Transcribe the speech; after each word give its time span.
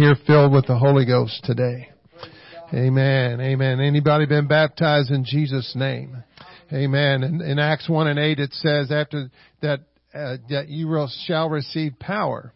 here 0.00 0.16
filled 0.26 0.50
with 0.50 0.66
the 0.66 0.78
Holy 0.78 1.04
Ghost 1.04 1.44
today. 1.44 1.90
Amen. 2.72 3.38
Amen. 3.38 3.80
Anybody 3.80 4.24
been 4.24 4.46
baptized 4.46 5.10
in 5.10 5.26
Jesus' 5.26 5.74
name? 5.76 6.16
Amen. 6.72 7.22
In, 7.22 7.42
in 7.42 7.58
Acts 7.58 7.86
1 7.86 8.06
and 8.06 8.18
8 8.18 8.38
it 8.38 8.54
says 8.54 8.90
after 8.90 9.30
that, 9.60 9.80
uh, 10.14 10.38
that 10.48 10.68
you 10.68 10.88
will, 10.88 11.10
shall 11.26 11.50
receive 11.50 11.98
power. 11.98 12.54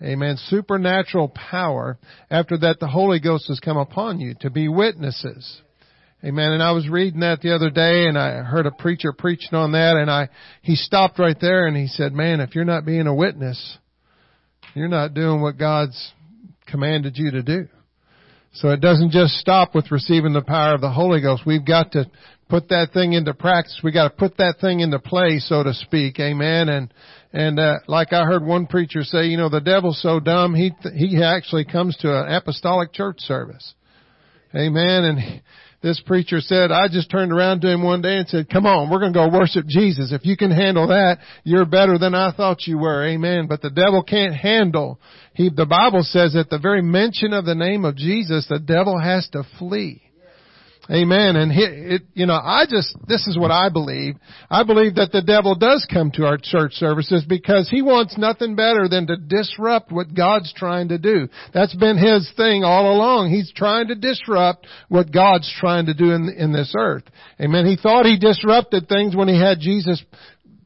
Amen. 0.00 0.36
Supernatural 0.46 1.30
power. 1.30 1.98
After 2.30 2.56
that 2.58 2.78
the 2.78 2.86
Holy 2.86 3.18
Ghost 3.18 3.48
has 3.48 3.58
come 3.58 3.78
upon 3.78 4.20
you 4.20 4.36
to 4.42 4.50
be 4.50 4.68
witnesses. 4.68 5.60
Amen. 6.22 6.52
And 6.52 6.62
I 6.62 6.70
was 6.70 6.88
reading 6.88 7.20
that 7.20 7.40
the 7.40 7.52
other 7.52 7.70
day 7.70 8.06
and 8.06 8.16
I 8.16 8.44
heard 8.44 8.66
a 8.66 8.70
preacher 8.70 9.12
preaching 9.12 9.54
on 9.54 9.72
that 9.72 9.96
and 9.96 10.08
I, 10.08 10.28
he 10.62 10.76
stopped 10.76 11.18
right 11.18 11.36
there 11.40 11.66
and 11.66 11.76
he 11.76 11.88
said, 11.88 12.12
man, 12.12 12.40
if 12.40 12.54
you're 12.54 12.64
not 12.64 12.86
being 12.86 13.08
a 13.08 13.14
witness, 13.14 13.76
you're 14.74 14.86
not 14.86 15.14
doing 15.14 15.40
what 15.40 15.58
God's 15.58 16.12
commanded 16.66 17.16
you 17.16 17.30
to 17.32 17.42
do. 17.42 17.68
So 18.52 18.70
it 18.70 18.80
doesn't 18.80 19.10
just 19.10 19.34
stop 19.34 19.74
with 19.74 19.90
receiving 19.90 20.32
the 20.32 20.42
power 20.42 20.74
of 20.74 20.80
the 20.80 20.90
Holy 20.90 21.20
Ghost. 21.20 21.42
We've 21.44 21.64
got 21.64 21.92
to 21.92 22.10
put 22.48 22.68
that 22.68 22.92
thing 22.92 23.12
into 23.12 23.34
practice. 23.34 23.80
We 23.84 23.92
got 23.92 24.08
to 24.08 24.14
put 24.14 24.38
that 24.38 24.56
thing 24.60 24.80
into 24.80 24.98
play, 24.98 25.38
so 25.40 25.62
to 25.62 25.74
speak. 25.74 26.18
Amen. 26.18 26.68
And 26.68 26.92
and 27.32 27.58
uh, 27.60 27.74
like 27.86 28.12
I 28.12 28.24
heard 28.24 28.44
one 28.44 28.66
preacher 28.66 29.02
say, 29.02 29.26
you 29.26 29.36
know, 29.36 29.50
the 29.50 29.60
devil's 29.60 30.00
so 30.00 30.20
dumb 30.20 30.54
he 30.54 30.72
he 30.94 31.22
actually 31.22 31.64
comes 31.66 31.96
to 31.98 32.08
an 32.08 32.32
apostolic 32.32 32.92
church 32.92 33.20
service. 33.20 33.74
Amen. 34.54 35.04
And 35.04 35.42
this 35.86 36.00
preacher 36.04 36.40
said, 36.40 36.72
I 36.72 36.88
just 36.88 37.12
turned 37.12 37.30
around 37.30 37.60
to 37.60 37.70
him 37.70 37.84
one 37.84 38.02
day 38.02 38.16
and 38.16 38.28
said, 38.28 38.50
come 38.50 38.66
on, 38.66 38.90
we're 38.90 38.98
going 38.98 39.12
to 39.12 39.18
go 39.20 39.30
worship 39.30 39.66
Jesus. 39.68 40.10
If 40.10 40.26
you 40.26 40.36
can 40.36 40.50
handle 40.50 40.88
that, 40.88 41.18
you're 41.44 41.64
better 41.64 41.96
than 41.96 42.12
I 42.12 42.32
thought 42.32 42.66
you 42.66 42.76
were. 42.76 43.06
Amen. 43.06 43.46
But 43.48 43.62
the 43.62 43.70
devil 43.70 44.02
can't 44.02 44.34
handle. 44.34 44.98
He, 45.34 45.48
the 45.48 45.64
Bible 45.64 46.02
says 46.02 46.34
at 46.34 46.50
the 46.50 46.58
very 46.58 46.82
mention 46.82 47.32
of 47.32 47.44
the 47.44 47.54
name 47.54 47.84
of 47.84 47.94
Jesus, 47.94 48.48
the 48.48 48.58
devil 48.58 48.98
has 48.98 49.28
to 49.28 49.44
flee. 49.60 50.02
Amen. 50.88 51.34
And 51.34 51.50
he, 51.50 51.62
it, 51.62 52.02
you 52.14 52.26
know, 52.26 52.34
I 52.40 52.64
just, 52.68 52.96
this 53.08 53.26
is 53.26 53.36
what 53.36 53.50
I 53.50 53.70
believe. 53.70 54.14
I 54.48 54.62
believe 54.62 54.94
that 54.96 55.10
the 55.10 55.22
devil 55.22 55.56
does 55.56 55.86
come 55.92 56.12
to 56.12 56.26
our 56.26 56.38
church 56.40 56.74
services 56.74 57.24
because 57.28 57.68
he 57.68 57.82
wants 57.82 58.16
nothing 58.16 58.54
better 58.54 58.88
than 58.88 59.08
to 59.08 59.16
disrupt 59.16 59.90
what 59.90 60.14
God's 60.14 60.52
trying 60.54 60.88
to 60.90 60.98
do. 60.98 61.28
That's 61.52 61.74
been 61.74 61.98
his 61.98 62.30
thing 62.36 62.62
all 62.62 62.92
along. 62.92 63.30
He's 63.30 63.52
trying 63.52 63.88
to 63.88 63.96
disrupt 63.96 64.66
what 64.88 65.12
God's 65.12 65.52
trying 65.58 65.86
to 65.86 65.94
do 65.94 66.12
in, 66.12 66.28
in 66.28 66.52
this 66.52 66.72
earth. 66.78 67.04
Amen. 67.40 67.66
He 67.66 67.76
thought 67.76 68.06
he 68.06 68.18
disrupted 68.18 68.88
things 68.88 69.16
when 69.16 69.26
he 69.26 69.38
had 69.40 69.58
Jesus 69.58 70.04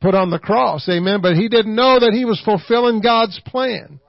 put 0.02 0.14
on 0.14 0.30
the 0.30 0.38
cross. 0.38 0.86
Amen. 0.90 1.22
But 1.22 1.36
he 1.36 1.48
didn't 1.48 1.74
know 1.74 1.98
that 1.98 2.12
he 2.12 2.26
was 2.26 2.42
fulfilling 2.44 3.00
God's 3.00 3.40
plan. 3.46 4.00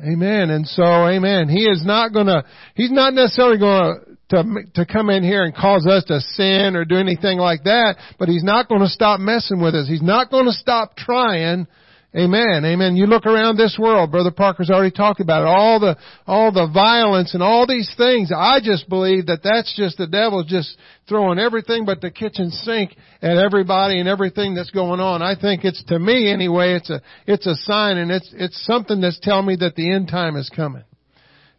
Amen. 0.00 0.50
And 0.50 0.66
so, 0.66 0.82
amen. 0.82 1.48
He 1.48 1.64
is 1.64 1.84
not 1.84 2.12
gonna, 2.12 2.44
he's 2.74 2.90
not 2.90 3.14
necessarily 3.14 3.58
gonna 3.58 3.94
to, 4.32 4.44
to 4.74 4.86
come 4.86 5.10
in 5.10 5.22
here 5.22 5.44
and 5.44 5.54
cause 5.54 5.86
us 5.86 6.04
to 6.04 6.20
sin 6.20 6.74
or 6.74 6.84
do 6.84 6.96
anything 6.96 7.38
like 7.38 7.64
that, 7.64 7.96
but 8.18 8.28
He's 8.28 8.42
not 8.42 8.68
going 8.68 8.80
to 8.80 8.88
stop 8.88 9.20
messing 9.20 9.62
with 9.62 9.74
us. 9.74 9.86
He's 9.86 10.02
not 10.02 10.30
going 10.30 10.46
to 10.46 10.52
stop 10.52 10.96
trying. 10.96 11.66
Amen. 12.14 12.62
Amen. 12.66 12.94
You 12.94 13.06
look 13.06 13.24
around 13.24 13.56
this 13.56 13.78
world, 13.80 14.10
Brother 14.10 14.30
Parker's 14.30 14.68
already 14.68 14.94
talked 14.94 15.20
about 15.20 15.42
it, 15.42 15.48
all 15.48 15.80
the, 15.80 15.96
all 16.26 16.52
the 16.52 16.70
violence 16.70 17.32
and 17.32 17.42
all 17.42 17.66
these 17.66 17.90
things. 17.96 18.30
I 18.36 18.58
just 18.62 18.86
believe 18.90 19.26
that 19.26 19.40
that's 19.42 19.74
just 19.74 19.96
the 19.96 20.06
devil 20.06 20.44
just 20.44 20.76
throwing 21.08 21.38
everything 21.38 21.86
but 21.86 22.02
the 22.02 22.10
kitchen 22.10 22.50
sink 22.50 22.94
at 23.22 23.38
everybody 23.38 23.98
and 23.98 24.10
everything 24.10 24.54
that's 24.54 24.70
going 24.70 25.00
on. 25.00 25.22
I 25.22 25.40
think 25.40 25.64
it's, 25.64 25.82
to 25.84 25.98
me 25.98 26.30
anyway, 26.30 26.74
it's 26.74 26.90
a, 26.90 27.00
it's 27.26 27.46
a 27.46 27.54
sign 27.54 27.96
and 27.96 28.10
it's, 28.10 28.30
it's 28.34 28.62
something 28.66 29.00
that's 29.00 29.18
telling 29.22 29.46
me 29.46 29.56
that 29.60 29.74
the 29.74 29.90
end 29.90 30.08
time 30.08 30.36
is 30.36 30.50
coming. 30.54 30.84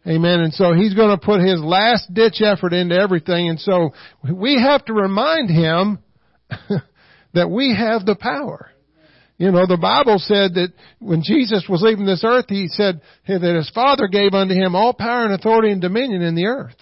Amen. 0.06 0.40
And 0.40 0.52
so 0.52 0.74
he's 0.74 0.94
going 0.94 1.18
to 1.18 1.24
put 1.24 1.40
his 1.40 1.60
last 1.60 2.12
ditch 2.12 2.42
effort 2.44 2.72
into 2.74 2.94
everything. 2.94 3.48
And 3.48 3.58
so 3.58 3.90
we 4.22 4.60
have 4.60 4.84
to 4.84 4.92
remind 4.92 5.48
him 5.48 5.98
that 7.32 7.50
we 7.50 7.74
have 7.74 8.04
the 8.04 8.16
power. 8.16 8.70
You 9.38 9.50
know, 9.50 9.66
the 9.66 9.78
Bible 9.78 10.18
said 10.18 10.54
that 10.54 10.72
when 11.00 11.22
Jesus 11.22 11.64
was 11.68 11.82
leaving 11.82 12.06
this 12.06 12.22
earth, 12.24 12.44
he 12.48 12.68
said 12.68 13.00
that 13.26 13.42
his 13.42 13.70
Father 13.74 14.06
gave 14.06 14.34
unto 14.34 14.54
him 14.54 14.76
all 14.76 14.92
power 14.92 15.24
and 15.24 15.34
authority 15.34 15.72
and 15.72 15.80
dominion 15.80 16.22
in 16.22 16.34
the 16.34 16.46
earth. 16.46 16.76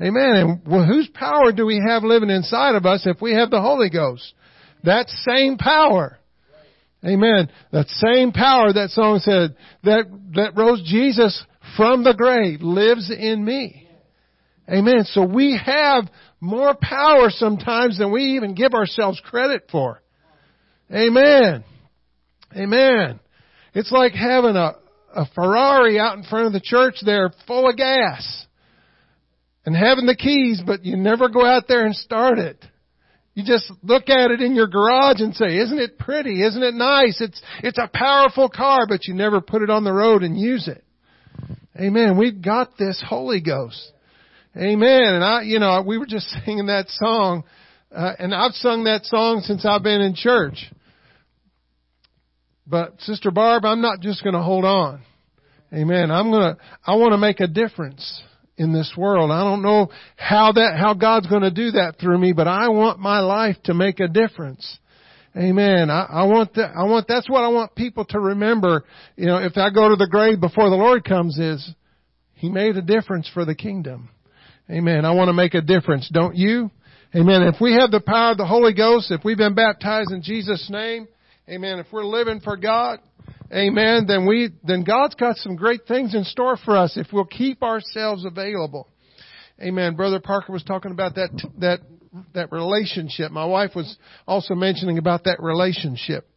Amen. 0.00 0.60
And 0.66 0.86
whose 0.86 1.08
power 1.14 1.52
do 1.52 1.66
we 1.66 1.80
have 1.86 2.02
living 2.02 2.30
inside 2.30 2.74
of 2.74 2.86
us 2.86 3.06
if 3.06 3.20
we 3.20 3.34
have 3.34 3.50
the 3.50 3.60
Holy 3.60 3.90
Ghost? 3.90 4.34
That 4.82 5.08
same 5.08 5.56
power. 5.58 6.18
Amen. 7.04 7.50
That 7.72 7.88
same 7.88 8.32
power 8.32 8.72
that 8.72 8.90
song 8.90 9.20
said 9.20 9.56
that, 9.84 10.06
that 10.34 10.56
rose 10.56 10.82
Jesus 10.84 11.44
from 11.76 12.04
the 12.04 12.14
grave 12.14 12.60
lives 12.62 13.10
in 13.10 13.44
me. 13.44 13.88
Amen. 14.68 15.04
So 15.04 15.24
we 15.24 15.58
have 15.64 16.08
more 16.40 16.74
power 16.80 17.30
sometimes 17.30 17.98
than 17.98 18.12
we 18.12 18.36
even 18.36 18.54
give 18.54 18.74
ourselves 18.74 19.20
credit 19.24 19.68
for. 19.70 20.00
Amen. 20.90 21.64
Amen. 22.56 23.20
It's 23.74 23.92
like 23.92 24.12
having 24.12 24.56
a, 24.56 24.76
a 25.14 25.26
Ferrari 25.34 25.98
out 25.98 26.16
in 26.16 26.24
front 26.24 26.46
of 26.46 26.52
the 26.52 26.60
church 26.60 26.96
there 27.04 27.32
full 27.46 27.68
of 27.68 27.76
gas 27.76 28.46
and 29.64 29.76
having 29.76 30.06
the 30.06 30.16
keys, 30.16 30.60
but 30.64 30.84
you 30.84 30.96
never 30.96 31.28
go 31.28 31.44
out 31.46 31.64
there 31.68 31.86
and 31.86 31.94
start 31.94 32.38
it. 32.38 32.62
You 33.34 33.44
just 33.44 33.72
look 33.82 34.10
at 34.10 34.30
it 34.30 34.42
in 34.42 34.54
your 34.54 34.66
garage 34.66 35.20
and 35.20 35.34
say, 35.34 35.56
isn't 35.56 35.78
it 35.78 35.98
pretty? 35.98 36.42
Isn't 36.42 36.62
it 36.62 36.74
nice? 36.74 37.20
It's, 37.20 37.40
it's 37.62 37.78
a 37.78 37.88
powerful 37.92 38.50
car, 38.50 38.86
but 38.86 39.06
you 39.06 39.14
never 39.14 39.40
put 39.40 39.62
it 39.62 39.70
on 39.70 39.84
the 39.84 39.92
road 39.92 40.22
and 40.22 40.38
use 40.38 40.68
it. 40.68 40.84
Amen. 41.78 42.18
We've 42.18 42.42
got 42.42 42.76
this 42.78 43.02
Holy 43.06 43.40
Ghost. 43.40 43.92
Amen. 44.56 45.02
And 45.04 45.24
I, 45.24 45.42
you 45.42 45.58
know, 45.58 45.82
we 45.86 45.96
were 45.96 46.06
just 46.06 46.28
singing 46.44 46.66
that 46.66 46.88
song, 46.88 47.44
uh, 47.90 48.12
and 48.18 48.34
I've 48.34 48.52
sung 48.52 48.84
that 48.84 49.06
song 49.06 49.40
since 49.44 49.64
I've 49.64 49.82
been 49.82 50.00
in 50.00 50.14
church. 50.14 50.70
But 52.66 53.00
Sister 53.00 53.30
Barb, 53.30 53.64
I'm 53.64 53.80
not 53.80 54.00
just 54.00 54.22
going 54.22 54.34
to 54.34 54.42
hold 54.42 54.64
on. 54.64 55.02
Amen. 55.72 56.10
I'm 56.10 56.30
going 56.30 56.54
to, 56.54 56.62
I 56.86 56.96
want 56.96 57.12
to 57.12 57.18
make 57.18 57.40
a 57.40 57.46
difference 57.46 58.22
in 58.56 58.72
this 58.72 58.92
world. 58.96 59.30
I 59.30 59.42
don't 59.42 59.62
know 59.62 59.88
how 60.16 60.52
that, 60.52 60.76
how 60.78 60.94
God's 60.94 61.26
going 61.26 61.42
to 61.42 61.50
do 61.50 61.72
that 61.72 61.94
through 61.98 62.18
me, 62.18 62.32
but 62.32 62.46
I 62.46 62.68
want 62.68 62.98
my 62.98 63.20
life 63.20 63.56
to 63.64 63.74
make 63.74 63.98
a 63.98 64.08
difference. 64.08 64.78
Amen. 65.36 65.88
I, 65.90 66.06
I 66.10 66.24
want 66.24 66.54
that, 66.54 66.72
I 66.76 66.84
want, 66.84 67.08
that's 67.08 67.28
what 67.28 67.42
I 67.42 67.48
want 67.48 67.74
people 67.74 68.04
to 68.06 68.20
remember. 68.20 68.84
You 69.16 69.26
know, 69.26 69.38
if 69.38 69.56
I 69.56 69.70
go 69.70 69.88
to 69.88 69.96
the 69.96 70.08
grave 70.08 70.40
before 70.40 70.68
the 70.68 70.76
Lord 70.76 71.04
comes 71.04 71.38
is, 71.38 71.74
He 72.34 72.50
made 72.50 72.76
a 72.76 72.82
difference 72.82 73.30
for 73.32 73.44
the 73.44 73.54
kingdom. 73.54 74.10
Amen. 74.70 75.04
I 75.04 75.12
want 75.12 75.28
to 75.28 75.32
make 75.32 75.54
a 75.54 75.62
difference, 75.62 76.08
don't 76.12 76.36
you? 76.36 76.70
Amen. 77.14 77.42
If 77.42 77.60
we 77.60 77.72
have 77.74 77.90
the 77.90 78.00
power 78.00 78.32
of 78.32 78.38
the 78.38 78.46
Holy 78.46 78.74
Ghost, 78.74 79.10
if 79.10 79.22
we've 79.24 79.36
been 79.36 79.54
baptized 79.54 80.12
in 80.12 80.22
Jesus' 80.22 80.68
name, 80.70 81.08
amen, 81.48 81.78
if 81.78 81.86
we're 81.92 82.04
living 82.04 82.40
for 82.40 82.56
God, 82.56 83.00
amen, 83.52 84.06
then 84.06 84.26
we, 84.26 84.50
then 84.64 84.82
God's 84.84 85.14
got 85.14 85.36
some 85.36 85.56
great 85.56 85.86
things 85.86 86.14
in 86.14 86.24
store 86.24 86.56
for 86.56 86.76
us 86.76 86.96
if 86.96 87.08
we'll 87.12 87.24
keep 87.24 87.62
ourselves 87.62 88.24
available. 88.24 88.88
Amen. 89.60 89.94
Brother 89.94 90.20
Parker 90.20 90.52
was 90.52 90.64
talking 90.64 90.90
about 90.90 91.14
that, 91.16 91.30
that 91.58 91.80
that 92.34 92.52
relationship. 92.52 93.32
My 93.32 93.44
wife 93.44 93.72
was 93.74 93.96
also 94.26 94.54
mentioning 94.54 94.98
about 94.98 95.24
that 95.24 95.42
relationship. 95.42 96.28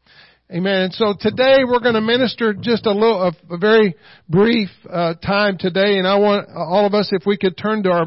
Amen. 0.52 0.84
And 0.84 0.94
so 0.94 1.16
today 1.20 1.64
we're 1.66 1.80
going 1.80 1.96
to 1.96 2.02
minister 2.02 2.54
just 2.54 2.86
a 2.86 2.92
little, 2.92 3.34
a, 3.50 3.58
very 3.58 3.96
brief 4.30 4.70
uh, 4.88 5.16
time 5.16 5.58
today, 5.58 5.98
and 5.98 6.08
I 6.08 6.18
want 6.20 6.48
all 6.56 6.86
of 6.86 6.94
us, 6.94 7.10
if 7.12 7.26
we 7.26 7.36
could 7.36 7.58
turn 7.58 7.82
to 7.84 7.90
our 7.90 8.06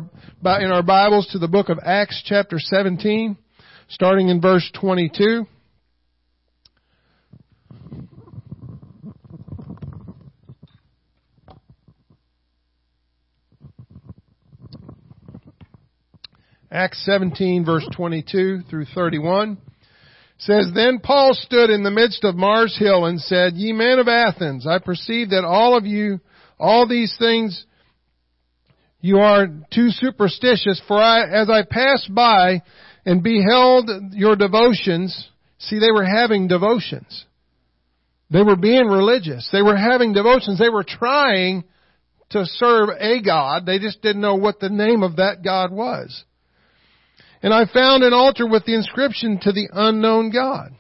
in 0.61 0.71
our 0.71 0.85
Bibles 0.85 1.27
to 1.33 1.39
the 1.41 1.49
book 1.49 1.69
of 1.69 1.81
Acts, 1.85 2.23
chapter 2.25 2.61
17, 2.61 3.37
starting 3.89 4.29
in 4.29 4.41
verse 4.41 4.71
22. 4.81 5.47
Acts 16.71 17.05
17 17.05 17.65
verse 17.65 17.89
22 17.97 18.63
through 18.69 18.85
31 18.95 19.59
says, 20.39 20.71
Then 20.75 21.01
Paul 21.01 21.31
stood 21.35 21.71
in 21.71 21.83
the 21.83 21.91
midst 21.91 22.25
of 22.25 22.37
Mars 22.37 22.77
Hill 22.79 23.07
and 23.07 23.21
said, 23.21 23.55
Ye 23.55 23.73
men 23.73 23.99
of 23.99 24.09
Athens, 24.09 24.67
I 24.67 24.79
perceive 24.79 25.31
that 25.31 25.45
all 25.45 25.77
of 25.77 25.85
you, 25.85 26.21
all 26.59 26.87
these 26.87 27.15
things, 27.19 27.65
you 29.01 29.19
are 29.19 29.47
too 29.73 29.91
superstitious, 29.91 30.81
for 30.87 30.97
I, 30.97 31.23
as 31.23 31.49
I 31.51 31.63
passed 31.69 32.13
by 32.15 32.63
and 33.05 33.23
beheld 33.23 33.91
your 34.13 34.37
devotions, 34.37 35.29
see 35.59 35.79
they 35.79 35.93
were 35.93 36.05
having 36.05 36.49
devotions. 36.49 37.25
They 38.31 38.43
were 38.43 38.57
being 38.57 38.87
religious. 38.87 39.49
They 39.51 39.63
were 39.63 39.77
having 39.77 40.13
devotions. 40.13 40.59
They 40.59 40.69
were 40.69 40.85
trying 40.85 41.65
to 42.31 42.45
serve 42.45 42.91
a 42.99 43.23
God. 43.23 43.65
They 43.65 43.79
just 43.79 44.03
didn't 44.03 44.21
know 44.21 44.35
what 44.35 44.61
the 44.61 44.69
name 44.69 45.03
of 45.03 45.17
that 45.17 45.43
God 45.43 45.73
was. 45.73 46.25
And 47.43 47.55
I 47.55 47.67
found 47.73 48.03
an 48.03 48.13
altar 48.13 48.47
with 48.47 48.65
the 48.65 48.75
inscription 48.75 49.39
to 49.43 49.53
the 49.53 49.69
unknown 49.73 50.31
God, 50.31 50.73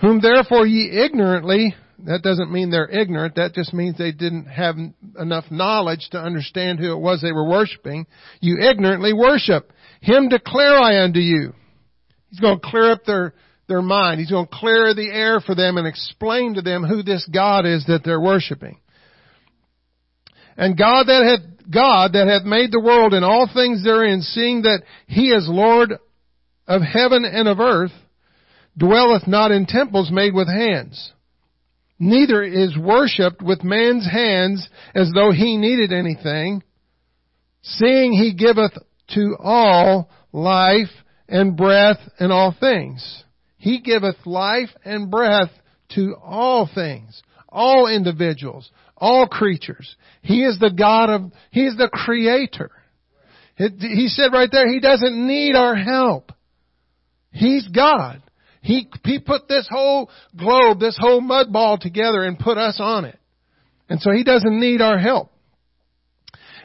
whom 0.00 0.20
therefore 0.20 0.66
ye 0.66 0.90
ignorantly 0.90 1.74
That 2.04 2.22
doesn't 2.22 2.52
mean 2.52 2.70
they're 2.70 2.90
ignorant. 2.90 3.36
That 3.36 3.54
just 3.54 3.72
means 3.72 3.96
they 3.96 4.12
didn't 4.12 4.46
have 4.46 4.76
enough 5.18 5.44
knowledge 5.50 6.08
to 6.10 6.18
understand 6.18 6.78
who 6.78 6.92
it 6.92 7.00
was 7.00 7.22
they 7.22 7.32
were 7.32 7.48
worshiping. 7.48 8.06
You 8.40 8.58
ignorantly 8.60 9.14
worship. 9.14 9.72
Him 10.02 10.28
declare 10.28 10.78
I 10.78 11.02
unto 11.02 11.20
you. 11.20 11.54
He's 12.30 12.40
going 12.40 12.60
to 12.60 12.66
clear 12.66 12.92
up 12.92 13.04
their, 13.06 13.32
their 13.66 13.80
mind. 13.80 14.20
He's 14.20 14.30
going 14.30 14.46
to 14.46 14.54
clear 14.54 14.92
the 14.94 15.10
air 15.10 15.40
for 15.40 15.54
them 15.54 15.78
and 15.78 15.86
explain 15.86 16.54
to 16.54 16.62
them 16.62 16.84
who 16.84 17.02
this 17.02 17.26
God 17.32 17.64
is 17.64 17.86
that 17.86 18.02
they're 18.04 18.20
worshiping. 18.20 18.78
And 20.56 20.76
God 20.76 21.06
that 21.06 21.22
hath, 21.24 21.70
God 21.72 22.12
that 22.14 22.26
hath 22.26 22.44
made 22.44 22.72
the 22.72 22.80
world 22.80 23.12
and 23.12 23.24
all 23.24 23.48
things 23.52 23.84
therein, 23.84 24.22
seeing 24.22 24.62
that 24.62 24.82
He 25.06 25.30
is 25.30 25.46
Lord 25.48 25.94
of 26.66 26.82
heaven 26.82 27.24
and 27.24 27.48
of 27.48 27.60
earth, 27.60 27.92
dwelleth 28.76 29.26
not 29.26 29.50
in 29.50 29.66
temples 29.66 30.10
made 30.10 30.34
with 30.34 30.48
hands. 30.48 31.12
Neither 31.98 32.42
is 32.42 32.76
worshipped 32.76 33.42
with 33.42 33.64
man's 33.64 34.10
hands 34.10 34.68
as 34.94 35.10
though 35.14 35.32
he 35.32 35.56
needed 35.56 35.92
anything, 35.92 36.62
seeing 37.62 38.12
he 38.12 38.34
giveth 38.34 38.72
to 39.14 39.36
all 39.38 40.10
life 40.32 40.90
and 41.28 41.56
breath 41.56 41.98
and 42.18 42.32
all 42.32 42.54
things. 42.58 43.24
He 43.56 43.80
giveth 43.80 44.16
life 44.26 44.68
and 44.84 45.10
breath 45.10 45.50
to 45.94 46.14
all 46.22 46.68
things, 46.72 47.22
all 47.48 47.88
individuals, 47.88 48.70
all 48.96 49.26
creatures. 49.26 49.96
He 50.22 50.44
is 50.44 50.58
the 50.58 50.70
God 50.70 51.10
of, 51.10 51.32
He 51.50 51.66
is 51.66 51.76
the 51.76 51.90
creator. 51.92 52.70
He 53.56 54.08
said 54.08 54.32
right 54.32 54.50
there, 54.50 54.70
He 54.70 54.80
doesn't 54.80 55.26
need 55.26 55.54
our 55.54 55.74
help. 55.74 56.32
He's 57.30 57.66
God. 57.68 58.22
He, 58.62 58.88
he 59.04 59.18
put 59.20 59.48
this 59.48 59.68
whole 59.70 60.10
globe, 60.36 60.80
this 60.80 60.98
whole 61.00 61.20
mud 61.20 61.52
ball 61.52 61.78
together 61.78 62.24
and 62.24 62.38
put 62.38 62.58
us 62.58 62.78
on 62.80 63.04
it. 63.04 63.18
And 63.88 64.00
so 64.00 64.10
He 64.10 64.24
doesn't 64.24 64.60
need 64.60 64.80
our 64.80 64.98
help. 64.98 65.30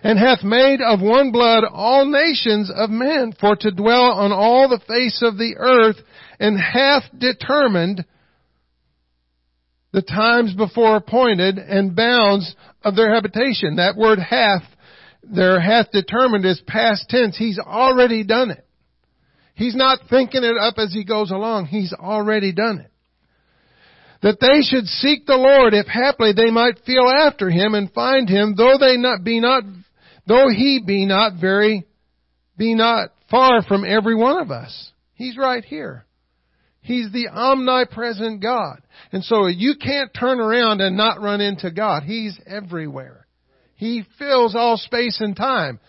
And 0.03 0.17
hath 0.17 0.43
made 0.43 0.81
of 0.81 0.99
one 0.99 1.31
blood 1.31 1.63
all 1.71 2.05
nations 2.05 2.71
of 2.73 2.89
men 2.89 3.33
for 3.39 3.55
to 3.55 3.71
dwell 3.71 4.13
on 4.13 4.31
all 4.31 4.67
the 4.67 4.81
face 4.87 5.21
of 5.21 5.37
the 5.37 5.55
earth 5.59 5.97
and 6.39 6.59
hath 6.59 7.03
determined 7.15 8.03
the 9.93 10.01
times 10.01 10.53
before 10.53 10.95
appointed 10.95 11.57
and 11.57 11.95
bounds 11.95 12.55
of 12.83 12.95
their 12.95 13.13
habitation. 13.13 13.75
That 13.75 13.97
word 13.97 14.19
hath, 14.19 14.63
there 15.23 15.59
hath 15.59 15.91
determined 15.91 16.45
is 16.45 16.61
past 16.65 17.09
tense. 17.09 17.37
He's 17.37 17.59
already 17.59 18.23
done 18.23 18.51
it. 18.51 18.65
He's 19.53 19.75
not 19.75 19.99
thinking 20.09 20.43
it 20.43 20.57
up 20.57 20.75
as 20.77 20.93
he 20.93 21.03
goes 21.03 21.29
along. 21.29 21.65
He's 21.65 21.93
already 21.93 22.53
done 22.53 22.79
it. 22.79 22.91
That 24.23 24.39
they 24.39 24.61
should 24.61 24.85
seek 24.85 25.25
the 25.25 25.35
Lord 25.35 25.73
if 25.73 25.87
haply 25.87 26.31
they 26.33 26.51
might 26.51 26.79
feel 26.85 27.07
after 27.09 27.49
him 27.49 27.73
and 27.73 27.91
find 27.91 28.29
him, 28.29 28.55
though 28.55 28.77
they 28.79 28.95
not 28.97 29.23
be 29.23 29.39
not, 29.39 29.63
though 30.27 30.47
he 30.49 30.81
be 30.85 31.05
not 31.05 31.33
very, 31.41 31.85
be 32.55 32.75
not 32.75 33.09
far 33.29 33.63
from 33.63 33.83
every 33.83 34.15
one 34.15 34.39
of 34.39 34.51
us. 34.51 34.91
He's 35.15 35.37
right 35.37 35.65
here. 35.65 36.05
He's 36.81 37.11
the 37.11 37.27
omnipresent 37.27 38.41
God. 38.41 38.81
And 39.11 39.23
so 39.23 39.47
you 39.47 39.75
can't 39.81 40.11
turn 40.13 40.39
around 40.39 40.81
and 40.81 40.97
not 40.97 41.21
run 41.21 41.39
into 41.39 41.71
God. 41.71 42.03
He's 42.03 42.39
everywhere. 42.45 43.27
He 43.75 44.03
fills 44.17 44.55
all 44.55 44.77
space 44.77 45.19
and 45.21 45.35
time. 45.35 45.79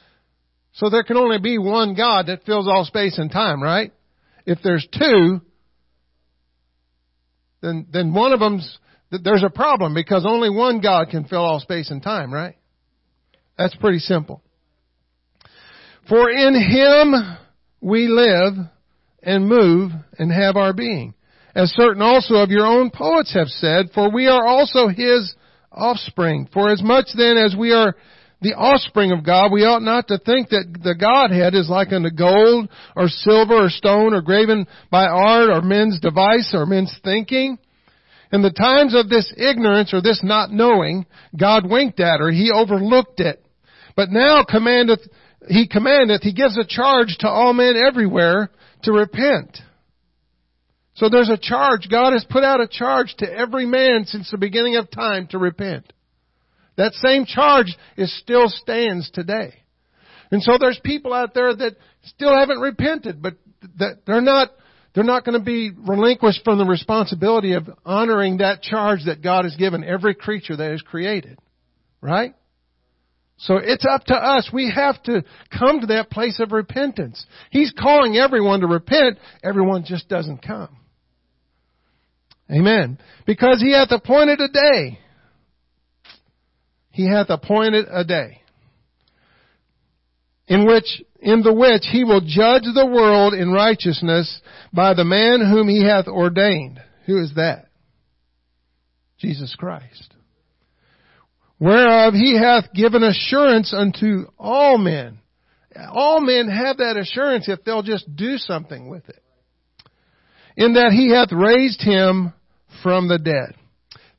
So 0.74 0.90
there 0.90 1.02
can 1.02 1.16
only 1.16 1.38
be 1.38 1.58
one 1.58 1.94
God 1.94 2.26
that 2.26 2.44
fills 2.44 2.66
all 2.68 2.84
space 2.84 3.18
and 3.18 3.30
time, 3.30 3.62
right? 3.62 3.92
If 4.46 4.58
there's 4.62 4.86
two, 4.98 5.40
then, 7.60 7.86
then 7.92 8.12
one 8.12 8.32
of 8.32 8.40
them's, 8.40 8.78
there's 9.10 9.44
a 9.44 9.50
problem 9.50 9.94
because 9.94 10.24
only 10.26 10.50
one 10.50 10.80
God 10.80 11.08
can 11.10 11.24
fill 11.24 11.44
all 11.44 11.60
space 11.60 11.90
and 11.90 12.02
time, 12.02 12.32
right? 12.32 12.56
That's 13.56 13.74
pretty 13.76 13.98
simple. 13.98 14.42
For 16.08 16.30
in 16.30 16.54
Him 16.54 17.38
we 17.80 18.08
live 18.08 18.54
and 19.22 19.48
move 19.48 19.92
and 20.18 20.32
have 20.32 20.56
our 20.56 20.72
being. 20.72 21.14
As 21.54 21.70
certain 21.70 22.02
also 22.02 22.36
of 22.36 22.50
your 22.50 22.66
own 22.66 22.90
poets 22.90 23.34
have 23.34 23.48
said, 23.48 23.90
for 23.94 24.10
we 24.10 24.26
are 24.26 24.46
also 24.46 24.88
His 24.88 25.34
offspring. 25.70 26.48
For 26.52 26.70
as 26.70 26.82
much 26.82 27.06
then 27.16 27.36
as 27.36 27.54
we 27.56 27.72
are 27.72 27.94
the 28.40 28.54
offspring 28.54 29.12
of 29.12 29.24
God, 29.24 29.52
we 29.52 29.64
ought 29.64 29.82
not 29.82 30.08
to 30.08 30.18
think 30.18 30.48
that 30.48 30.80
the 30.82 30.96
Godhead 30.96 31.54
is 31.54 31.68
like 31.68 31.92
unto 31.92 32.10
gold 32.10 32.68
or 32.96 33.08
silver 33.08 33.66
or 33.66 33.70
stone 33.70 34.14
or 34.14 34.20
graven 34.20 34.66
by 34.90 35.04
art 35.04 35.50
or 35.50 35.62
men's 35.62 36.00
device 36.00 36.50
or 36.52 36.66
men's 36.66 36.94
thinking. 37.04 37.58
In 38.32 38.42
the 38.42 38.50
times 38.50 38.94
of 38.94 39.08
this 39.08 39.32
ignorance 39.36 39.92
or 39.92 40.00
this 40.00 40.20
not 40.24 40.50
knowing, 40.50 41.06
God 41.38 41.70
winked 41.70 42.00
at 42.00 42.18
her. 42.18 42.30
He 42.30 42.50
overlooked 42.50 43.20
it. 43.20 43.44
But 43.94 44.08
now 44.10 44.42
commandeth, 44.48 45.00
He 45.48 45.68
commandeth, 45.68 46.22
He 46.22 46.32
gives 46.32 46.56
a 46.56 46.66
charge 46.66 47.16
to 47.20 47.28
all 47.28 47.52
men 47.52 47.76
everywhere 47.76 48.50
to 48.82 48.92
repent. 48.92 49.58
So 50.94 51.08
there's 51.08 51.30
a 51.30 51.38
charge. 51.38 51.88
God 51.90 52.12
has 52.12 52.24
put 52.28 52.44
out 52.44 52.60
a 52.60 52.68
charge 52.68 53.14
to 53.18 53.30
every 53.30 53.66
man 53.66 54.04
since 54.04 54.30
the 54.30 54.38
beginning 54.38 54.76
of 54.76 54.90
time 54.90 55.26
to 55.28 55.38
repent. 55.38 55.92
That 56.76 56.92
same 56.94 57.24
charge 57.24 57.76
is 57.96 58.16
still 58.18 58.48
stands 58.48 59.10
today. 59.10 59.54
And 60.30 60.42
so 60.42 60.56
there's 60.58 60.80
people 60.82 61.12
out 61.12 61.34
there 61.34 61.54
that 61.54 61.76
still 62.04 62.34
haven't 62.34 62.60
repented, 62.60 63.22
but 63.22 63.34
that 63.78 64.00
they're 64.06 64.20
not 64.20 64.50
they're 64.94 65.04
not 65.04 65.24
going 65.24 65.38
to 65.38 65.44
be 65.44 65.70
relinquished 65.70 66.44
from 66.44 66.58
the 66.58 66.66
responsibility 66.66 67.54
of 67.54 67.68
honoring 67.84 68.38
that 68.38 68.60
charge 68.60 69.00
that 69.06 69.22
God 69.22 69.44
has 69.44 69.56
given 69.56 69.84
every 69.84 70.14
creature 70.14 70.56
that 70.56 70.72
is 70.72 70.82
created. 70.82 71.38
Right? 72.00 72.34
So 73.42 73.56
it's 73.56 73.84
up 73.84 74.04
to 74.06 74.14
us. 74.14 74.50
We 74.52 74.72
have 74.74 75.02
to 75.04 75.24
come 75.56 75.80
to 75.80 75.86
that 75.88 76.10
place 76.10 76.40
of 76.40 76.52
repentance. 76.52 77.24
He's 77.50 77.72
calling 77.78 78.16
everyone 78.16 78.60
to 78.60 78.66
repent. 78.66 79.18
Everyone 79.42 79.84
just 79.84 80.08
doesn't 80.08 80.46
come. 80.46 80.76
Amen. 82.50 82.98
Because 83.26 83.60
he 83.60 83.72
hath 83.72 83.90
appointed 83.90 84.40
a 84.40 84.48
day 84.48 84.98
he 86.92 87.08
hath 87.08 87.30
appointed 87.30 87.86
a 87.90 88.04
day 88.04 88.42
in 90.46 90.66
which 90.66 91.02
in 91.20 91.42
the 91.42 91.52
which 91.52 91.84
he 91.90 92.04
will 92.04 92.20
judge 92.20 92.64
the 92.74 92.86
world 92.86 93.32
in 93.32 93.50
righteousness 93.50 94.40
by 94.72 94.92
the 94.92 95.04
man 95.04 95.40
whom 95.40 95.68
he 95.68 95.84
hath 95.84 96.06
ordained. 96.06 96.80
Who 97.06 97.22
is 97.22 97.34
that? 97.36 97.66
Jesus 99.18 99.54
Christ. 99.56 100.14
Whereof 101.62 102.14
he 102.14 102.36
hath 102.36 102.72
given 102.74 103.04
assurance 103.04 103.72
unto 103.72 104.24
all 104.36 104.78
men. 104.78 105.20
All 105.92 106.20
men 106.20 106.48
have 106.48 106.78
that 106.78 106.96
assurance 106.96 107.48
if 107.48 107.62
they'll 107.62 107.84
just 107.84 108.16
do 108.16 108.36
something 108.36 108.90
with 108.90 109.08
it. 109.08 109.22
In 110.56 110.74
that 110.74 110.90
he 110.90 111.14
hath 111.14 111.30
raised 111.30 111.80
him 111.80 112.32
from 112.82 113.06
the 113.06 113.20
dead. 113.20 113.54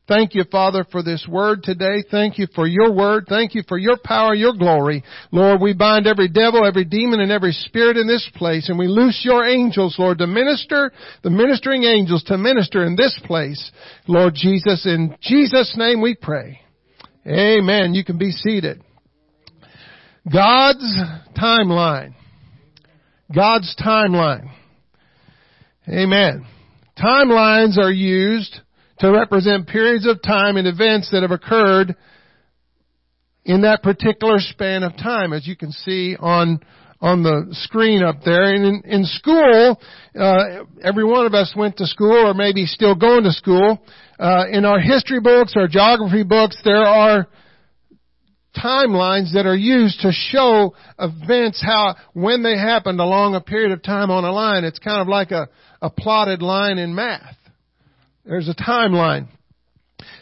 Thank 0.08 0.36
you, 0.36 0.46
Father, 0.50 0.86
for 0.90 1.04
this 1.04 1.28
word 1.30 1.64
today. 1.64 2.06
Thank 2.10 2.38
you 2.38 2.48
for 2.56 2.66
your 2.66 2.94
word. 2.94 3.26
Thank 3.28 3.56
you 3.56 3.64
for 3.68 3.78
your 3.78 3.98
power, 4.02 4.34
your 4.34 4.54
glory. 4.54 5.04
Lord, 5.34 5.60
we 5.60 5.74
bind 5.74 6.08
every 6.08 6.30
devil, 6.30 6.66
every 6.66 6.86
demon, 6.86 7.20
and 7.20 7.32
every 7.32 7.52
spirit 7.52 7.98
in 7.98 8.08
this 8.08 8.30
place, 8.36 8.70
and 8.70 8.80
we 8.80 8.88
loose 8.88 9.22
your 9.26 9.44
angels, 9.44 9.98
Lord, 10.00 10.20
to 10.20 10.28
minister, 10.28 10.94
the 11.24 11.30
ministering 11.30 11.84
angels 11.84 12.24
to 12.28 12.38
minister 12.38 12.86
in 12.86 12.96
this 12.96 13.20
place. 13.26 13.72
Lord 14.08 14.34
Jesus, 14.34 14.86
in 14.86 15.18
Jesus' 15.22 15.76
name 15.76 16.02
we 16.02 16.16
pray. 16.16 16.62
Amen. 17.26 17.94
You 17.94 18.04
can 18.04 18.18
be 18.18 18.32
seated. 18.32 18.84
God's 20.32 20.98
timeline. 21.38 22.14
God's 23.34 23.76
timeline. 23.84 24.50
Amen. 25.88 26.46
Timelines 26.98 27.78
are 27.78 27.92
used 27.92 28.60
to 29.00 29.12
represent 29.12 29.68
periods 29.68 30.08
of 30.08 30.22
time 30.22 30.58
and 30.58 30.68
events 30.68 31.12
that 31.12 31.22
have 31.24 31.32
occurred 31.32 31.96
in 33.46 33.62
that 33.62 33.84
particular 33.84 34.38
span 34.40 34.84
of 34.84 34.96
time, 34.96 35.34
as 35.34 35.48
you 35.48 35.56
can 35.56 35.72
see 35.72 36.16
on 36.20 36.60
on 37.02 37.22
the 37.22 37.48
screen 37.52 38.02
up 38.02 38.24
there. 38.24 38.54
And 38.54 38.66
in, 38.66 38.82
in 38.86 39.04
school, 39.04 39.78
uh, 40.18 40.64
every 40.82 41.04
one 41.04 41.26
of 41.26 41.34
us 41.34 41.54
went 41.56 41.76
to 41.78 41.86
school, 41.86 42.28
or 42.28 42.34
maybe 42.34 42.66
still 42.66 42.96
going 42.96 43.24
to 43.24 43.32
school. 43.32 43.84
Uh, 44.20 44.46
in 44.52 44.66
our 44.66 44.80
history 44.80 45.20
books, 45.20 45.54
our 45.56 45.68
geography 45.68 46.24
books, 46.24 46.60
there 46.64 46.86
are 46.86 47.28
timelines 48.56 49.34
that 49.34 49.46
are 49.46 49.56
used 49.56 50.02
to 50.02 50.12
show 50.12 50.76
events 51.00 51.64
how 51.66 51.96
when 52.14 52.44
they 52.44 52.56
happened 52.56 53.00
along 53.00 53.36
a 53.36 53.42
period 53.42 53.72
of 53.72 53.82
time 53.82 54.12
on 54.12 54.24
a 54.24 54.32
line. 54.32 54.64
It's 54.64 54.80
kind 54.80 55.02
of 55.02 55.08
like 55.08 55.32
a, 55.32 55.50
a 55.82 55.90
plotted 55.90 56.42
line 56.42 56.78
in 56.78 56.94
math. 56.94 57.36
There's 58.26 58.48
a 58.48 58.56
timeline. 58.56 59.28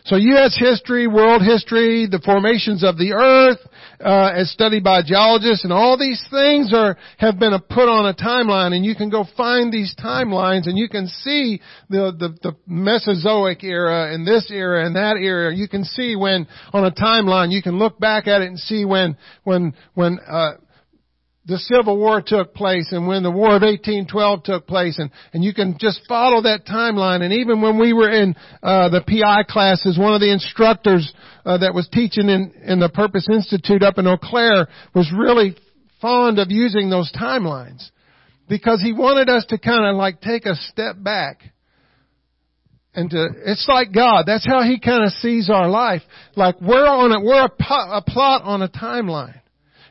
So 0.05 0.15
U.S. 0.15 0.58
history, 0.58 1.08
world 1.08 1.43
history, 1.43 2.08
the 2.10 2.20
formations 2.25 2.84
of 2.84 2.98
the 2.98 3.13
earth, 3.13 3.60
uh, 4.00 4.31
as 4.36 4.50
studied 4.50 4.84
by 4.84 5.01
geologists, 5.03 5.63
and 5.63 5.72
all 5.72 5.98
these 5.98 6.24
things 6.31 6.74
are 6.74 6.98
have 7.17 7.38
been 7.38 7.53
put 7.70 7.88
on 7.88 8.08
a 8.08 8.13
timeline, 8.13 8.74
and 8.74 8.84
you 8.84 8.96
can 8.96 9.10
go 9.10 9.25
find 9.38 9.72
these 9.72 9.96
timelines, 10.03 10.67
and 10.67 10.77
you 10.77 10.89
can 10.89 11.08
see 11.08 11.62
the, 11.89 12.12
the 12.17 12.36
the 12.41 12.55
Mesozoic 12.65 13.63
era 13.63 14.13
and 14.13 14.25
this 14.25 14.50
era 14.50 14.86
and 14.86 14.96
that 14.96 15.17
era. 15.17 15.53
You 15.53 15.67
can 15.67 15.84
see 15.84 16.15
when 16.15 16.48
on 16.74 16.86
a 16.86 16.91
timeline, 16.91 17.51
you 17.51 17.62
can 17.62 17.77
look 17.77 18.00
back 18.00 18.27
at 18.27 18.41
it 18.41 18.48
and 18.48 18.60
see 18.60 18.86
when 18.86 19.17
when 19.43 19.74
when. 19.93 20.20
Uh, 20.27 20.53
the 21.51 21.58
Civil 21.58 21.98
War 21.98 22.24
took 22.25 22.53
place 22.53 22.93
and 22.93 23.08
when 23.08 23.24
the 23.24 23.29
War 23.29 23.58
of 23.58 23.62
1812 23.62 24.43
took 24.43 24.67
place 24.67 24.98
and, 24.98 25.12
and 25.34 25.43
you 25.43 25.53
can 25.53 25.75
just 25.77 26.00
follow 26.08 26.41
that 26.43 26.65
timeline 26.65 27.22
and 27.22 27.34
even 27.34 27.62
when 27.62 27.77
we 27.77 27.91
were 27.91 28.10
in 28.10 28.34
uh, 28.63 28.88
the 28.88 29.01
PI 29.01 29.43
classes, 29.51 30.00
one 30.00 30.13
of 30.13 30.22
the 30.22 30.31
instructors 30.31 31.12
uh, 31.46 31.58
that 31.58 31.74
was 31.74 31.89
teaching 31.91 32.29
in, 32.29 32.53
in 32.63 32.79
the 32.79 32.88
Purpose 32.88 33.27
Institute 33.29 33.84
up 33.84 33.98
in 33.98 34.08
Eau 34.08 34.15
Claire 34.15 34.70
was 34.96 35.12
really 35.13 35.58
fond 36.00 36.39
of 36.39 36.50
using 36.50 36.89
those 36.89 37.12
timelines 37.12 37.89
because 38.48 38.81
he 38.81 38.93
wanted 38.93 39.27
us 39.27 39.46
to 39.50 39.58
kind 39.58 39.86
of 39.86 39.98
like 39.98 40.22
take 40.22 40.46
a 40.46 40.55
step 40.55 40.96
back 40.98 41.41
and 42.93 43.10
to, 43.10 43.27
it's 43.46 43.67
like 43.67 43.93
God. 43.93 44.24
That's 44.25 44.46
how 44.46 44.63
He 44.63 44.79
kind 44.79 45.05
of 45.05 45.12
sees 45.13 45.50
our 45.50 45.70
life. 45.70 46.01
Like 46.36 46.60
we're 46.62 46.88
on 46.88 47.12
a, 47.12 47.22
we're 47.22 47.46
a, 47.46 47.98
a 47.98 48.03
plot 48.05 48.41
on 48.43 48.62
a 48.62 48.67
timeline. 48.67 49.40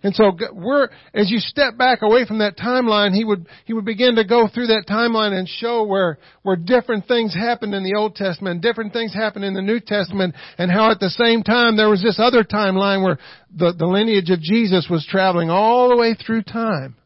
And 0.02 0.14
so 0.14 0.33
we're, 0.52 0.88
as 1.12 1.30
you 1.30 1.38
step 1.40 1.76
back 1.76 2.00
away 2.00 2.25
from 2.25 2.38
that 2.38 2.57
timeline, 2.57 3.12
he 3.12 3.23
would, 3.23 3.47
he 3.66 3.75
would 3.75 3.85
begin 3.85 4.14
to 4.14 4.25
go 4.25 4.49
through 4.49 4.69
that 4.69 4.87
timeline 4.88 5.33
and 5.33 5.47
show 5.47 5.85
where, 5.85 6.19
where 6.42 6.57
different 6.57 7.07
things 7.07 7.35
happened 7.35 7.75
in 7.75 7.85
the 7.85 7.97
Old 7.97 8.14
Testament, 8.14 8.62
different 8.62 8.95
things 8.95 9.12
happened 9.12 9.45
in 9.45 9.52
the 9.52 9.61
New 9.61 9.78
Testament, 9.78 10.35
and 10.57 10.71
how 10.71 10.90
at 10.90 11.00
the 11.00 11.11
same 11.11 11.42
time 11.42 11.76
there 11.76 11.90
was 11.90 12.02
this 12.02 12.19
other 12.19 12.45
timeline 12.45 13.04
where 13.04 13.19
the, 13.54 13.75
the 13.78 13.87
lineage 13.87 14.30
of 14.30 14.40
Jesus 14.40 14.87
was 14.90 15.07
traveling 15.07 15.50
all 15.50 15.90
the 15.90 15.97
way 15.97 16.14
through 16.14 16.45
time 16.45 16.97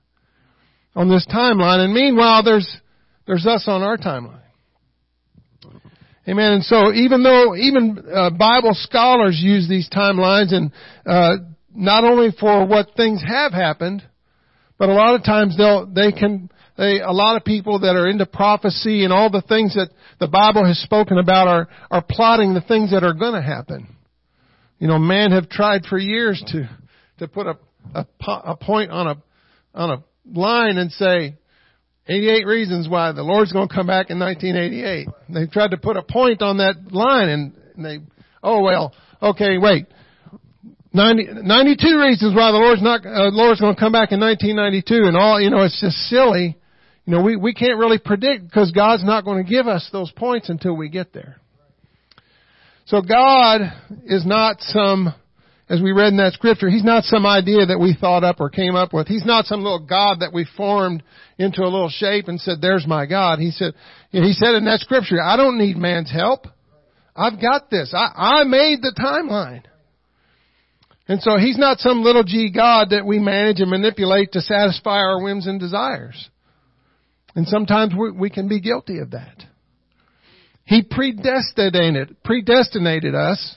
on 0.94 1.08
this 1.08 1.26
timeline. 1.26 1.80
And 1.80 1.92
meanwhile, 1.92 2.44
there's, 2.44 2.76
there's 3.26 3.46
us 3.46 3.64
on 3.66 3.82
our 3.82 3.96
timeline. 3.96 4.40
Amen. 6.26 6.52
And 6.52 6.64
so 6.64 6.92
even 6.92 7.22
though 7.22 7.54
even 7.54 8.02
uh, 8.10 8.30
Bible 8.30 8.72
scholars 8.72 9.38
use 9.42 9.68
these 9.68 9.90
timelines 9.90 10.54
and 10.54 10.72
uh, 11.04 11.44
not 11.74 12.04
only 12.04 12.30
for 12.38 12.66
what 12.66 12.88
things 12.96 13.22
have 13.26 13.52
happened, 13.52 14.02
but 14.78 14.88
a 14.88 14.92
lot 14.92 15.14
of 15.14 15.24
times 15.24 15.56
they'll, 15.56 15.86
they 15.86 16.12
can, 16.12 16.50
they, 16.76 17.00
a 17.00 17.12
lot 17.12 17.36
of 17.36 17.44
people 17.44 17.80
that 17.80 17.96
are 17.96 18.08
into 18.08 18.26
prophecy 18.26 19.04
and 19.04 19.12
all 19.12 19.30
the 19.30 19.42
things 19.42 19.74
that 19.74 19.90
the 20.20 20.28
Bible 20.28 20.64
has 20.66 20.78
spoken 20.78 21.18
about 21.18 21.48
are, 21.48 21.68
are 21.90 22.04
plotting 22.08 22.54
the 22.54 22.60
things 22.60 22.90
that 22.90 23.04
are 23.04 23.14
to 23.34 23.42
happen. 23.42 23.88
You 24.78 24.88
know, 24.88 24.98
man 24.98 25.32
have 25.32 25.48
tried 25.48 25.84
for 25.84 25.98
years 25.98 26.42
to, 26.48 26.68
to 27.18 27.28
put 27.28 27.46
a, 27.46 27.58
a, 27.94 28.06
a 28.26 28.56
point 28.56 28.90
on 28.90 29.06
a, 29.06 29.22
on 29.74 29.90
a 29.90 30.38
line 30.38 30.78
and 30.78 30.90
say, 30.92 31.34
88 32.06 32.46
reasons 32.46 32.88
why 32.88 33.12
the 33.12 33.22
Lord's 33.22 33.52
going 33.52 33.68
to 33.68 33.74
come 33.74 33.86
back 33.86 34.10
in 34.10 34.18
1988. 34.18 35.08
They 35.30 35.46
tried 35.46 35.70
to 35.70 35.78
put 35.78 35.96
a 35.96 36.02
point 36.02 36.42
on 36.42 36.58
that 36.58 36.92
line 36.92 37.28
and 37.28 37.52
they, 37.78 38.00
oh 38.42 38.62
well, 38.62 38.92
okay, 39.22 39.56
wait. 39.56 39.86
90, 40.94 41.42
92 41.42 42.00
reasons 42.00 42.36
why 42.36 42.52
the 42.52 42.58
Lord's 42.58 42.80
not, 42.80 43.04
uh, 43.04 43.28
Lord's 43.32 43.60
going 43.60 43.74
to 43.74 43.80
come 43.80 43.90
back 43.90 44.12
in 44.12 44.20
1992 44.20 45.08
and 45.08 45.16
all, 45.16 45.40
you 45.40 45.50
know, 45.50 45.64
it's 45.64 45.80
just 45.80 45.96
silly. 46.08 46.56
You 47.04 47.12
know, 47.12 47.20
we, 47.20 47.34
we 47.34 47.52
can't 47.52 47.78
really 47.78 47.98
predict 47.98 48.44
because 48.44 48.70
God's 48.70 49.04
not 49.04 49.24
going 49.24 49.44
to 49.44 49.50
give 49.50 49.66
us 49.66 49.88
those 49.90 50.12
points 50.12 50.48
until 50.48 50.76
we 50.76 50.88
get 50.88 51.12
there. 51.12 51.40
So 52.86 53.02
God 53.02 53.62
is 54.04 54.24
not 54.24 54.60
some, 54.60 55.12
as 55.68 55.82
we 55.82 55.90
read 55.90 56.12
in 56.12 56.18
that 56.18 56.34
scripture, 56.34 56.70
He's 56.70 56.84
not 56.84 57.02
some 57.02 57.26
idea 57.26 57.66
that 57.66 57.80
we 57.80 57.96
thought 58.00 58.22
up 58.22 58.36
or 58.38 58.48
came 58.48 58.76
up 58.76 58.92
with. 58.92 59.08
He's 59.08 59.26
not 59.26 59.46
some 59.46 59.62
little 59.64 59.84
God 59.84 60.20
that 60.20 60.32
we 60.32 60.46
formed 60.56 61.02
into 61.38 61.62
a 61.62 61.64
little 61.64 61.90
shape 61.90 62.28
and 62.28 62.40
said, 62.40 62.58
there's 62.60 62.86
my 62.86 63.06
God. 63.06 63.40
He 63.40 63.50
said, 63.50 63.74
He 64.12 64.32
said 64.32 64.54
in 64.54 64.66
that 64.66 64.78
scripture, 64.78 65.20
I 65.20 65.36
don't 65.36 65.58
need 65.58 65.76
man's 65.76 66.12
help. 66.12 66.46
I've 67.16 67.40
got 67.40 67.68
this. 67.68 67.92
I, 67.92 68.40
I 68.40 68.44
made 68.44 68.80
the 68.80 68.94
timeline. 68.96 69.64
And 71.06 71.20
so 71.20 71.36
he's 71.36 71.58
not 71.58 71.80
some 71.80 72.02
little 72.02 72.24
g 72.24 72.50
God 72.50 72.90
that 72.90 73.04
we 73.04 73.18
manage 73.18 73.60
and 73.60 73.70
manipulate 73.70 74.32
to 74.32 74.40
satisfy 74.40 74.98
our 74.98 75.22
whims 75.22 75.46
and 75.46 75.60
desires. 75.60 76.30
And 77.34 77.46
sometimes 77.46 77.92
we, 77.98 78.10
we 78.12 78.30
can 78.30 78.48
be 78.48 78.60
guilty 78.60 78.98
of 79.00 79.10
that. 79.10 79.44
He 80.64 80.82
predestinated, 80.82 82.16
predestinated 82.24 83.14
us 83.14 83.56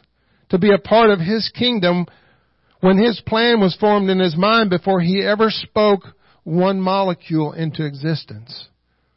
to 0.50 0.58
be 0.58 0.74
a 0.74 0.78
part 0.78 1.10
of 1.10 1.20
his 1.20 1.50
kingdom 1.58 2.06
when 2.82 2.98
his 2.98 3.22
plan 3.26 3.62
was 3.62 3.78
formed 3.80 4.10
in 4.10 4.20
his 4.20 4.36
mind 4.36 4.70
before 4.70 5.00
he 5.00 5.22
ever 5.22 5.50
spoke 5.50 6.02
one 6.44 6.82
molecule 6.82 7.54
into 7.54 7.86
existence. 7.86 8.68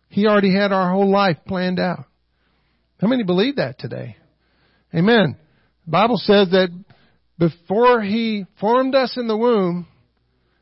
He 0.09 0.27
already 0.27 0.55
had 0.55 0.73
our 0.73 0.93
whole 0.93 1.11
life 1.11 1.39
planned 1.47 1.79
out. 1.79 2.05
How 3.01 3.09
many 3.09 3.23
believe 3.23 3.57
that 3.57 3.79
today? 3.79 4.17
Amen. 4.95 5.37
The 5.87 5.91
Bible 5.91 6.17
says 6.17 6.51
that 6.51 6.69
before 7.41 8.03
he 8.03 8.45
formed 8.61 8.95
us 8.95 9.17
in 9.17 9.27
the 9.27 9.37
womb, 9.37 9.89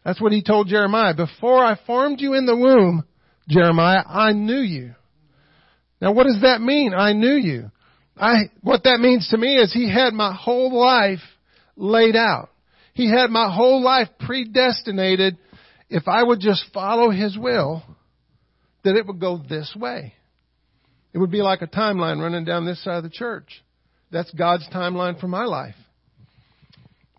that's 0.04 0.20
what 0.20 0.32
he 0.32 0.44
told 0.44 0.68
Jeremiah. 0.68 1.12
Before 1.12 1.62
I 1.62 1.76
formed 1.86 2.20
you 2.20 2.34
in 2.34 2.46
the 2.46 2.56
womb, 2.56 3.04
Jeremiah, 3.48 4.04
I 4.06 4.32
knew 4.32 4.60
you. 4.60 4.94
Now 6.00 6.12
what 6.12 6.24
does 6.24 6.38
that 6.42 6.60
mean? 6.60 6.94
I 6.94 7.14
knew 7.14 7.34
you. 7.34 7.72
I, 8.16 8.50
what 8.62 8.84
that 8.84 9.00
means 9.00 9.28
to 9.30 9.36
me 9.36 9.56
is 9.56 9.72
he 9.72 9.92
had 9.92 10.14
my 10.14 10.32
whole 10.32 10.72
life 10.72 11.18
laid 11.76 12.14
out. 12.14 12.50
He 12.94 13.10
had 13.10 13.30
my 13.30 13.52
whole 13.52 13.82
life 13.82 14.08
predestinated 14.20 15.36
if 15.90 16.06
I 16.06 16.22
would 16.22 16.38
just 16.38 16.64
follow 16.72 17.10
his 17.10 17.36
will, 17.36 17.82
that 18.84 18.94
it 18.94 19.06
would 19.06 19.20
go 19.20 19.38
this 19.48 19.74
way. 19.76 20.14
It 21.12 21.18
would 21.18 21.30
be 21.30 21.42
like 21.42 21.62
a 21.62 21.66
timeline 21.66 22.20
running 22.20 22.44
down 22.44 22.66
this 22.66 22.82
side 22.84 22.98
of 22.98 23.02
the 23.02 23.10
church. 23.10 23.64
That's 24.12 24.30
God's 24.30 24.68
timeline 24.68 25.18
for 25.18 25.26
my 25.26 25.44
life. 25.44 25.74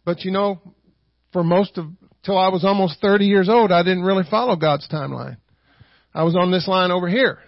But 0.05 0.21
you 0.21 0.31
know, 0.31 0.59
for 1.31 1.43
most 1.43 1.77
of, 1.77 1.85
till 2.23 2.37
I 2.37 2.49
was 2.49 2.65
almost 2.65 3.01
30 3.01 3.25
years 3.25 3.49
old, 3.49 3.71
I 3.71 3.83
didn't 3.83 4.03
really 4.03 4.23
follow 4.29 4.55
God's 4.55 4.87
timeline. 4.89 5.37
I 6.13 6.23
was 6.23 6.35
on 6.35 6.51
this 6.51 6.67
line 6.67 6.91
over 6.91 7.07
here. 7.07 7.39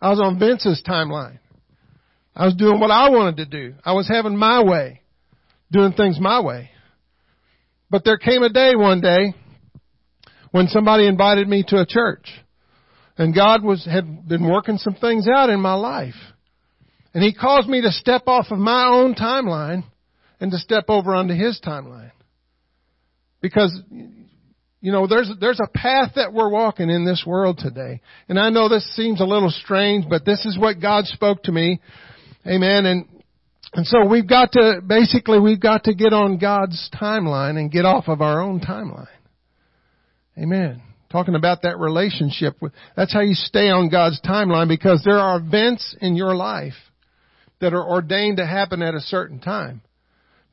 I 0.00 0.10
was 0.10 0.20
on 0.20 0.38
Vince's 0.38 0.82
timeline. 0.86 1.38
I 2.34 2.44
was 2.44 2.54
doing 2.54 2.78
what 2.78 2.92
I 2.92 3.10
wanted 3.10 3.38
to 3.38 3.46
do. 3.46 3.74
I 3.84 3.92
was 3.94 4.08
having 4.08 4.36
my 4.36 4.62
way, 4.62 5.02
doing 5.72 5.92
things 5.92 6.20
my 6.20 6.40
way. 6.40 6.70
But 7.90 8.04
there 8.04 8.18
came 8.18 8.42
a 8.42 8.48
day 8.48 8.76
one 8.76 9.00
day 9.00 9.34
when 10.52 10.68
somebody 10.68 11.06
invited 11.06 11.48
me 11.48 11.64
to 11.68 11.80
a 11.80 11.86
church. 11.86 12.28
And 13.16 13.34
God 13.34 13.64
was, 13.64 13.84
had 13.84 14.28
been 14.28 14.48
working 14.48 14.78
some 14.78 14.94
things 14.94 15.26
out 15.26 15.50
in 15.50 15.60
my 15.60 15.74
life. 15.74 16.14
And 17.12 17.24
He 17.24 17.34
caused 17.34 17.68
me 17.68 17.80
to 17.82 17.90
step 17.90 18.22
off 18.28 18.46
of 18.50 18.58
my 18.58 18.86
own 18.86 19.16
timeline 19.16 19.82
and 20.40 20.50
to 20.50 20.58
step 20.58 20.84
over 20.88 21.14
onto 21.14 21.34
his 21.34 21.60
timeline. 21.64 22.12
Because, 23.40 23.78
you 24.80 24.92
know, 24.92 25.06
there's, 25.06 25.30
there's 25.40 25.60
a 25.60 25.68
path 25.68 26.12
that 26.16 26.32
we're 26.32 26.50
walking 26.50 26.90
in 26.90 27.04
this 27.04 27.24
world 27.26 27.58
today. 27.58 28.00
And 28.28 28.38
I 28.38 28.50
know 28.50 28.68
this 28.68 28.88
seems 28.96 29.20
a 29.20 29.24
little 29.24 29.50
strange, 29.50 30.06
but 30.08 30.24
this 30.24 30.44
is 30.44 30.58
what 30.58 30.80
God 30.80 31.06
spoke 31.06 31.44
to 31.44 31.52
me. 31.52 31.80
Amen. 32.46 32.86
And, 32.86 33.08
and 33.74 33.86
so 33.86 34.06
we've 34.06 34.28
got 34.28 34.52
to, 34.52 34.80
basically 34.84 35.38
we've 35.38 35.60
got 35.60 35.84
to 35.84 35.94
get 35.94 36.12
on 36.12 36.38
God's 36.38 36.90
timeline 37.00 37.58
and 37.58 37.70
get 37.70 37.84
off 37.84 38.08
of 38.08 38.20
our 38.20 38.40
own 38.40 38.60
timeline. 38.60 39.06
Amen. 40.36 40.82
Talking 41.10 41.34
about 41.34 41.62
that 41.62 41.78
relationship. 41.78 42.56
With, 42.60 42.72
that's 42.96 43.12
how 43.12 43.20
you 43.20 43.34
stay 43.34 43.70
on 43.70 43.88
God's 43.88 44.20
timeline 44.20 44.68
because 44.68 45.02
there 45.04 45.18
are 45.18 45.38
events 45.38 45.96
in 46.00 46.16
your 46.16 46.34
life 46.34 46.74
that 47.60 47.72
are 47.72 47.84
ordained 47.84 48.36
to 48.36 48.46
happen 48.46 48.82
at 48.82 48.94
a 48.94 49.00
certain 49.00 49.40
time. 49.40 49.82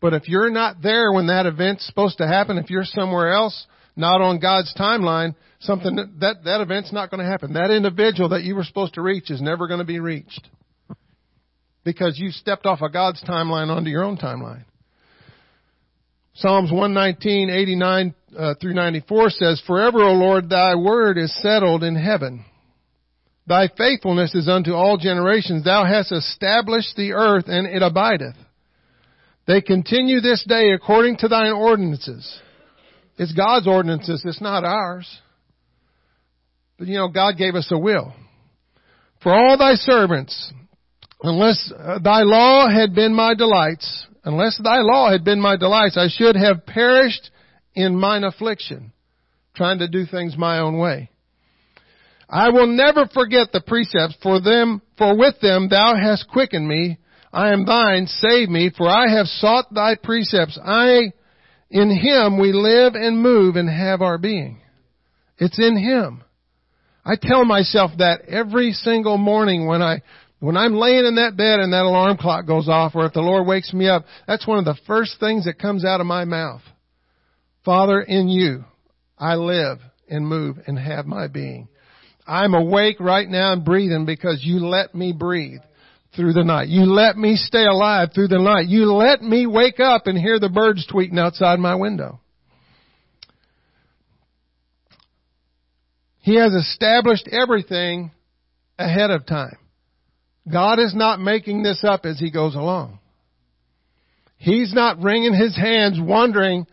But 0.02 0.14
if 0.14 0.28
you're 0.28 0.50
not 0.50 0.82
there 0.82 1.12
when 1.12 1.28
that 1.28 1.46
event's 1.46 1.86
supposed 1.86 2.18
to 2.20 2.28
happen, 2.28 2.58
if 2.58 2.70
you're 2.70 2.84
somewhere 2.84 3.32
else, 3.32 3.66
not 3.96 4.22
on 4.22 4.40
God's 4.40 4.74
timeline, 4.76 5.36
something 5.60 5.96
that, 6.20 6.44
that, 6.44 6.62
event's 6.62 6.92
not 6.92 7.10
going 7.10 7.24
to 7.24 7.30
happen. 7.30 7.54
That 7.54 7.72
individual 7.72 8.30
that 8.30 8.44
you 8.44 8.56
were 8.56 8.64
supposed 8.64 8.96
to 8.96 9.02
reach 9.02 9.32
is 9.32 9.42
never 9.42 9.68
going 9.68 9.80
to 9.80 9.86
be 9.86 10.00
reached. 10.00 10.48
Because 11.84 12.20
you 12.20 12.32
stepped 12.32 12.66
off 12.66 12.82
of 12.82 12.92
God's 12.92 13.24
timeline 13.24 13.70
onto 13.70 13.90
your 13.90 14.04
own 14.04 14.18
timeline. 14.18 14.66
Psalms 16.34 16.70
119, 16.72 17.50
89 17.50 18.14
uh, 18.38 18.56
through 18.60 18.74
94 18.74 19.30
says, 19.30 19.64
Forever, 19.66 20.04
O 20.04 20.14
Lord, 20.14 20.50
thy 20.50 20.76
word 20.76 21.18
is 21.18 21.34
settled 21.42 21.84
in 21.84 21.96
heaven. 21.96 22.44
Thy 23.48 23.70
faithfulness 23.78 24.36
is 24.36 24.50
unto 24.50 24.74
all 24.74 24.98
generations. 24.98 25.64
Thou 25.64 25.86
hast 25.86 26.12
established 26.12 26.96
the 26.98 27.14
earth 27.14 27.46
and 27.48 27.68
it 27.68 27.82
abideth. 27.82 28.36
They 29.48 29.62
continue 29.62 30.22
this 30.22 30.44
day 30.48 30.72
according 30.72 31.18
to 31.18 31.28
thine 31.28 31.54
ordinances. 31.54 32.40
It's 33.18 33.34
God's 33.34 33.68
ordinances, 33.68 34.24
it's 34.26 34.42
not 34.42 34.64
ours. 34.64 35.08
But 36.78 36.88
you 36.88 36.98
know, 36.98 37.08
God 37.08 37.38
gave 37.38 37.56
us 37.56 37.70
a 37.72 37.78
will. 37.78 38.14
For 39.24 39.34
all 39.34 39.58
thy 39.58 39.76
servants, 39.76 40.52
unless 41.22 41.72
uh, 41.72 42.00
thy 42.00 42.24
law 42.24 42.70
had 42.70 42.94
been 42.94 43.14
my 43.14 43.34
delights, 43.34 44.08
unless 44.24 44.60
thy 44.62 44.82
law 44.82 45.10
had 45.12 45.24
been 45.24 45.40
my 45.40 45.56
delights, 45.56 45.98
I 45.98 46.08
should 46.10 46.36
have 46.36 46.66
perished 46.66 47.32
in 47.74 47.96
mine 47.98 48.24
affliction, 48.24 48.92
trying 49.56 49.80
to 49.80 49.88
do 49.88 50.06
things 50.06 50.38
my 50.38 50.60
own 50.60 50.78
way. 50.78 51.10
I 52.30 52.50
will 52.50 52.68
never 52.68 53.08
forget 53.14 53.52
the 53.52 53.62
precepts 53.62 54.18
for 54.22 54.42
them, 54.42 54.82
for 54.98 55.18
with 55.18 55.40
them 55.42 55.70
thou 55.70 55.96
hast 55.96 56.28
quickened 56.28 56.68
me. 56.68 56.98
I 57.36 57.52
am 57.52 57.66
thine, 57.66 58.08
save 58.08 58.48
me, 58.48 58.72
for 58.76 58.88
I 58.88 59.10
have 59.14 59.28
sought 59.28 59.66
thy 59.74 59.96
precepts. 60.02 60.58
I, 60.64 61.12
in 61.70 61.90
him 61.90 62.40
we 62.40 62.54
live 62.54 62.96
and 62.96 63.22
move 63.22 63.58
and 63.58 63.70
have 63.70 64.02
our 64.02 64.18
being. 64.18 64.62
It's 65.38 65.60
in 65.60 65.76
him. 65.78 66.24
I 67.04 67.16
tell 67.22 67.44
myself 67.44 67.92
that 67.98 68.22
every 68.30 68.72
single 68.72 69.18
morning 69.18 69.68
when 69.68 69.82
I, 69.82 70.02
when 70.40 70.56
I'm 70.56 70.76
laying 70.76 71.04
in 71.06 71.16
that 71.16 71.36
bed 71.36 71.60
and 71.60 71.74
that 71.74 71.84
alarm 71.84 72.16
clock 72.16 72.48
goes 72.48 72.70
off 72.70 72.96
or 72.96 73.06
if 73.06 73.12
the 73.12 73.20
Lord 73.20 73.46
wakes 73.46 73.74
me 73.74 73.90
up, 73.90 74.06
that's 74.26 74.48
one 74.48 74.60
of 74.60 74.66
the 74.66 74.80
first 74.88 75.20
things 75.20 75.44
that 75.44 75.60
comes 75.60 75.84
out 75.84 76.00
of 76.00 76.08
my 76.08 76.24
mouth. 76.24 76.62
Father, 77.66 78.00
in 78.00 78.30
you, 78.30 78.64
I 79.20 79.36
live 79.36 79.80
and 80.10 80.26
move 80.26 80.56
and 80.68 80.80
have 80.80 81.06
my 81.06 81.28
being. 81.28 81.68
I'm 82.26 82.54
awake 82.54 83.02
right 83.02 83.28
now 83.28 83.52
and 83.52 83.66
breathing 83.66 84.06
because 84.06 84.40
you 84.42 84.60
let 84.66 84.96
me 84.96 85.12
breathe 85.12 85.60
through 86.16 86.34
the 86.34 86.44
night. 86.44 86.68
You 86.68 86.86
let 86.86 87.18
me 87.18 87.36
stay 87.36 87.66
alive 87.66 88.10
through 88.14 88.30
the 88.30 88.40
night. 88.40 88.68
You 88.68 88.94
let 88.94 89.22
me 89.22 89.46
wake 89.46 89.80
up 89.80 90.08
and 90.08 90.18
hear 90.18 90.40
the 90.40 90.50
birds 90.50 90.88
tweeting 90.88 91.20
outside 91.20 91.60
my 91.60 91.76
window. 91.76 92.20
He 96.20 96.36
has 96.36 96.54
established 96.54 97.28
everything 97.32 98.12
ahead 98.80 99.12
of 99.12 99.26
time. 99.26 99.58
God 100.52 100.80
is 100.80 100.94
not 100.96 101.20
making 101.20 101.64
this 101.64 101.84
up 101.84 102.06
as 102.06 102.20
he 102.20 102.32
goes 102.32 102.56
along. 102.56 103.00
He's 104.38 104.74
not 104.74 105.02
wringing 105.02 105.34
his 105.34 105.56
hands 105.56 106.00
wondering, 106.00 106.68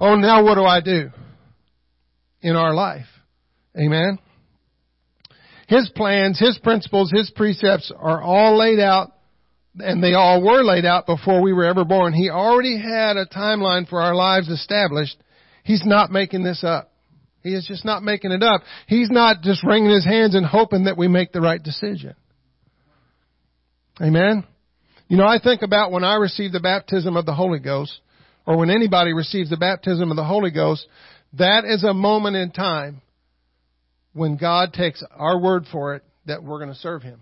oh 0.00 0.14
now 0.16 0.44
what 0.44 0.56
do 0.56 0.64
I 0.64 0.80
do 0.80 1.10
in 2.42 2.56
our 2.56 2.74
life? 2.74 3.06
Amen. 3.78 4.18
His 5.68 5.90
plans, 5.94 6.38
His 6.38 6.58
principles, 6.62 7.10
His 7.10 7.30
precepts 7.30 7.92
are 7.96 8.22
all 8.22 8.58
laid 8.58 8.80
out 8.80 9.12
and 9.78 10.02
they 10.02 10.14
all 10.14 10.42
were 10.42 10.62
laid 10.62 10.84
out 10.84 11.06
before 11.06 11.42
we 11.42 11.52
were 11.52 11.64
ever 11.64 11.84
born. 11.84 12.12
He 12.12 12.30
already 12.30 12.78
had 12.78 13.16
a 13.16 13.26
timeline 13.26 13.88
for 13.88 14.00
our 14.00 14.14
lives 14.14 14.48
established. 14.48 15.16
He's 15.64 15.84
not 15.84 16.10
making 16.10 16.44
this 16.44 16.62
up. 16.62 16.92
He 17.42 17.50
is 17.50 17.66
just 17.66 17.84
not 17.84 18.02
making 18.02 18.30
it 18.30 18.42
up. 18.42 18.62
He's 18.86 19.10
not 19.10 19.42
just 19.42 19.64
wringing 19.64 19.90
his 19.90 20.04
hands 20.04 20.34
and 20.34 20.46
hoping 20.46 20.84
that 20.84 20.96
we 20.96 21.08
make 21.08 21.32
the 21.32 21.40
right 21.40 21.62
decision. 21.62 22.14
Amen? 24.00 24.44
You 25.08 25.16
know, 25.16 25.26
I 25.26 25.38
think 25.42 25.62
about 25.62 25.92
when 25.92 26.04
I 26.04 26.14
received 26.16 26.54
the 26.54 26.60
baptism 26.60 27.16
of 27.16 27.26
the 27.26 27.34
Holy 27.34 27.58
Ghost, 27.58 28.00
or 28.46 28.56
when 28.56 28.70
anybody 28.70 29.12
receives 29.12 29.50
the 29.50 29.56
baptism 29.56 30.10
of 30.10 30.16
the 30.16 30.24
Holy 30.24 30.50
Ghost, 30.50 30.86
that 31.34 31.64
is 31.64 31.84
a 31.84 31.92
moment 31.92 32.36
in 32.36 32.50
time 32.50 33.02
when 34.14 34.36
God 34.36 34.72
takes 34.72 35.02
our 35.10 35.38
word 35.38 35.66
for 35.70 35.94
it 35.94 36.04
that 36.26 36.42
we're 36.42 36.58
going 36.58 36.72
to 36.72 36.78
serve 36.78 37.02
Him. 37.02 37.20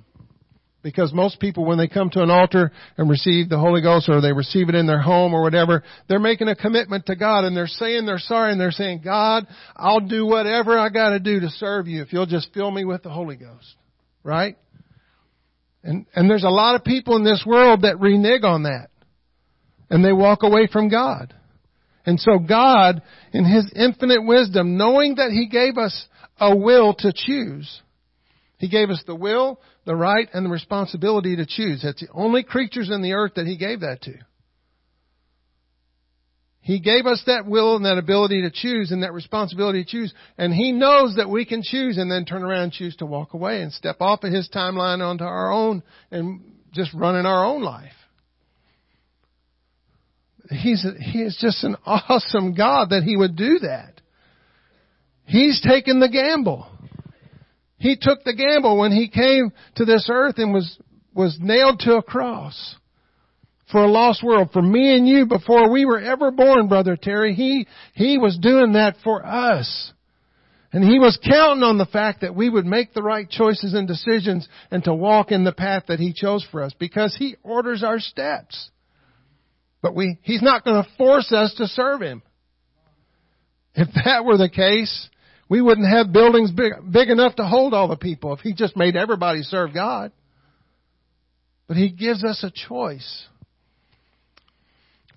Because 0.82 1.12
most 1.12 1.38
people, 1.38 1.64
when 1.64 1.78
they 1.78 1.87
come 1.87 2.11
to 2.11 2.22
an 2.22 2.30
altar 2.30 2.72
and 2.96 3.08
receive 3.08 3.49
the 3.49 3.58
Holy 3.58 3.82
Ghost 3.82 4.08
or 4.08 4.20
they 4.20 4.32
receive 4.32 4.68
it 4.68 4.75
in 4.75 4.87
their 4.87 5.00
home 5.00 5.32
or 5.32 5.40
whatever, 5.42 5.84
they're 6.08 6.18
making 6.18 6.49
a 6.49 6.56
commitment 6.56 7.06
to 7.06 7.14
God 7.14 7.44
and 7.44 7.56
they're 7.56 7.68
saying 7.68 8.04
they're 8.04 8.18
sorry 8.18 8.50
and 8.50 8.61
they're 8.61 8.72
saying, 8.72 9.00
God, 9.04 9.46
I'll 9.76 10.00
do 10.00 10.26
whatever 10.26 10.76
I 10.76 10.88
gotta 10.88 11.20
do 11.20 11.38
to 11.40 11.49
serve 11.50 11.87
you 11.87 12.02
if 12.02 12.12
you'll 12.12 12.26
just 12.26 12.52
fill 12.52 12.70
me 12.70 12.84
with 12.84 13.04
the 13.04 13.11
Holy 13.11 13.37
Ghost. 13.37 13.76
Right? 14.25 14.56
And, 15.84 16.06
and 16.14 16.28
there's 16.28 16.44
a 16.44 16.49
lot 16.49 16.75
of 16.75 16.84
people 16.84 17.16
in 17.16 17.25
this 17.25 17.44
world 17.46 17.82
that 17.82 18.00
renege 18.00 18.42
on 18.42 18.64
that. 18.64 18.88
And 19.88 20.04
they 20.04 20.12
walk 20.12 20.42
away 20.42 20.68
from 20.72 20.88
God. 20.88 21.34
And 22.04 22.18
so 22.18 22.38
God, 22.38 23.02
in 23.32 23.44
His 23.44 23.71
infinite 23.75 24.25
wisdom, 24.25 24.76
knowing 24.76 25.16
that 25.16 25.30
He 25.30 25.49
gave 25.49 25.78
us 25.78 26.06
a 26.40 26.56
will 26.56 26.94
to 26.94 27.12
choose. 27.14 27.80
He 28.59 28.68
gave 28.68 28.90
us 28.90 29.02
the 29.06 29.14
will, 29.14 29.61
the 29.87 29.97
right, 29.97 30.28
and 30.32 30.47
the 30.47 30.50
responsibility 30.50 31.37
to 31.37 31.47
choose. 31.47 31.82
That's 31.82 32.00
the 32.00 32.09
only 32.12 32.42
creatures 32.42 32.90
in 32.90 33.02
the 33.02 33.12
earth 33.12 33.32
that 33.37 33.47
He 33.47 33.56
gave 33.56 33.80
that 33.80 34.02
to. 34.02 34.14
He 36.61 36.78
gave 36.78 37.06
us 37.06 37.21
that 37.26 37.44
will 37.44 37.75
and 37.75 37.85
that 37.85 37.99
ability 37.99 38.42
to 38.42 38.50
choose 38.52 38.92
and 38.92 39.02
that 39.02 39.12
responsibility 39.12 39.82
to 39.82 39.90
choose. 39.90 40.14
And 40.38 40.54
He 40.54 40.71
knows 40.71 41.16
that 41.16 41.28
we 41.28 41.44
can 41.44 41.62
choose 41.62 41.99
and 41.99 42.10
then 42.10 42.25
turn 42.25 42.45
around 42.45 42.62
and 42.62 42.73
choose 42.73 42.95
to 42.97 43.06
walk 43.06 43.34
away 43.34 43.62
and 43.62 43.73
step 43.73 43.97
off 44.00 44.23
of 44.23 44.32
His 44.32 44.49
timeline 44.49 45.04
onto 45.04 45.25
our 45.25 45.52
own 45.52 45.82
and 46.12 46.41
just 46.73 46.95
run 46.95 47.17
in 47.17 47.26
our 47.26 47.45
own 47.45 47.62
life. 47.62 47.93
He's, 50.52 50.86
he 51.00 51.23
is 51.23 51.36
just 51.41 51.65
an 51.65 51.76
awesome 51.86 52.54
God 52.54 52.91
that 52.91 53.02
He 53.02 53.17
would 53.17 53.36
do 53.36 53.60
that. 53.60 54.00
He's 55.25 55.60
taken 55.60 56.00
the 56.00 56.08
gamble. 56.08 56.67
He 57.78 57.97
took 58.00 58.23
the 58.23 58.34
gamble 58.34 58.78
when 58.78 58.93
he 58.93 59.08
came 59.08 59.52
to 59.76 59.84
this 59.84 60.08
earth 60.10 60.36
and 60.38 60.54
was, 60.54 60.78
was 61.15 61.36
nailed 61.41 61.80
to 61.80 61.97
a 61.97 62.02
cross 62.02 62.76
for 63.73 63.82
a 63.82 63.91
lost 63.91 64.23
world, 64.23 64.50
for 64.52 64.62
me 64.62 64.95
and 64.95 65.08
you 65.08 65.26
before 65.26 65.71
we 65.71 65.84
were 65.84 65.99
ever 65.99 66.30
born, 66.30 66.69
Brother 66.69 66.97
Terry. 66.97 67.34
He, 67.34 67.67
he 67.95 68.19
was 68.19 68.38
doing 68.38 68.75
that 68.75 68.97
for 69.02 69.25
us. 69.26 69.93
And 70.73 70.84
he 70.84 70.99
was 70.99 71.19
counting 71.23 71.65
on 71.65 71.78
the 71.78 71.86
fact 71.86 72.21
that 72.21 72.34
we 72.34 72.49
would 72.49 72.67
make 72.67 72.95
the 72.95 73.02
right 73.02 73.28
choices 73.28 73.75
and 73.75 73.88
decisions 73.88 74.49
and 74.71 74.84
to 74.84 74.95
walk 74.95 75.32
in 75.32 75.45
the 75.45 75.52
path 75.52 75.84
that 75.88 75.99
he 75.99 76.12
chose 76.12 76.47
for 76.50 76.62
us 76.62 76.73
because 76.78 77.17
he 77.19 77.36
orders 77.43 77.82
our 77.82 77.99
steps. 77.99 78.71
But 79.82 79.95
we, 79.97 80.18
he's 80.23 80.42
not 80.42 80.64
going 80.64 80.82
to 80.82 80.88
force 80.97 81.32
us 81.32 81.52
to 81.58 81.66
serve 81.66 82.00
him. 82.00 82.23
If 83.75 83.88
that 84.04 84.25
were 84.25 84.36
the 84.36 84.49
case, 84.49 85.08
we 85.49 85.60
wouldn't 85.60 85.88
have 85.88 86.12
buildings 86.12 86.50
big, 86.50 86.73
big 86.90 87.10
enough 87.10 87.36
to 87.36 87.45
hold 87.45 87.75
all 87.75 87.88
the 87.88 87.97
people 87.97 88.32
if 88.32 88.40
He 88.40 88.54
just 88.54 88.76
made 88.76 88.97
everybody 88.97 89.42
serve 89.42 89.75
God. 89.75 90.12
But 91.66 91.76
He 91.76 91.90
gives 91.90 92.23
us 92.25 92.45
a 92.45 92.50
choice. 92.68 93.26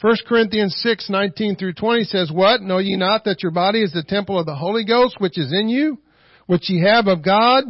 1 0.01 0.15
Corinthians 0.27 0.75
6, 0.83 1.09
19 1.09 1.55
through 1.55 1.73
20 1.73 2.03
says, 2.03 2.31
What? 2.31 2.61
Know 2.61 2.79
ye 2.79 2.97
not 2.97 3.25
that 3.25 3.43
your 3.43 3.51
body 3.51 3.81
is 3.81 3.93
the 3.93 4.03
temple 4.03 4.39
of 4.39 4.45
the 4.45 4.55
Holy 4.55 4.85
Ghost, 4.85 5.15
which 5.19 5.37
is 5.37 5.53
in 5.53 5.69
you, 5.69 5.99
which 6.47 6.69
ye 6.69 6.83
have 6.83 7.07
of 7.07 7.23
God, 7.23 7.63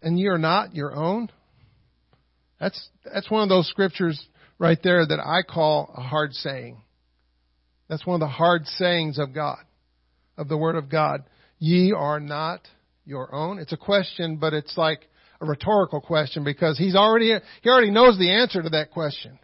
and 0.00 0.18
ye 0.18 0.28
are 0.28 0.38
not 0.38 0.74
your 0.74 0.94
own? 0.94 1.28
That's, 2.60 2.88
that's 3.04 3.30
one 3.30 3.42
of 3.42 3.48
those 3.48 3.68
scriptures 3.68 4.24
right 4.60 4.78
there 4.84 5.04
that 5.04 5.18
I 5.18 5.42
call 5.42 5.92
a 5.96 6.02
hard 6.02 6.34
saying. 6.34 6.82
That's 7.88 8.06
one 8.06 8.14
of 8.14 8.20
the 8.20 8.32
hard 8.32 8.66
sayings 8.66 9.18
of 9.18 9.34
God, 9.34 9.58
of 10.36 10.48
the 10.48 10.56
Word 10.56 10.76
of 10.76 10.88
God. 10.88 11.24
Ye 11.58 11.92
are 11.92 12.20
not 12.20 12.60
your 13.04 13.34
own. 13.34 13.58
It's 13.58 13.72
a 13.72 13.76
question, 13.76 14.36
but 14.36 14.52
it's 14.52 14.76
like 14.76 15.08
a 15.40 15.46
rhetorical 15.46 16.00
question 16.00 16.44
because 16.44 16.78
he's 16.78 16.94
already, 16.94 17.32
he 17.62 17.68
already 17.68 17.90
knows 17.90 18.18
the 18.18 18.30
answer 18.30 18.62
to 18.62 18.68
that 18.68 18.92
question. 18.92 19.38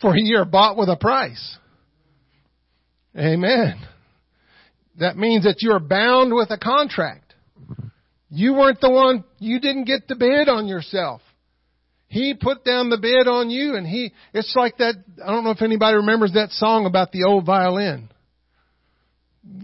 For 0.00 0.16
ye 0.16 0.34
are 0.36 0.44
bought 0.44 0.76
with 0.76 0.88
a 0.88 0.96
price. 0.96 1.58
Amen. 3.18 3.80
That 5.00 5.16
means 5.16 5.44
that 5.44 5.56
you 5.60 5.72
are 5.72 5.80
bound 5.80 6.32
with 6.32 6.50
a 6.50 6.58
contract. 6.58 7.34
You 8.30 8.54
weren't 8.54 8.80
the 8.80 8.90
one, 8.90 9.24
you 9.38 9.60
didn't 9.60 9.84
get 9.84 10.06
the 10.08 10.14
bid 10.14 10.48
on 10.48 10.66
yourself. 10.66 11.20
He 12.08 12.34
put 12.34 12.64
down 12.64 12.88
the 12.88 12.98
bid 12.98 13.26
on 13.26 13.50
you 13.50 13.74
and 13.74 13.86
he, 13.86 14.12
it's 14.32 14.54
like 14.56 14.78
that, 14.78 14.94
I 15.24 15.30
don't 15.30 15.44
know 15.44 15.50
if 15.50 15.62
anybody 15.62 15.96
remembers 15.96 16.32
that 16.34 16.50
song 16.50 16.86
about 16.86 17.12
the 17.12 17.24
old 17.24 17.44
violin 17.44 18.08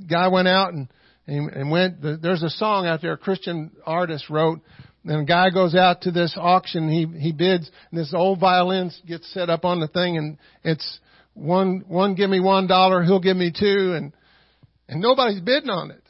guy 0.09 0.29
went 0.29 0.49
out 0.49 0.73
and, 0.73 0.89
and, 1.27 1.51
and 1.51 1.71
went, 1.71 2.03
there's 2.03 2.43
a 2.43 2.51
song 2.51 2.87
out 2.87 3.01
there 3.03 3.13
a 3.13 3.19
Christian 3.19 3.71
artist 3.87 4.29
wrote, 4.29 4.61
and 5.05 5.23
a 5.23 5.25
guy 5.25 5.51
goes 5.51 5.75
out 5.75 6.03
to 6.03 6.11
this 6.11 6.35
auction, 6.37 6.89
he, 6.89 7.07
he 7.19 7.33
bids, 7.33 7.71
and 7.91 8.01
this 8.01 8.13
old 8.15 8.39
violin 8.41 8.91
gets 9.07 9.33
set 9.33 9.51
up 9.51 9.65
on 9.65 9.81
the 9.81 9.89
thing, 9.89 10.17
and 10.17 10.39
it's 10.63 11.01
one, 11.35 11.85
one 11.89 12.15
give 12.15 12.31
me 12.31 12.41
one 12.41 12.67
dollar, 12.67 13.03
he'll 13.03 13.21
give 13.21 13.37
me 13.37 13.53
two, 13.57 13.95
and, 13.95 14.13
and 14.89 15.01
nobody's 15.01 15.41
bidding 15.41 15.71
on 15.71 15.91
it. 15.91 16.03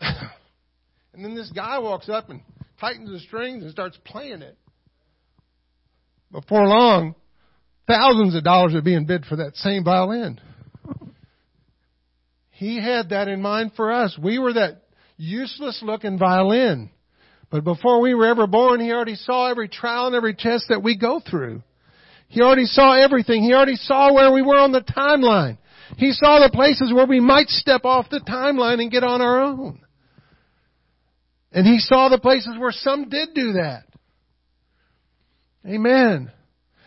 and 1.20 1.26
then 1.26 1.34
this 1.34 1.52
guy 1.52 1.78
walks 1.78 2.08
up 2.08 2.30
and 2.30 2.40
tightens 2.80 3.10
the 3.10 3.18
strings 3.20 3.62
and 3.62 3.70
starts 3.70 3.98
playing 4.04 4.40
it. 4.40 4.56
Before 6.32 6.66
long, 6.66 7.14
Thousands 7.90 8.36
of 8.36 8.44
dollars 8.44 8.72
are 8.76 8.82
being 8.82 9.04
bid 9.04 9.24
for 9.24 9.34
that 9.36 9.56
same 9.56 9.82
violin. 9.82 10.40
He 12.50 12.80
had 12.80 13.08
that 13.08 13.26
in 13.26 13.42
mind 13.42 13.72
for 13.74 13.90
us. 13.90 14.16
We 14.16 14.38
were 14.38 14.52
that 14.52 14.82
useless 15.16 15.80
looking 15.82 16.16
violin. 16.16 16.90
But 17.50 17.64
before 17.64 18.00
we 18.00 18.14
were 18.14 18.26
ever 18.26 18.46
born, 18.46 18.78
He 18.78 18.92
already 18.92 19.16
saw 19.16 19.50
every 19.50 19.68
trial 19.68 20.06
and 20.06 20.14
every 20.14 20.34
test 20.34 20.66
that 20.68 20.84
we 20.84 20.96
go 20.96 21.20
through. 21.20 21.64
He 22.28 22.42
already 22.42 22.66
saw 22.66 22.92
everything. 22.92 23.42
He 23.42 23.54
already 23.54 23.74
saw 23.74 24.14
where 24.14 24.30
we 24.32 24.42
were 24.42 24.58
on 24.58 24.70
the 24.70 24.82
timeline. 24.82 25.58
He 25.96 26.12
saw 26.12 26.38
the 26.38 26.54
places 26.54 26.92
where 26.94 27.06
we 27.06 27.18
might 27.18 27.48
step 27.48 27.84
off 27.84 28.08
the 28.08 28.20
timeline 28.20 28.80
and 28.80 28.88
get 28.92 29.02
on 29.02 29.20
our 29.20 29.40
own. 29.40 29.80
And 31.52 31.66
he 31.66 31.78
saw 31.78 32.08
the 32.08 32.18
places 32.18 32.56
where 32.58 32.72
some 32.72 33.08
did 33.08 33.34
do 33.34 33.52
that. 33.54 33.84
Amen. 35.66 36.30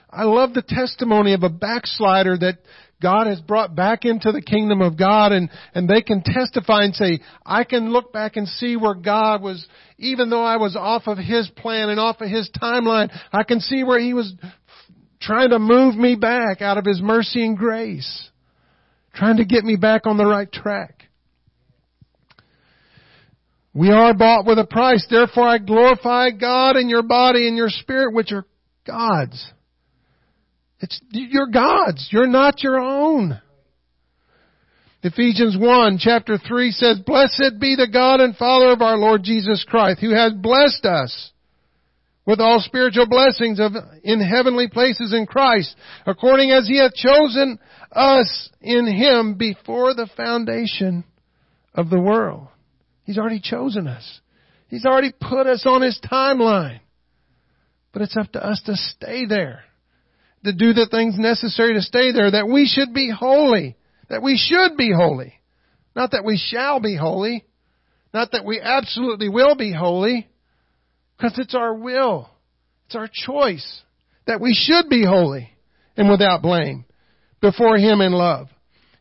I 0.10 0.24
love 0.24 0.54
the 0.54 0.64
testimony 0.66 1.34
of 1.34 1.44
a 1.44 1.50
backslider 1.50 2.38
that 2.38 2.60
God 3.02 3.28
has 3.28 3.42
brought 3.42 3.76
back 3.76 4.06
into 4.06 4.32
the 4.32 4.42
kingdom 4.42 4.82
of 4.82 4.98
God 4.98 5.34
and, 5.34 5.50
and 5.76 5.90
they 5.90 6.02
can 6.02 6.24
testify 6.24 6.84
and 6.84 6.96
say, 6.96 7.20
I 7.46 7.66
can 7.66 7.92
look 7.92 8.14
back 8.14 8.38
and 8.38 8.48
see 8.48 8.78
where 8.78 8.94
God 8.94 9.42
was, 9.42 9.68
even 9.98 10.30
though 10.30 10.44
I 10.44 10.58
was 10.58 10.78
off 10.78 11.04
of 11.08 11.18
His 11.18 11.50
plan 11.58 11.90
and 11.90 12.00
off 12.00 12.22
of 12.22 12.30
His 12.30 12.50
timeline, 12.62 13.12
I 13.34 13.44
can 13.44 13.60
see 13.60 13.84
where 13.84 14.00
He 14.00 14.14
was 14.14 14.34
trying 15.20 15.50
to 15.50 15.60
move 15.60 15.96
me 15.96 16.16
back 16.16 16.62
out 16.62 16.78
of 16.78 16.86
His 16.86 17.02
mercy 17.02 17.46
and 17.46 17.58
grace. 17.58 18.30
Trying 19.14 19.38
to 19.38 19.46
get 19.46 19.64
me 19.64 19.76
back 19.76 20.08
on 20.08 20.18
the 20.18 20.26
right 20.26 20.52
track. 20.52 21.03
We 23.74 23.90
are 23.90 24.14
bought 24.14 24.46
with 24.46 24.60
a 24.60 24.66
price, 24.66 25.06
therefore 25.10 25.48
I 25.48 25.58
glorify 25.58 26.30
God 26.30 26.78
in 26.78 26.90
your 26.90 27.02
body 27.02 27.48
and 27.48 27.58
your 27.58 27.70
spirit, 27.70 28.14
which 28.14 28.32
are 28.32 28.46
God's. 28.86 29.52
It's, 30.80 31.02
you're 31.12 31.48
God's. 31.48 32.08
You're 32.12 32.28
not 32.28 32.62
your 32.62 32.80
own. 32.80 33.42
Ephesians 35.02 35.58
1 35.60 35.98
chapter 36.00 36.38
3 36.38 36.72
says, 36.72 37.00
Blessed 37.00 37.60
be 37.60 37.76
the 37.76 37.90
God 37.92 38.20
and 38.20 38.38
Father 38.38 38.72
of 38.72 38.82
our 38.82 38.98
Lord 38.98 39.24
Jesus 39.24 39.66
Christ, 39.68 40.00
who 40.00 40.14
has 40.14 40.34
blessed 40.34 40.86
us 40.86 41.32
with 42.26 42.40
all 42.40 42.60
spiritual 42.60 43.08
blessings 43.08 43.60
of, 43.60 43.74
in 44.04 44.22
heavenly 44.22 44.70
places 44.70 45.14
in 45.14 45.26
Christ, 45.26 45.76
according 46.06 46.52
as 46.52 46.68
He 46.68 46.78
hath 46.78 46.94
chosen 46.94 47.60
us 47.92 48.50
in 48.62 48.86
Him 48.88 49.36
before 49.36 49.94
the 49.94 50.10
foundation 50.16 51.04
of 51.74 51.90
the 51.90 52.00
world. 52.00 52.48
He's 53.04 53.18
already 53.18 53.42
chosen 53.42 53.88
us. 53.88 54.22
He's 54.68 54.86
already 54.86 55.12
put 55.12 55.48
us 55.48 55.64
on 55.66 55.82
His 55.82 56.00
timeline. 56.04 56.80
But 57.92 58.02
it's 58.02 58.18
up 58.18 58.32
to 58.32 58.44
us 58.44 58.62
to 58.66 58.76
stay 58.76 59.26
there 59.26 59.64
to 60.44 60.54
do 60.54 60.74
the 60.74 60.88
things 60.90 61.16
necessary 61.18 61.74
to 61.74 61.82
stay 61.82 62.12
there, 62.12 62.32
that 62.32 62.48
we 62.48 62.66
should 62.68 62.94
be 62.94 63.10
holy. 63.10 63.78
That 64.10 64.22
we 64.22 64.38
should 64.38 64.78
be 64.78 64.92
holy. 64.94 65.34
Not 65.96 66.12
that 66.12 66.26
we 66.26 66.38
shall 66.38 66.80
be 66.80 66.98
holy. 66.98 67.46
Not 68.14 68.32
that 68.32 68.46
we 68.46 68.60
absolutely 68.62 69.30
will 69.30 69.56
be 69.56 69.74
holy. 69.74 70.28
Because 71.18 71.40
it's 71.40 71.56
our 71.56 71.74
will. 71.74 72.30
It's 72.88 72.96
our 72.96 73.10
choice. 73.12 73.82
That 74.28 74.42
we 74.42 74.54
should 74.54 74.90
be 74.90 75.06
holy 75.06 75.50
and 75.96 76.10
without 76.10 76.42
blame 76.42 76.86
before 77.42 77.78
Him 77.78 78.02
in 78.02 78.12
love. 78.12 78.48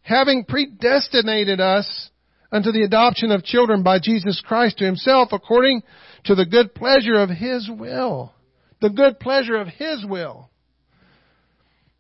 Having 0.03 0.45
predestinated 0.45 1.61
us 1.61 2.11
unto 2.53 2.71
the 2.71 2.83
adoption 2.83 3.33
of 3.33 3.43
children 3.43 3.83
by 3.83 3.99
Jesus 3.99 4.41
Christ 4.45 4.79
to 4.79 4.85
Himself 4.85 5.31
according 5.33 5.83
to 6.25 6.35
the 6.35 6.47
good 6.47 6.75
pleasure 6.75 7.15
of 7.15 7.31
His 7.31 7.69
will. 7.69 8.33
The 8.81 8.91
good 8.91 9.19
pleasure 9.19 9.57
of 9.57 9.69
His 9.69 10.05
will 10.05 10.51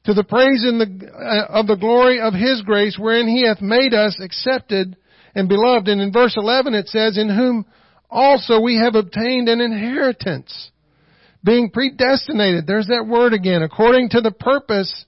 to 0.04 0.14
the 0.14 0.24
praise 0.24 0.62
the, 0.62 1.10
uh, 1.14 1.60
of 1.60 1.66
the 1.66 1.76
glory 1.76 2.20
of 2.20 2.34
His 2.34 2.62
grace 2.62 2.96
wherein 2.98 3.28
He 3.28 3.46
hath 3.46 3.60
made 3.60 3.94
us 3.94 4.18
accepted 4.20 4.96
and 5.34 5.48
beloved. 5.48 5.88
And 5.88 6.00
in 6.00 6.12
verse 6.12 6.34
11 6.36 6.74
it 6.74 6.88
says, 6.88 7.16
in 7.16 7.28
whom 7.28 7.66
also 8.10 8.60
we 8.60 8.78
have 8.78 8.94
obtained 8.94 9.48
an 9.48 9.60
inheritance, 9.60 10.70
being 11.44 11.70
predestinated. 11.70 12.66
There's 12.66 12.88
that 12.88 13.06
word 13.08 13.32
again, 13.32 13.62
according 13.62 14.10
to 14.10 14.20
the 14.20 14.32
purpose 14.32 15.04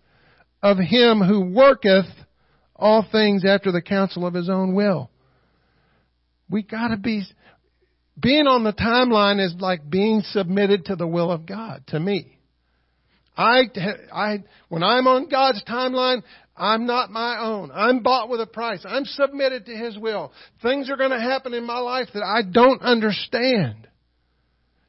of 0.63 0.79
Him 0.79 1.21
who 1.21 1.53
worketh 1.53 2.07
all 2.77 3.07
things 3.11 3.45
after 3.45 3.73
the 3.73 3.83
counsel 3.83 4.27
of 4.27 4.35
His 4.35 4.49
own 4.49 4.75
will. 4.75 5.11
We 6.51 6.63
gotta 6.63 6.97
be, 6.97 7.25
being 8.21 8.47
on 8.47 8.65
the 8.65 8.73
timeline 8.73 9.45
is 9.45 9.55
like 9.59 9.89
being 9.89 10.23
submitted 10.31 10.87
to 10.87 10.97
the 10.97 11.07
will 11.07 11.31
of 11.31 11.47
God, 11.47 11.85
to 11.89 12.01
me. 12.01 12.39
I, 13.37 13.63
I, 14.13 14.45
when 14.69 14.83
I'm 14.83 15.07
on 15.09 15.29
God's 15.29 15.63
timeline, 15.65 16.23
I'm 16.57 16.87
not 16.87 17.11
my 17.11 17.39
own. 17.41 17.73
I'm 17.75 18.03
bought 18.03 18.29
with 18.29 18.41
a 18.41 18.47
price. 18.47 18.85
I'm 18.87 19.05
submitted 19.05 19.67
to 19.67 19.77
His 19.77 19.99
will. 19.99 20.33
Things 20.63 20.89
are 20.89 20.97
going 20.97 21.11
to 21.11 21.21
happen 21.21 21.53
in 21.53 21.67
my 21.67 21.79
life 21.79 22.09
that 22.15 22.23
I 22.23 22.43
don't 22.49 22.81
understand. 22.81 23.89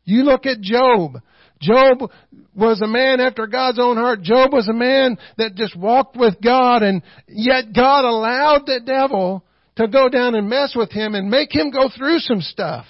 You 0.04 0.24
look 0.24 0.46
at 0.46 0.62
Job. 0.62 1.13
Job 1.62 2.12
was 2.54 2.82
a 2.82 2.88
man 2.88 3.20
after 3.20 3.48
God's 3.48 3.80
own 3.80 3.98
heart. 3.98 4.22
Job 4.22 4.54
was 4.54 4.68
a 4.68 4.74
man 4.74 5.18
that 5.38 5.56
just 5.56 5.76
walked 5.76 6.15
with 6.15 6.36
God 6.44 6.84
and 6.84 7.02
yet 7.28 7.74
God 7.74 8.06
allowed 8.06 8.65
the 8.65 8.82
devil 8.86 9.44
to 9.77 9.88
go 9.88 10.09
down 10.09 10.35
and 10.35 10.49
mess 10.49 10.73
with 10.75 10.91
him 10.91 11.15
and 11.15 11.29
make 11.29 11.53
him 11.53 11.71
go 11.71 11.89
through 11.95 12.19
some 12.19 12.41
stuff. 12.41 12.85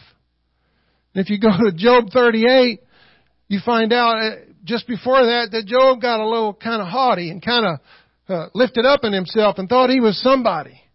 And 1.13 1.23
If 1.23 1.29
you 1.29 1.39
go 1.39 1.49
to 1.49 1.71
Job 1.75 2.09
38, 2.11 2.79
you 3.47 3.59
find 3.65 3.93
out 3.93 4.17
uh, 4.17 4.35
just 4.63 4.87
before 4.87 5.25
that 5.25 5.49
that 5.51 5.65
Job 5.65 6.01
got 6.01 6.19
a 6.19 6.27
little 6.27 6.53
kind 6.53 6.81
of 6.81 6.87
haughty 6.87 7.29
and 7.31 7.43
kind 7.43 7.65
of 7.65 7.79
uh, 8.27 8.49
lifted 8.53 8.85
up 8.85 9.03
in 9.03 9.13
himself 9.13 9.57
and 9.57 9.69
thought 9.69 9.89
he 9.89 9.99
was 9.99 10.21
somebody. 10.21 10.81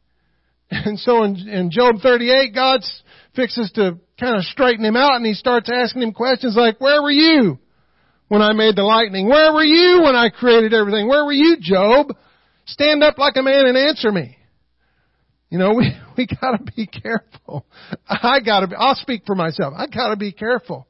And 0.73 1.01
so 1.01 1.25
in, 1.25 1.37
in 1.49 1.71
Job 1.73 1.97
38, 2.01 2.55
God 2.55 2.85
fixes 3.35 3.73
to 3.73 3.99
kind 4.21 4.37
of 4.37 4.45
straighten 4.45 4.85
him 4.85 4.95
out 4.95 5.17
and 5.17 5.27
he 5.27 5.35
starts 5.35 5.69
asking 5.69 6.03
him 6.03 6.13
questions 6.13 6.55
like, 6.57 6.81
where 6.81 7.03
were 7.03 7.11
you 7.11 7.59
when 8.29 8.41
I 8.41 8.53
made 8.53 8.77
the 8.77 8.85
lightning? 8.85 9.29
Where 9.29 9.53
were 9.53 9.65
you 9.65 10.03
when 10.05 10.15
I 10.15 10.29
created 10.29 10.73
everything? 10.73 11.09
Where 11.09 11.25
were 11.25 11.33
you, 11.33 11.57
Job? 11.61 12.15
Stand 12.67 13.03
up 13.03 13.19
like 13.19 13.35
a 13.37 13.43
man 13.43 13.67
and 13.67 13.77
answer 13.77 14.13
me. 14.13 14.37
You 15.51 15.59
know, 15.59 15.75
we, 15.77 15.93
we 16.17 16.27
gotta 16.27 16.63
be 16.77 16.87
careful. 16.87 17.67
I 18.09 18.41
gotta 18.45 18.69
be, 18.69 18.77
I'll 18.77 18.95
speak 18.95 19.23
for 19.27 19.35
myself. 19.35 19.75
I 19.77 19.87
gotta 19.87 20.17
be 20.17 20.33
careful. 20.33 20.87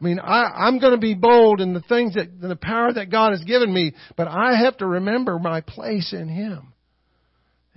I 0.00 0.04
mean, 0.04 0.18
I, 0.18 0.66
I'm 0.66 0.80
to 0.80 0.98
be 0.98 1.14
bold 1.14 1.60
in 1.60 1.74
the 1.74 1.80
things 1.80 2.14
that, 2.14 2.40
the 2.40 2.56
power 2.56 2.92
that 2.92 3.08
God 3.08 3.30
has 3.30 3.44
given 3.44 3.72
me, 3.72 3.94
but 4.16 4.26
I 4.26 4.56
have 4.56 4.76
to 4.78 4.86
remember 4.86 5.38
my 5.38 5.60
place 5.60 6.12
in 6.12 6.28
Him. 6.28 6.72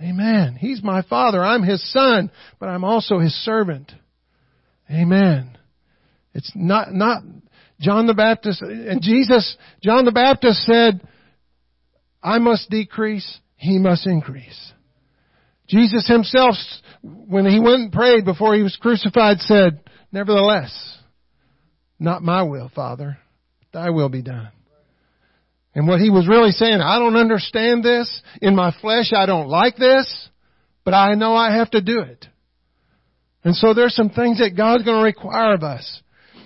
Amen. 0.00 0.56
He's 0.58 0.82
my 0.82 1.02
Father. 1.02 1.42
I'm 1.42 1.62
His 1.62 1.88
Son, 1.92 2.32
but 2.58 2.68
I'm 2.68 2.82
also 2.82 3.20
His 3.20 3.32
servant. 3.44 3.92
Amen. 4.90 5.56
It's 6.34 6.50
not, 6.56 6.92
not 6.92 7.22
John 7.80 8.08
the 8.08 8.14
Baptist, 8.14 8.60
and 8.60 9.00
Jesus, 9.00 9.56
John 9.80 10.04
the 10.04 10.10
Baptist 10.10 10.64
said, 10.64 11.06
I 12.20 12.38
must 12.38 12.68
decrease, 12.70 13.38
He 13.54 13.78
must 13.78 14.04
increase. 14.04 14.72
Jesus 15.68 16.06
Himself, 16.08 16.54
when 17.02 17.46
He 17.46 17.60
went 17.60 17.82
and 17.82 17.92
prayed 17.92 18.24
before 18.24 18.54
He 18.54 18.62
was 18.62 18.76
crucified, 18.80 19.40
said, 19.40 19.80
Nevertheless, 20.12 20.98
not 21.98 22.22
my 22.22 22.42
will, 22.42 22.70
Father. 22.74 23.18
Thy 23.72 23.90
will 23.90 24.08
be 24.08 24.22
done. 24.22 24.50
And 25.74 25.86
what 25.86 26.00
he 26.00 26.08
was 26.08 26.26
really 26.26 26.52
saying, 26.52 26.80
I 26.80 26.98
don't 26.98 27.16
understand 27.16 27.84
this. 27.84 28.22
In 28.40 28.56
my 28.56 28.74
flesh, 28.80 29.12
I 29.14 29.26
don't 29.26 29.48
like 29.48 29.76
this, 29.76 30.30
but 30.84 30.94
I 30.94 31.14
know 31.14 31.34
I 31.34 31.54
have 31.54 31.70
to 31.72 31.82
do 31.82 32.00
it. 32.00 32.26
And 33.44 33.54
so 33.54 33.74
there's 33.74 33.94
some 33.94 34.08
things 34.08 34.38
that 34.38 34.56
God's 34.56 34.84
going 34.84 34.98
to 34.98 35.04
require 35.04 35.52
of 35.52 35.62
us. 35.62 36.02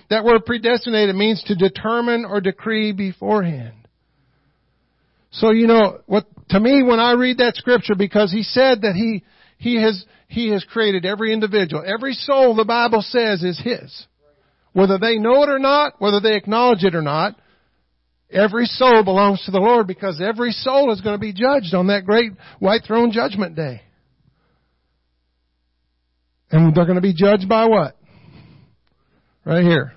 That 0.09 0.25
word 0.25 0.45
predestinated 0.45 1.15
means 1.15 1.41
to 1.45 1.55
determine 1.55 2.25
or 2.25 2.41
decree 2.41 2.91
beforehand. 2.91 3.87
So 5.31 5.51
you 5.51 5.65
know, 5.65 6.01
what, 6.07 6.25
to 6.51 6.59
me 6.59 6.83
when 6.83 6.99
I 6.99 7.13
read 7.13 7.37
that 7.39 7.55
scripture, 7.55 7.95
because 7.97 8.31
he 8.31 8.43
said 8.43 8.81
that 8.81 8.93
he, 8.93 9.23
he 9.57 9.81
has, 9.81 10.05
he 10.27 10.49
has 10.49 10.63
created 10.63 11.05
every 11.05 11.33
individual. 11.33 11.83
Every 11.85 12.13
soul 12.13 12.55
the 12.55 12.65
Bible 12.65 13.01
says 13.01 13.43
is 13.43 13.59
his. 13.59 14.05
Whether 14.73 14.97
they 14.97 15.17
know 15.17 15.43
it 15.43 15.49
or 15.49 15.59
not, 15.59 15.95
whether 15.99 16.19
they 16.19 16.35
acknowledge 16.35 16.83
it 16.83 16.95
or 16.95 17.01
not, 17.01 17.35
every 18.29 18.65
soul 18.65 19.03
belongs 19.03 19.43
to 19.45 19.51
the 19.51 19.59
Lord 19.59 19.87
because 19.87 20.21
every 20.21 20.51
soul 20.51 20.93
is 20.93 21.01
going 21.01 21.15
to 21.15 21.19
be 21.19 21.33
judged 21.33 21.73
on 21.73 21.87
that 21.87 22.05
great 22.05 22.31
white 22.59 22.83
throne 22.85 23.11
judgment 23.11 23.55
day. 23.55 23.81
And 26.51 26.75
they're 26.75 26.85
going 26.85 26.95
to 26.95 27.01
be 27.01 27.13
judged 27.13 27.47
by 27.47 27.65
what? 27.65 27.97
Right 29.45 29.63
here. 29.63 29.93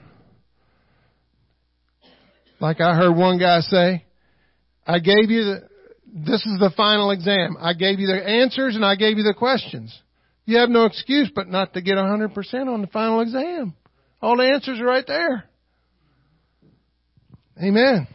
Like 2.60 2.80
I 2.80 2.94
heard 2.94 3.14
one 3.14 3.38
guy 3.38 3.60
say, 3.60 4.04
I 4.86 4.98
gave 4.98 5.30
you 5.30 5.44
the, 5.44 5.68
this 6.14 6.46
is 6.46 6.60
the 6.60 6.72
final 6.76 7.10
exam. 7.10 7.56
I 7.60 7.72
gave 7.72 7.98
you 7.98 8.06
the 8.06 8.24
answers 8.24 8.76
and 8.76 8.84
I 8.84 8.94
gave 8.94 9.18
you 9.18 9.24
the 9.24 9.34
questions. 9.34 9.92
You 10.44 10.58
have 10.58 10.70
no 10.70 10.84
excuse 10.84 11.28
but 11.34 11.48
not 11.48 11.74
to 11.74 11.82
get 11.82 11.96
100% 11.96 12.72
on 12.72 12.80
the 12.82 12.86
final 12.86 13.20
exam. 13.20 13.74
All 14.22 14.36
the 14.36 14.44
answers 14.44 14.78
are 14.78 14.84
right 14.84 15.06
there. 15.06 15.44
Amen. 17.60 18.06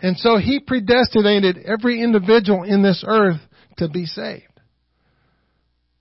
And 0.00 0.16
so 0.16 0.36
he 0.36 0.60
predestinated 0.60 1.58
every 1.58 2.00
individual 2.02 2.62
in 2.62 2.82
this 2.82 3.02
earth 3.04 3.40
to 3.78 3.88
be 3.88 4.06
saved. 4.06 4.44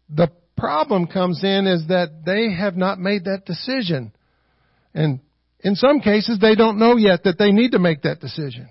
The 0.10 0.32
problem 0.56 1.08
comes 1.08 1.44
in 1.44 1.66
is 1.66 1.88
that 1.88 2.26
they 2.26 2.54
have 2.54 2.78
not 2.78 3.00
made 3.00 3.26
that 3.26 3.46
decision. 3.46 4.12
And 4.94 5.20
in 5.62 5.76
some 5.76 6.00
cases, 6.00 6.38
they 6.40 6.54
don't 6.54 6.78
know 6.78 6.96
yet 6.96 7.24
that 7.24 7.40
they 7.40 7.52
need 7.52 7.72
to 7.72 7.80
make 7.80 8.04
that 8.04 8.20
decision. 8.20 8.70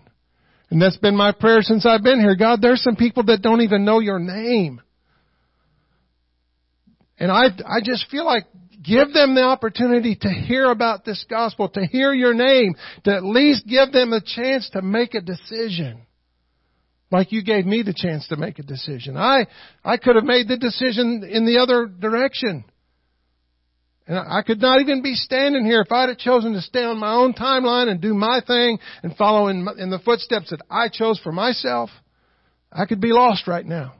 And 0.70 0.83
that's 0.83 0.96
been 0.96 1.16
my 1.16 1.33
prayer 1.33 1.62
since 1.62 1.87
I've 1.87 2.02
been 2.02 2.20
here. 2.20 2.35
God, 2.37 2.61
there's 2.61 2.83
some 2.83 2.96
people 2.96 3.24
that 3.24 3.42
don't 3.42 3.61
even 3.61 3.85
know 3.85 4.00
your 4.00 4.18
name. 4.18 4.81
And 7.18 7.31
I, 7.31 7.46
I 7.46 7.81
just 7.83 8.11
feel 8.11 8.26
like 8.26 8.44
Give 8.87 9.12
them 9.12 9.35
the 9.35 9.42
opportunity 9.42 10.16
to 10.20 10.29
hear 10.29 10.70
about 10.70 11.05
this 11.05 11.24
gospel, 11.29 11.68
to 11.70 11.85
hear 11.87 12.12
your 12.12 12.35
name, 12.35 12.76
to 13.05 13.14
at 13.14 13.24
least 13.24 13.66
give 13.66 13.90
them 13.90 14.12
a 14.12 14.20
chance 14.20 14.70
to 14.70 14.83
make 14.83 15.14
a 15.14 15.20
decision. 15.20 16.02
Like 17.11 17.33
you 17.33 17.42
gave 17.42 17.66
me 17.66 17.83
the 17.83 17.94
chance 17.94 18.29
to 18.29 18.37
make 18.37 18.59
a 18.59 18.62
decision. 18.62 19.16
I, 19.16 19.46
I 19.85 19.96
could 19.96 20.14
have 20.14 20.24
made 20.24 20.46
the 20.46 20.57
decision 20.57 21.29
in 21.29 21.46
the 21.46 21.59
other 21.59 21.87
direction. 21.87 22.64
And 24.07 24.19
I 24.19 24.42
could 24.42 24.61
not 24.61 24.81
even 24.81 25.03
be 25.03 25.14
standing 25.14 25.64
here 25.64 25.81
if 25.81 25.90
I'd 25.90 26.09
have 26.09 26.19
chosen 26.19 26.53
to 26.53 26.61
stay 26.61 26.85
on 26.85 26.99
my 26.99 27.14
own 27.14 27.35
timeline 27.35 27.88
and 27.88 28.01
do 28.01 28.14
my 28.14 28.40
thing 28.47 28.79
and 29.03 29.16
follow 29.16 29.49
in, 29.49 29.66
in 29.79 29.90
the 29.90 29.99
footsteps 29.99 30.51
that 30.51 30.62
I 30.71 30.88
chose 30.88 31.19
for 31.19 31.33
myself. 31.33 31.90
I 32.71 32.87
could 32.87 33.01
be 33.01 33.12
lost 33.12 33.49
right 33.49 33.66
now. 33.66 33.95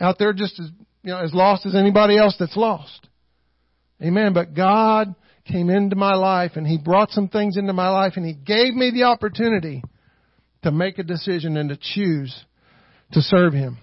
Out 0.00 0.18
there 0.18 0.32
just 0.32 0.58
as, 0.58 0.68
you 1.02 1.12
know, 1.12 1.18
as 1.18 1.32
lost 1.32 1.64
as 1.64 1.76
anybody 1.76 2.18
else 2.18 2.34
that's 2.38 2.56
lost. 2.56 3.08
Amen. 4.02 4.32
But 4.32 4.54
God 4.54 5.14
came 5.44 5.70
into 5.70 5.94
my 5.94 6.14
life 6.14 6.52
and 6.56 6.66
He 6.66 6.78
brought 6.78 7.10
some 7.10 7.28
things 7.28 7.56
into 7.56 7.72
my 7.72 7.90
life 7.90 8.14
and 8.16 8.26
He 8.26 8.34
gave 8.34 8.74
me 8.74 8.90
the 8.90 9.04
opportunity 9.04 9.84
to 10.62 10.72
make 10.72 10.98
a 10.98 11.04
decision 11.04 11.56
and 11.56 11.68
to 11.68 11.78
choose 11.80 12.34
to 13.12 13.20
serve 13.20 13.52
Him. 13.52 13.78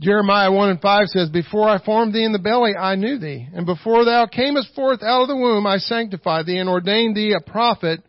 Jeremiah 0.00 0.50
1 0.50 0.70
and 0.70 0.80
5 0.80 1.06
says, 1.08 1.28
Before 1.28 1.68
I 1.68 1.82
formed 1.84 2.14
thee 2.14 2.24
in 2.24 2.32
the 2.32 2.38
belly, 2.38 2.74
I 2.74 2.94
knew 2.94 3.18
thee. 3.18 3.46
And 3.52 3.66
before 3.66 4.06
thou 4.06 4.26
camest 4.26 4.74
forth 4.74 5.02
out 5.02 5.22
of 5.22 5.28
the 5.28 5.36
womb, 5.36 5.66
I 5.66 5.76
sanctified 5.76 6.46
thee 6.46 6.56
and 6.56 6.70
ordained 6.70 7.14
thee 7.14 7.34
a 7.34 7.40
prophet 7.50 8.02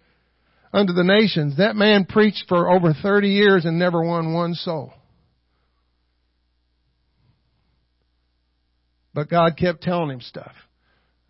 unto 0.73 0.93
the 0.93 1.03
nations. 1.03 1.57
That 1.57 1.75
man 1.75 2.05
preached 2.05 2.45
for 2.47 2.71
over 2.71 2.93
30 2.93 3.27
years 3.27 3.65
and 3.65 3.77
never 3.77 4.01
won 4.01 4.33
one 4.33 4.53
soul. 4.53 4.93
But 9.13 9.29
God 9.29 9.57
kept 9.57 9.81
telling 9.83 10.11
him 10.11 10.21
stuff. 10.21 10.53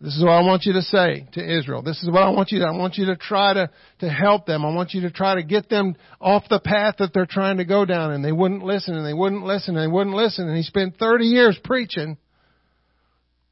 This 0.02 0.16
is 0.16 0.22
what 0.24 0.32
I 0.32 0.40
want 0.40 0.64
you 0.64 0.72
to 0.72 0.82
say 0.82 1.28
to 1.34 1.58
Israel. 1.58 1.80
This 1.80 2.02
is 2.02 2.10
what 2.10 2.24
I 2.24 2.30
want 2.30 2.50
you 2.50 2.58
to, 2.58 2.64
I 2.64 2.72
want 2.72 2.96
you 2.96 3.06
to 3.06 3.16
try 3.16 3.54
to, 3.54 3.70
to 4.00 4.08
help 4.08 4.46
them. 4.46 4.64
I 4.64 4.74
want 4.74 4.94
you 4.94 5.02
to 5.02 5.12
try 5.12 5.36
to 5.36 5.44
get 5.44 5.68
them 5.68 5.94
off 6.20 6.42
the 6.50 6.58
path 6.58 6.96
that 6.98 7.14
they're 7.14 7.24
trying 7.24 7.58
to 7.58 7.64
go 7.64 7.84
down. 7.84 8.10
And 8.10 8.24
they 8.24 8.32
wouldn't 8.32 8.64
listen 8.64 8.96
and 8.96 9.06
they 9.06 9.14
wouldn't 9.14 9.44
listen 9.44 9.76
and 9.76 9.88
they 9.88 9.92
wouldn't 9.92 10.16
listen. 10.16 10.48
And 10.48 10.56
he 10.56 10.64
spent 10.64 10.96
30 10.98 11.26
years 11.26 11.56
preaching 11.62 12.18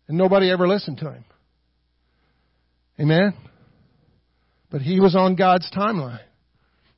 and 0.09 0.19
nobody 0.19 0.51
ever 0.51 0.67
listened 0.67 0.99
to 0.99 1.13
him. 1.13 1.25
Amen? 2.99 3.33
But 4.73 4.83
he 4.83 4.99
was 4.99 5.15
on 5.15 5.37
God's 5.37 5.71
timeline. 5.71 6.19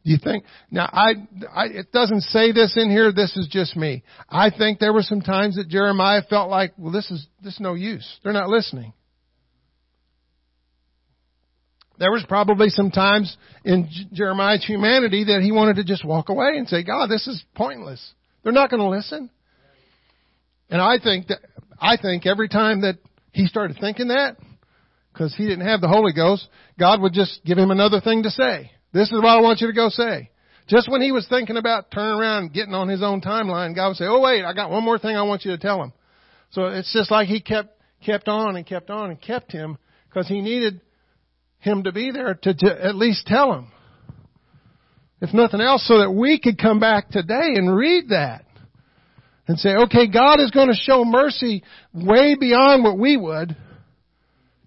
Do 0.02 0.10
you 0.10 0.18
think? 0.18 0.44
Now, 0.70 0.88
I, 0.90 1.12
I, 1.54 1.66
it 1.66 1.92
doesn't 1.92 2.22
say 2.22 2.52
this 2.52 2.72
in 2.76 2.90
here. 2.90 3.12
This 3.12 3.36
is 3.36 3.48
just 3.50 3.76
me. 3.76 4.02
I 4.30 4.48
think 4.48 4.78
there 4.78 4.94
were 4.94 5.02
some 5.02 5.20
times 5.20 5.56
that 5.56 5.68
Jeremiah 5.68 6.22
felt 6.28 6.48
like, 6.48 6.72
well, 6.78 6.90
this 6.90 7.10
is 7.10 7.26
this 7.44 7.54
is 7.54 7.60
no 7.60 7.74
use. 7.74 8.18
They're 8.24 8.32
not 8.32 8.48
listening. 8.48 8.94
There 12.02 12.10
was 12.10 12.24
probably 12.26 12.68
some 12.68 12.90
times 12.90 13.36
in 13.64 13.88
Jeremiah's 14.12 14.64
humanity 14.66 15.22
that 15.26 15.40
he 15.40 15.52
wanted 15.52 15.76
to 15.76 15.84
just 15.84 16.04
walk 16.04 16.30
away 16.30 16.54
and 16.56 16.66
say, 16.66 16.82
God, 16.82 17.06
this 17.06 17.28
is 17.28 17.44
pointless. 17.54 18.14
They're 18.42 18.52
not 18.52 18.70
going 18.70 18.82
to 18.82 18.88
listen. 18.88 19.30
And 20.68 20.82
I 20.82 20.98
think 20.98 21.28
that, 21.28 21.38
I 21.78 21.96
think 21.96 22.26
every 22.26 22.48
time 22.48 22.80
that 22.80 22.98
he 23.30 23.46
started 23.46 23.76
thinking 23.80 24.08
that, 24.08 24.36
because 25.12 25.32
he 25.36 25.46
didn't 25.46 25.64
have 25.64 25.80
the 25.80 25.86
Holy 25.86 26.12
Ghost, 26.12 26.48
God 26.76 27.00
would 27.02 27.12
just 27.12 27.38
give 27.44 27.56
him 27.56 27.70
another 27.70 28.00
thing 28.00 28.24
to 28.24 28.30
say. 28.30 28.72
This 28.92 29.06
is 29.06 29.14
what 29.14 29.26
I 29.26 29.40
want 29.40 29.60
you 29.60 29.68
to 29.68 29.72
go 29.72 29.88
say. 29.88 30.30
Just 30.66 30.90
when 30.90 31.02
he 31.02 31.12
was 31.12 31.28
thinking 31.28 31.56
about 31.56 31.92
turning 31.92 32.18
around 32.18 32.42
and 32.42 32.52
getting 32.52 32.74
on 32.74 32.88
his 32.88 33.04
own 33.04 33.20
timeline, 33.20 33.76
God 33.76 33.90
would 33.90 33.96
say, 33.98 34.06
oh 34.08 34.18
wait, 34.20 34.44
I 34.44 34.52
got 34.54 34.72
one 34.72 34.82
more 34.82 34.98
thing 34.98 35.14
I 35.14 35.22
want 35.22 35.44
you 35.44 35.52
to 35.52 35.58
tell 35.58 35.80
him. 35.80 35.92
So 36.50 36.64
it's 36.66 36.92
just 36.92 37.12
like 37.12 37.28
he 37.28 37.40
kept, 37.40 37.80
kept 38.04 38.26
on 38.26 38.56
and 38.56 38.66
kept 38.66 38.90
on 38.90 39.10
and 39.10 39.22
kept 39.22 39.52
him 39.52 39.78
because 40.08 40.26
he 40.26 40.40
needed 40.40 40.80
him 41.62 41.84
to 41.84 41.92
be 41.92 42.10
there 42.10 42.34
to, 42.34 42.54
to 42.54 42.84
at 42.84 42.94
least 42.94 43.26
tell 43.26 43.52
him. 43.54 43.68
If 45.20 45.32
nothing 45.32 45.60
else, 45.60 45.86
so 45.86 45.98
that 45.98 46.10
we 46.10 46.40
could 46.40 46.58
come 46.58 46.80
back 46.80 47.08
today 47.10 47.54
and 47.54 47.74
read 47.74 48.08
that 48.08 48.44
and 49.46 49.58
say, 49.58 49.70
okay, 49.70 50.08
God 50.08 50.40
is 50.40 50.50
going 50.50 50.68
to 50.68 50.74
show 50.74 51.04
mercy 51.04 51.62
way 51.92 52.34
beyond 52.34 52.82
what 52.82 52.98
we 52.98 53.16
would 53.16 53.56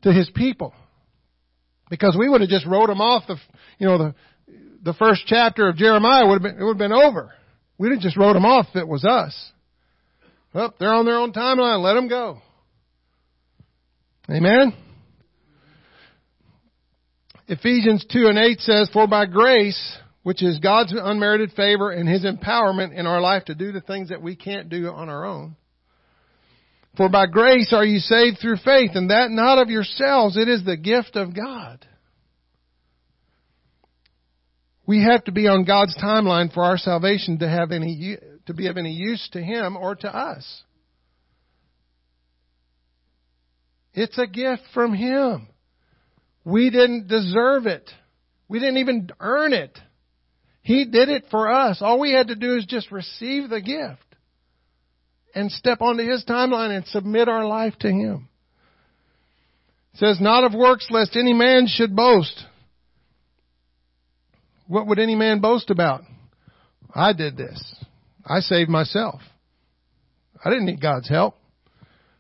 to 0.04 0.14
His 0.14 0.30
people. 0.34 0.74
Because 1.90 2.16
we 2.18 2.30
would 2.30 2.42
have 2.42 2.50
just 2.50 2.66
wrote 2.66 2.88
them 2.88 3.02
off 3.02 3.24
the, 3.28 3.36
you 3.80 3.88
know, 3.88 3.98
the, 3.98 4.16
the 4.84 4.94
first 4.94 5.24
chapter 5.28 5.68
of 5.68 5.76
Jeremiah 5.76 6.26
would 6.26 6.42
have 6.42 6.44
been, 6.44 6.62
it 6.62 6.64
would 6.64 6.80
have 6.80 6.90
been 6.90 6.94
over. 6.94 7.34
We'd 7.78 7.92
have 7.92 8.00
just 8.00 8.16
wrote 8.16 8.34
them 8.34 8.46
off 8.46 8.68
if 8.70 8.78
it 8.78 8.88
was 8.88 9.04
us. 9.04 9.52
Well, 10.54 10.74
they're 10.80 10.94
on 10.94 11.06
their 11.06 11.18
own 11.18 11.34
timeline. 11.34 11.84
Let 11.84 11.96
them 11.96 12.08
go. 12.08 12.42
Amen? 14.30 14.74
Ephesians 17.48 18.06
2 18.12 18.28
and 18.28 18.38
8 18.38 18.60
says, 18.60 18.90
For 18.92 19.08
by 19.08 19.28
grace, 19.28 19.98
which 20.24 20.42
is 20.42 20.60
God's 20.60 20.94
unmerited 20.96 21.52
favor 21.52 21.92
and 21.92 22.10
His 22.10 22.26
empowerment 22.26 22.98
in 22.98 23.06
our 23.06 23.22
life 23.22 23.46
to 23.46 23.56
do 23.56 23.72
the 23.72 23.82
things 23.82 24.10
that 24.10 24.22
we 24.22 24.36
can't 24.36 24.70
do 24.70 24.88
on 24.88 25.10
our 25.10 25.26
own. 25.26 25.56
For 26.98 27.10
by 27.10 27.28
grace 27.28 27.72
are 27.74 27.86
you 27.86 28.00
saved 28.00 28.40
through 28.40 28.58
faith, 28.58 28.92
and 28.96 29.12
that 29.12 29.30
not 29.30 29.60
of 29.60 29.70
yourselves, 29.70 30.38
it 30.38 30.48
is 30.48 30.64
the 30.64 30.78
gift 30.78 31.16
of 31.16 31.36
God. 31.36 31.86
We 34.88 35.04
have 35.04 35.24
to 35.26 35.32
be 35.32 35.48
on 35.48 35.66
God's 35.66 35.96
timeline 35.98 36.54
for 36.54 36.64
our 36.64 36.78
salvation 36.78 37.40
to 37.40 37.50
have 37.50 37.72
any, 37.72 38.18
to 38.46 38.54
be 38.54 38.68
of 38.68 38.78
any 38.78 38.94
use 38.94 39.28
to 39.34 39.42
Him 39.42 39.78
or 39.78 39.96
to 39.96 40.16
us. 40.16 40.64
It's 43.94 44.18
a 44.18 44.28
gift 44.28 44.64
from 44.74 44.94
Him. 44.94 45.48
We 46.46 46.70
didn't 46.70 47.08
deserve 47.08 47.66
it. 47.66 47.90
We 48.48 48.60
didn't 48.60 48.78
even 48.78 49.10
earn 49.20 49.52
it. 49.52 49.78
He 50.62 50.86
did 50.86 51.10
it 51.10 51.26
for 51.30 51.52
us. 51.52 51.80
All 51.82 52.00
we 52.00 52.14
had 52.14 52.30
to 52.30 52.36
do 52.36 52.56
is 52.56 52.66
just 52.66 52.92
receive 52.92 53.50
the 53.50 53.62
gift 53.62 54.02
and 55.34 55.52
step 55.52 55.82
onto 55.82 56.10
His 56.10 56.24
timeline 56.24 56.76
and 56.76 56.86
submit 56.88 57.28
our 57.28 57.46
life 57.46 57.74
to 57.80 57.88
Him. 57.88 58.30
It 59.94 60.00
says, 60.00 60.22
not 60.22 60.44
of 60.44 60.54
works 60.54 60.88
lest 60.90 61.16
any 61.16 61.34
man 61.34 61.68
should 61.68 61.96
boast. 61.96 62.46
What 64.68 64.88
would 64.88 65.00
any 65.00 65.16
man 65.16 65.40
boast 65.40 65.70
about? 65.70 66.02
I 66.94 67.14
did 67.14 67.38
this. 67.38 67.76
I 68.26 68.40
saved 68.40 68.70
myself. 68.70 69.22
I 70.44 70.50
didn't 70.50 70.66
need 70.66 70.82
God's 70.82 71.10
help. 71.10 71.36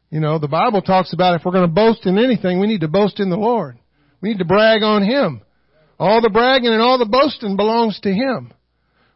You 0.10 0.20
know, 0.20 0.40
the 0.40 0.48
Bible 0.48 0.82
talks 0.82 1.14
about 1.14 1.36
if 1.36 1.46
we're 1.46 1.52
going 1.52 1.68
to 1.68 1.74
boast 1.74 2.06
in 2.06 2.18
anything, 2.18 2.60
we 2.60 2.68
need 2.68 2.82
to 2.82 2.88
boast 2.88 3.20
in 3.20 3.30
the 3.30 3.38
Lord. 3.38 3.78
We 4.26 4.32
need 4.32 4.40
to 4.40 4.46
brag 4.46 4.82
on 4.82 5.04
Him. 5.04 5.44
All 6.00 6.20
the 6.20 6.32
bragging 6.32 6.70
and 6.70 6.82
all 6.82 6.98
the 6.98 7.06
boasting 7.06 7.56
belongs 7.56 8.00
to 8.00 8.10
Him. 8.12 8.52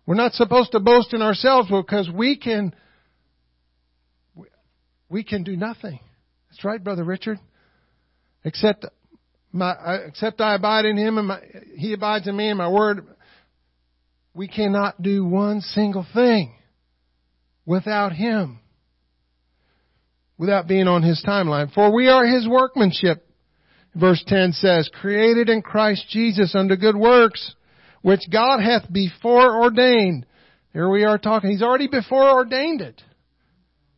We're 0.06 0.14
not 0.14 0.34
supposed 0.34 0.74
to 0.74 0.80
boast 0.80 1.16
in 1.16 1.24
ourselves 1.24 1.68
because 1.68 2.08
we 2.14 2.38
can, 2.38 2.76
we 5.10 5.24
can 5.24 5.42
do 5.42 5.58
nothing. 5.58 6.00
That's 6.48 6.64
right, 6.64 6.84
Brother 6.84 7.04
Richard. 7.04 7.40
Except 8.44 8.86
my, 9.52 9.72
uh, 9.72 9.98
except 10.06 10.42
I 10.42 10.54
abide 10.54 10.86
in 10.86 10.96
Him 10.96 11.18
and 11.18 11.28
my, 11.28 11.40
He 11.76 11.94
abides 11.94 12.28
in 12.28 12.38
me 12.38 12.50
and 12.50 12.60
my 12.60 12.70
word. 12.70 13.08
We 14.36 14.48
cannot 14.48 15.02
do 15.02 15.26
one 15.26 15.62
single 15.62 16.06
thing 16.14 16.54
without 17.66 18.12
Him. 18.12 18.60
Without 20.38 20.68
being 20.68 20.88
on 20.88 21.02
His 21.02 21.26
timeline. 21.28 21.74
For 21.74 21.92
we 21.92 22.10
are 22.10 22.28
His 22.28 22.48
workmanship 22.48 23.26
verse 24.00 24.24
10 24.28 24.54
says, 24.54 24.90
created 25.02 25.50
in 25.50 25.62
Christ 25.62 26.06
Jesus 26.10 26.56
unto 26.56 26.76
good 26.76 26.96
works, 26.96 27.56
which 28.02 28.30
God 28.32 28.60
hath 28.62 28.92
before 28.92 29.62
ordained. 29.62 30.26
Here 30.74 30.90
we 30.90 31.04
are 31.04 31.18
talking, 31.18 31.50
He's 31.50 31.62
already 31.62 31.88
before 31.88 32.30
ordained 32.30 32.82
it. 32.82 33.02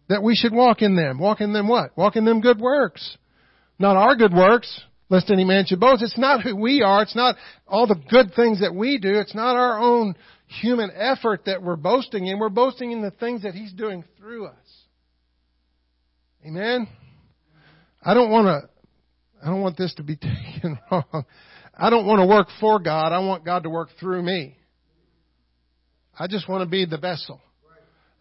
That 0.09 0.23
we 0.23 0.35
should 0.35 0.53
walk 0.53 0.81
in 0.81 0.95
them. 0.95 1.19
Walk 1.19 1.41
in 1.41 1.53
them 1.53 1.67
what? 1.67 1.95
Walk 1.97 2.15
in 2.15 2.25
them 2.25 2.41
good 2.41 2.59
works. 2.59 3.17
Not 3.79 3.95
our 3.95 4.15
good 4.15 4.33
works, 4.33 4.81
lest 5.09 5.29
any 5.29 5.45
man 5.45 5.65
should 5.65 5.79
boast. 5.79 6.03
It's 6.03 6.17
not 6.17 6.41
who 6.41 6.55
we 6.55 6.81
are. 6.81 7.01
It's 7.01 7.15
not 7.15 7.35
all 7.67 7.87
the 7.87 8.01
good 8.09 8.33
things 8.35 8.61
that 8.61 8.75
we 8.75 8.97
do. 8.97 9.19
It's 9.19 9.35
not 9.35 9.55
our 9.55 9.79
own 9.79 10.15
human 10.47 10.91
effort 10.93 11.45
that 11.45 11.63
we're 11.63 11.77
boasting 11.77 12.27
in. 12.27 12.39
We're 12.39 12.49
boasting 12.49 12.91
in 12.91 13.01
the 13.01 13.11
things 13.11 13.43
that 13.43 13.53
He's 13.53 13.71
doing 13.71 14.03
through 14.17 14.47
us. 14.47 14.55
Amen? 16.45 16.87
I 18.03 18.13
don't 18.13 18.31
want 18.31 18.47
to 18.47 18.69
I 19.41 19.47
don't 19.47 19.61
want 19.61 19.77
this 19.77 19.93
to 19.95 20.03
be 20.03 20.15
taken 20.53 20.79
wrong. 20.91 21.25
I 21.75 21.89
don't 21.89 22.05
want 22.05 22.19
to 22.19 22.27
work 22.27 22.47
for 22.59 22.79
God. 22.79 23.11
I 23.11 23.19
want 23.19 23.45
God 23.45 23.63
to 23.63 23.69
work 23.69 23.89
through 23.99 24.21
me. 24.21 24.57
I 26.17 26.27
just 26.27 26.47
want 26.47 26.61
to 26.61 26.69
be 26.69 26.85
the 26.85 26.97
vessel. 26.97 27.41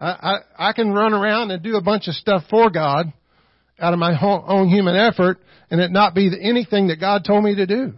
I, 0.01 0.41
I, 0.57 0.71
I 0.71 0.73
can 0.73 0.93
run 0.93 1.13
around 1.13 1.51
and 1.51 1.63
do 1.63 1.77
a 1.77 1.83
bunch 1.83 2.09
of 2.09 2.15
stuff 2.15 2.45
for 2.49 2.71
God 2.71 3.13
out 3.79 3.93
of 3.93 3.99
my 3.99 4.19
own 4.21 4.69
human 4.69 4.97
effort 4.97 5.39
and 5.71 5.81
it 5.81 5.91
not 5.91 6.15
be 6.15 6.31
anything 6.41 6.89
that 6.89 7.01
God 7.01 7.25
told 7.25 7.45
me 7.45 7.57
to 7.57 7.67
do. 7.67 7.93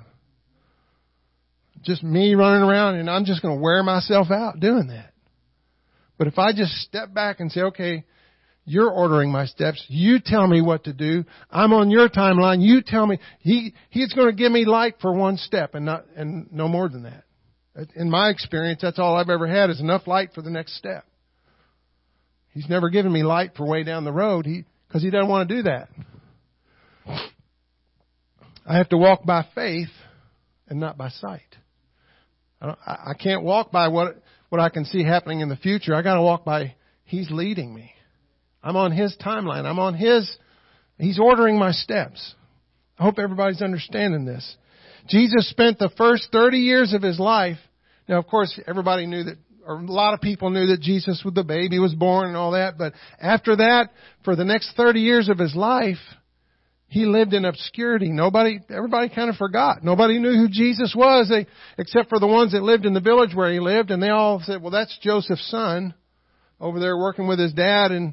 Just 1.83 2.03
me 2.03 2.35
running 2.35 2.63
around 2.63 2.97
and 2.97 3.11
I'm 3.11 3.25
just 3.25 3.43
going 3.43 3.57
to 3.57 3.63
wear 3.63 3.83
myself 3.83 4.31
out 4.31 4.61
doing 4.61 4.89
that. 4.89 5.13
But 6.19 6.29
if 6.29 6.39
I 6.39 6.53
just 6.53 6.73
step 6.83 7.13
back 7.13 7.41
and 7.41 7.51
say, 7.51 7.63
okay, 7.63 8.05
You're 8.64 8.90
ordering 8.90 9.33
my 9.33 9.46
steps. 9.46 9.85
You 9.88 10.18
tell 10.25 10.46
me 10.46 10.61
what 10.61 10.85
to 10.85 10.92
do. 10.92 11.25
I'm 11.51 11.72
on 11.72 11.90
your 11.90 12.09
timeline. 12.09 12.62
You 12.62 12.81
tell 12.85 13.07
me. 13.07 13.18
He, 13.40 13.75
he's 13.90 14.12
going 14.12 14.29
to 14.29 14.37
give 14.37 14.53
me 14.53 14.64
light 14.64 14.96
for 15.01 15.12
one 15.12 15.37
step 15.37 15.75
and 15.75 15.85
not, 15.85 16.05
and 16.16 16.53
no 16.53 16.68
more 16.68 16.88
than 16.88 17.03
that. 17.03 17.25
In 17.96 18.09
my 18.09 18.31
experience, 18.31 18.81
that's 18.83 18.98
all 18.98 19.16
I've 19.16 19.31
ever 19.31 19.48
had 19.48 19.70
is 19.70 19.81
enough 19.81 20.07
light 20.07 20.31
for 20.35 20.42
the 20.42 20.51
next 20.51 20.77
step. 20.77 21.05
He's 22.51 22.68
never 22.68 22.90
given 22.90 23.12
me 23.12 23.22
light 23.22 23.53
for 23.57 23.66
way 23.66 23.83
down 23.83 24.05
the 24.05 24.12
road. 24.12 24.46
He, 24.46 24.64
cause 24.92 25.03
he 25.03 25.11
doesn't 25.11 25.29
want 25.29 25.48
to 25.48 25.57
do 25.57 25.62
that. 25.62 25.88
I 28.66 28.77
have 28.77 28.90
to 28.90 28.98
walk 28.98 29.25
by 29.25 29.46
faith 29.55 29.88
and 30.68 30.79
not 30.79 30.96
by 30.96 31.09
sight. 31.09 31.40
I, 32.61 32.75
I 32.87 33.14
can't 33.20 33.42
walk 33.42 33.72
by 33.72 33.88
what, 33.88 34.22
what 34.51 34.61
I 34.61 34.68
can 34.68 34.85
see 34.85 35.03
happening 35.03 35.40
in 35.40 35.48
the 35.48 35.57
future. 35.57 35.94
I 35.94 36.03
gotta 36.03 36.22
walk 36.22 36.44
by, 36.44 36.77
He's 37.05 37.31
leading 37.31 37.75
me. 37.75 37.92
I'm 38.62 38.77
on 38.77 38.92
His 38.92 39.14
timeline. 39.20 39.64
I'm 39.64 39.79
on 39.79 39.94
His, 39.94 40.31
He's 40.98 41.18
ordering 41.18 41.59
my 41.59 41.72
steps. 41.72 42.35
I 42.98 43.05
hope 43.05 43.18
everybody's 43.18 43.62
understanding 43.62 44.25
this. 44.25 44.57
Jesus 45.09 45.48
spent 45.51 45.79
the 45.79 45.90
first 45.96 46.29
30 46.33 46.59
years 46.59 46.92
of 46.94 47.03
His 47.03 47.18
life. 47.18 47.59
Now, 48.09 48.18
of 48.18 48.27
course, 48.27 48.59
everybody 48.66 49.07
knew 49.07 49.25
that, 49.25 49.37
or 49.66 49.77
a 49.77 49.85
lot 49.85 50.14
of 50.14 50.20
people 50.20 50.51
knew 50.51 50.68
that 50.68 50.81
Jesus 50.81 51.22
was 51.25 51.35
the 51.35 51.44
baby 51.44 51.79
was 51.79 51.94
born 51.94 52.29
and 52.29 52.37
all 52.37 52.53
that, 52.53 52.79
but 52.79 52.92
after 53.20 53.57
that, 53.57 53.90
for 54.25 54.37
the 54.37 54.44
next 54.44 54.77
30 54.77 55.01
years 55.01 55.29
of 55.29 55.38
His 55.38 55.55
life, 55.55 55.98
he 56.92 57.07
lived 57.07 57.33
in 57.33 57.46
obscurity. 57.46 58.12
Nobody, 58.12 58.61
everybody 58.68 59.09
kind 59.09 59.31
of 59.31 59.37
forgot. 59.37 59.83
Nobody 59.83 60.18
knew 60.18 60.33
who 60.33 60.48
Jesus 60.51 60.94
was, 60.94 61.27
they, 61.31 61.46
except 61.79 62.11
for 62.11 62.18
the 62.18 62.27
ones 62.27 62.53
that 62.53 62.62
lived 62.62 62.85
in 62.85 62.92
the 62.92 63.01
village 63.01 63.35
where 63.35 63.51
he 63.51 63.61
lived, 63.61 63.90
and 63.90 64.03
they 64.03 64.11
all 64.11 64.42
said, 64.44 64.61
"Well, 64.61 64.72
that's 64.72 64.98
Joseph's 64.98 65.51
son, 65.51 65.94
over 66.61 66.79
there 66.79 66.98
working 66.98 67.27
with 67.27 67.38
his 67.38 67.55
dad 67.55 67.92
in 67.92 68.12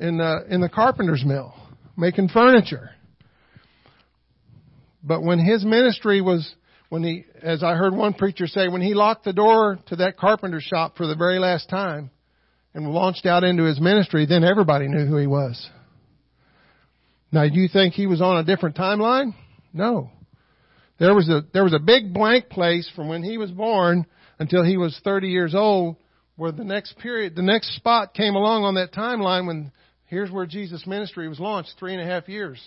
in 0.00 0.18
the 0.18 0.44
in 0.48 0.60
the 0.60 0.68
carpenter's 0.68 1.24
mill, 1.24 1.54
making 1.96 2.28
furniture." 2.28 2.90
But 5.02 5.22
when 5.22 5.38
his 5.38 5.64
ministry 5.64 6.20
was, 6.20 6.54
when 6.90 7.02
he, 7.02 7.24
as 7.42 7.62
I 7.62 7.74
heard 7.74 7.94
one 7.94 8.12
preacher 8.12 8.46
say, 8.46 8.68
when 8.68 8.82
he 8.82 8.92
locked 8.92 9.24
the 9.24 9.32
door 9.32 9.78
to 9.86 9.96
that 9.96 10.18
carpenter 10.18 10.60
shop 10.60 10.96
for 10.96 11.06
the 11.06 11.14
very 11.14 11.38
last 11.38 11.70
time, 11.70 12.10
and 12.74 12.86
launched 12.88 13.26
out 13.26 13.44
into 13.44 13.64
his 13.64 13.80
ministry, 13.80 14.26
then 14.26 14.44
everybody 14.44 14.88
knew 14.88 15.06
who 15.06 15.16
he 15.16 15.26
was. 15.26 15.68
Now, 17.32 17.48
do 17.48 17.58
you 17.58 17.68
think 17.68 17.94
he 17.94 18.06
was 18.06 18.20
on 18.20 18.38
a 18.38 18.44
different 18.44 18.76
timeline? 18.76 19.34
No. 19.72 20.10
There 20.98 21.14
was 21.14 21.28
a, 21.28 21.42
there 21.52 21.64
was 21.64 21.72
a 21.72 21.78
big 21.78 22.12
blank 22.12 22.48
place 22.48 22.90
from 22.94 23.08
when 23.08 23.22
he 23.22 23.38
was 23.38 23.50
born 23.50 24.06
until 24.38 24.64
he 24.64 24.76
was 24.76 25.00
30 25.02 25.28
years 25.28 25.54
old 25.54 25.96
where 26.36 26.52
the 26.52 26.64
next 26.64 26.98
period, 26.98 27.36
the 27.36 27.42
next 27.42 27.76
spot 27.76 28.14
came 28.14 28.34
along 28.34 28.64
on 28.64 28.74
that 28.74 28.92
timeline 28.92 29.46
when 29.46 29.72
here's 30.10 30.30
where 30.30 30.44
Jesus' 30.44 30.86
ministry 30.86 31.28
was 31.28 31.40
launched, 31.40 31.74
three 31.78 31.94
and 31.94 32.02
a 32.02 32.04
half 32.04 32.28
years. 32.28 32.60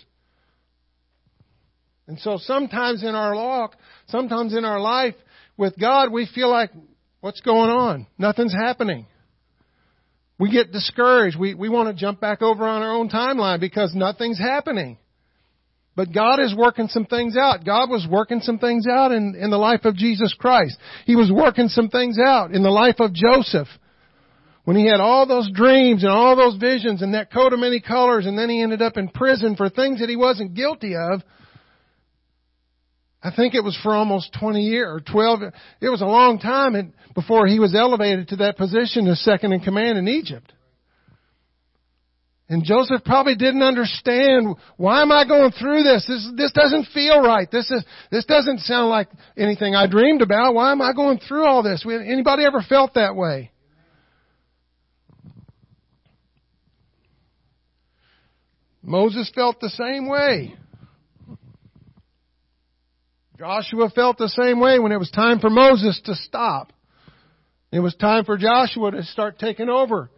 And 2.06 2.18
so 2.18 2.38
sometimes 2.38 3.02
in 3.02 3.14
our 3.14 3.34
walk, 3.34 3.76
sometimes 4.08 4.54
in 4.56 4.64
our 4.64 4.80
life 4.80 5.14
with 5.56 5.78
God, 5.78 6.10
we 6.10 6.26
feel 6.34 6.50
like, 6.50 6.70
what's 7.20 7.40
going 7.40 7.70
on? 7.70 8.06
Nothing's 8.18 8.54
happening. 8.54 9.06
We 10.38 10.50
get 10.50 10.72
discouraged. 10.72 11.38
We, 11.38 11.54
we 11.54 11.68
want 11.68 11.88
to 11.88 11.94
jump 11.94 12.20
back 12.20 12.42
over 12.42 12.66
on 12.66 12.82
our 12.82 12.94
own 12.94 13.08
timeline 13.08 13.60
because 13.60 13.94
nothing's 13.94 14.38
happening. 14.38 14.98
But 15.96 16.12
God 16.12 16.40
is 16.40 16.54
working 16.56 16.88
some 16.88 17.04
things 17.04 17.36
out. 17.36 17.64
God 17.64 17.88
was 17.88 18.06
working 18.10 18.40
some 18.40 18.58
things 18.58 18.86
out 18.90 19.12
in, 19.12 19.36
in 19.40 19.50
the 19.50 19.58
life 19.58 19.84
of 19.84 19.94
Jesus 19.94 20.34
Christ. 20.36 20.76
He 21.06 21.14
was 21.14 21.30
working 21.32 21.68
some 21.68 21.88
things 21.88 22.18
out 22.18 22.50
in 22.52 22.62
the 22.62 22.70
life 22.70 22.96
of 22.98 23.12
Joseph. 23.12 23.68
When 24.64 24.76
he 24.76 24.86
had 24.86 25.00
all 25.00 25.26
those 25.26 25.50
dreams 25.52 26.02
and 26.02 26.12
all 26.12 26.36
those 26.36 26.56
visions 26.56 27.02
and 27.02 27.14
that 27.14 27.30
coat 27.30 27.52
of 27.52 27.58
many 27.58 27.80
colors 27.80 28.26
and 28.26 28.38
then 28.38 28.48
he 28.48 28.62
ended 28.62 28.80
up 28.80 28.96
in 28.96 29.08
prison 29.08 29.56
for 29.56 29.68
things 29.68 30.00
that 30.00 30.08
he 30.08 30.16
wasn't 30.16 30.54
guilty 30.54 30.94
of, 30.96 31.22
I 33.22 33.30
think 33.34 33.54
it 33.54 33.64
was 33.64 33.78
for 33.82 33.94
almost 33.94 34.36
20 34.38 34.60
years 34.60 34.88
or 34.88 35.00
12. 35.00 35.40
It 35.80 35.88
was 35.88 36.00
a 36.00 36.06
long 36.06 36.38
time 36.38 36.92
before 37.14 37.46
he 37.46 37.58
was 37.58 37.74
elevated 37.74 38.28
to 38.28 38.36
that 38.36 38.56
position 38.56 39.06
as 39.06 39.20
second 39.20 39.52
in 39.52 39.60
command 39.60 39.98
in 39.98 40.08
Egypt. 40.08 40.52
And 42.48 42.62
Joseph 42.62 43.02
probably 43.04 43.34
didn't 43.34 43.62
understand 43.62 44.56
why 44.76 45.00
am 45.00 45.10
I 45.10 45.26
going 45.26 45.52
through 45.52 45.82
this? 45.82 46.04
This 46.06 46.28
this 46.36 46.52
doesn't 46.52 46.88
feel 46.92 47.22
right. 47.22 47.50
This 47.50 47.70
is 47.70 47.82
this 48.10 48.26
doesn't 48.26 48.60
sound 48.60 48.90
like 48.90 49.08
anything 49.36 49.74
I 49.74 49.86
dreamed 49.86 50.20
about. 50.20 50.54
Why 50.54 50.70
am 50.70 50.82
I 50.82 50.92
going 50.92 51.20
through 51.26 51.46
all 51.46 51.62
this? 51.62 51.86
Anybody 51.86 52.44
ever 52.44 52.60
felt 52.60 52.94
that 52.94 53.16
way? 53.16 53.50
Moses 58.84 59.30
felt 59.34 59.60
the 59.60 59.70
same 59.70 60.08
way. 60.08 60.54
Joshua 63.38 63.90
felt 63.90 64.18
the 64.18 64.28
same 64.28 64.60
way 64.60 64.78
when 64.78 64.92
it 64.92 64.98
was 64.98 65.10
time 65.10 65.40
for 65.40 65.50
Moses 65.50 66.00
to 66.04 66.14
stop. 66.14 66.72
It 67.72 67.80
was 67.80 67.94
time 67.96 68.24
for 68.24 68.36
Joshua 68.36 68.92
to 68.92 69.02
start 69.02 69.38
taking 69.38 69.68
over. 69.68 70.10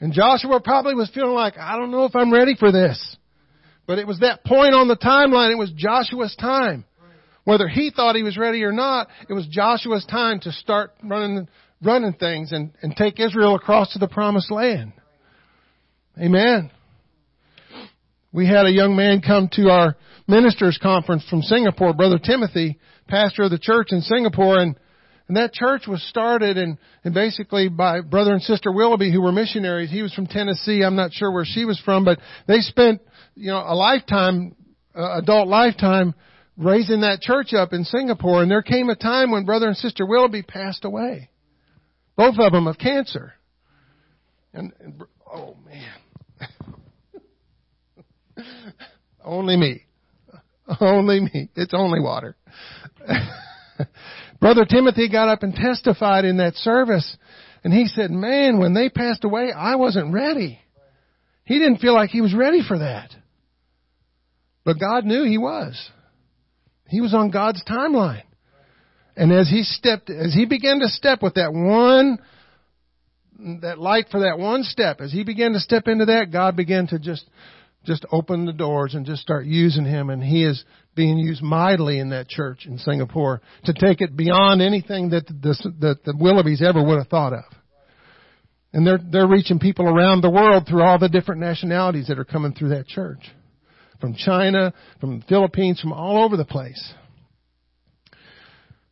And 0.00 0.12
Joshua 0.12 0.60
probably 0.60 0.94
was 0.94 1.10
feeling 1.12 1.34
like, 1.34 1.58
I 1.58 1.76
don't 1.76 1.90
know 1.90 2.04
if 2.04 2.14
I'm 2.14 2.32
ready 2.32 2.54
for 2.54 2.70
this. 2.70 3.16
But 3.86 3.98
it 3.98 4.06
was 4.06 4.20
that 4.20 4.44
point 4.44 4.74
on 4.74 4.86
the 4.86 4.96
timeline, 4.96 5.50
it 5.50 5.58
was 5.58 5.72
Joshua's 5.74 6.36
time. 6.36 6.84
Whether 7.44 7.68
he 7.68 7.90
thought 7.90 8.14
he 8.14 8.22
was 8.22 8.38
ready 8.38 8.62
or 8.62 8.72
not, 8.72 9.08
it 9.28 9.32
was 9.32 9.46
Joshua's 9.46 10.06
time 10.06 10.40
to 10.40 10.52
start 10.52 10.92
running, 11.02 11.48
running 11.82 12.14
things 12.14 12.52
and, 12.52 12.72
and 12.82 12.94
take 12.96 13.20
Israel 13.20 13.54
across 13.54 13.92
to 13.92 13.98
the 13.98 14.08
promised 14.08 14.50
land. 14.50 14.92
Amen. 16.18 16.70
We 18.34 18.48
had 18.48 18.66
a 18.66 18.72
young 18.72 18.96
man 18.96 19.22
come 19.24 19.48
to 19.52 19.70
our 19.70 19.96
ministers 20.26 20.76
conference 20.82 21.24
from 21.30 21.42
Singapore, 21.42 21.92
Brother 21.94 22.18
Timothy, 22.18 22.80
pastor 23.06 23.44
of 23.44 23.52
the 23.52 23.60
church 23.60 23.92
in 23.92 24.00
Singapore, 24.00 24.58
and 24.58 24.74
and 25.28 25.36
that 25.36 25.52
church 25.52 25.86
was 25.86 26.02
started 26.08 26.58
and, 26.58 26.76
and 27.04 27.14
basically 27.14 27.68
by 27.68 28.00
brother 28.00 28.32
and 28.32 28.42
sister 28.42 28.72
Willoughby 28.72 29.10
who 29.10 29.22
were 29.22 29.30
missionaries. 29.32 29.88
He 29.88 30.02
was 30.02 30.12
from 30.12 30.26
Tennessee. 30.26 30.82
I'm 30.82 30.96
not 30.96 31.12
sure 31.12 31.32
where 31.32 31.46
she 31.46 31.64
was 31.64 31.80
from, 31.82 32.04
but 32.04 32.18
they 32.46 32.58
spent, 32.58 33.00
you 33.36 33.52
know, 33.52 33.58
a 33.58 33.72
lifetime, 33.74 34.54
uh, 34.94 35.18
adult 35.18 35.48
lifetime 35.48 36.12
raising 36.58 37.02
that 37.02 37.20
church 37.22 37.54
up 37.54 37.72
in 37.72 37.84
Singapore. 37.84 38.42
And 38.42 38.50
there 38.50 38.60
came 38.62 38.90
a 38.90 38.96
time 38.96 39.30
when 39.30 39.46
brother 39.46 39.68
and 39.68 39.76
sister 39.76 40.04
Willoughby 40.04 40.42
passed 40.42 40.84
away. 40.84 41.30
Both 42.16 42.34
of 42.38 42.52
them 42.52 42.66
of 42.66 42.76
cancer. 42.78 43.32
And, 44.52 44.72
and 44.80 45.02
oh 45.26 45.56
man. 45.64 46.03
Only 49.24 49.56
me. 49.56 49.82
Only 50.80 51.20
me. 51.20 51.50
It's 51.56 51.74
only 51.74 52.00
water. 52.00 52.36
Brother 54.40 54.64
Timothy 54.64 55.08
got 55.10 55.28
up 55.28 55.42
and 55.42 55.54
testified 55.54 56.24
in 56.24 56.38
that 56.38 56.54
service, 56.54 57.16
and 57.62 57.72
he 57.72 57.86
said, 57.86 58.10
man, 58.10 58.58
when 58.58 58.74
they 58.74 58.88
passed 58.88 59.24
away, 59.24 59.52
I 59.52 59.76
wasn't 59.76 60.12
ready. 60.12 60.58
He 61.44 61.58
didn't 61.58 61.78
feel 61.78 61.94
like 61.94 62.10
he 62.10 62.20
was 62.20 62.34
ready 62.34 62.62
for 62.66 62.78
that. 62.78 63.10
But 64.64 64.80
God 64.80 65.04
knew 65.04 65.24
he 65.24 65.38
was. 65.38 65.90
He 66.88 67.00
was 67.00 67.14
on 67.14 67.30
God's 67.30 67.62
timeline. 67.64 68.22
And 69.16 69.32
as 69.32 69.48
he 69.48 69.62
stepped, 69.62 70.10
as 70.10 70.34
he 70.34 70.46
began 70.46 70.80
to 70.80 70.88
step 70.88 71.22
with 71.22 71.34
that 71.34 71.52
one, 71.52 72.18
that 73.62 73.78
light 73.78 74.06
for 74.10 74.20
that 74.20 74.38
one 74.38 74.64
step, 74.64 75.00
as 75.00 75.12
he 75.12 75.24
began 75.24 75.52
to 75.52 75.60
step 75.60 75.86
into 75.86 76.06
that, 76.06 76.32
God 76.32 76.56
began 76.56 76.86
to 76.88 76.98
just 76.98 77.24
just 77.84 78.04
open 78.10 78.46
the 78.46 78.52
doors 78.52 78.94
and 78.94 79.06
just 79.06 79.22
start 79.22 79.46
using 79.46 79.84
him. 79.84 80.10
And 80.10 80.22
he 80.22 80.44
is 80.44 80.64
being 80.94 81.18
used 81.18 81.42
mightily 81.42 81.98
in 81.98 82.10
that 82.10 82.28
church 82.28 82.66
in 82.66 82.78
Singapore 82.78 83.40
to 83.64 83.72
take 83.72 84.00
it 84.00 84.16
beyond 84.16 84.62
anything 84.62 85.10
that 85.10 85.26
the, 85.26 85.72
that 85.80 86.04
the 86.04 86.12
Willoughbys 86.12 86.62
ever 86.62 86.82
would 86.82 86.98
have 86.98 87.08
thought 87.08 87.32
of. 87.32 87.44
And 88.72 88.86
they're, 88.86 88.98
they're 88.98 89.28
reaching 89.28 89.60
people 89.60 89.86
around 89.86 90.20
the 90.20 90.30
world 90.30 90.66
through 90.68 90.82
all 90.82 90.98
the 90.98 91.08
different 91.08 91.40
nationalities 91.40 92.08
that 92.08 92.18
are 92.18 92.24
coming 92.24 92.54
through 92.54 92.70
that 92.70 92.88
church. 92.88 93.20
From 94.00 94.14
China, 94.14 94.74
from 95.00 95.20
the 95.20 95.24
Philippines, 95.26 95.80
from 95.80 95.92
all 95.92 96.24
over 96.24 96.36
the 96.36 96.44
place. 96.44 96.92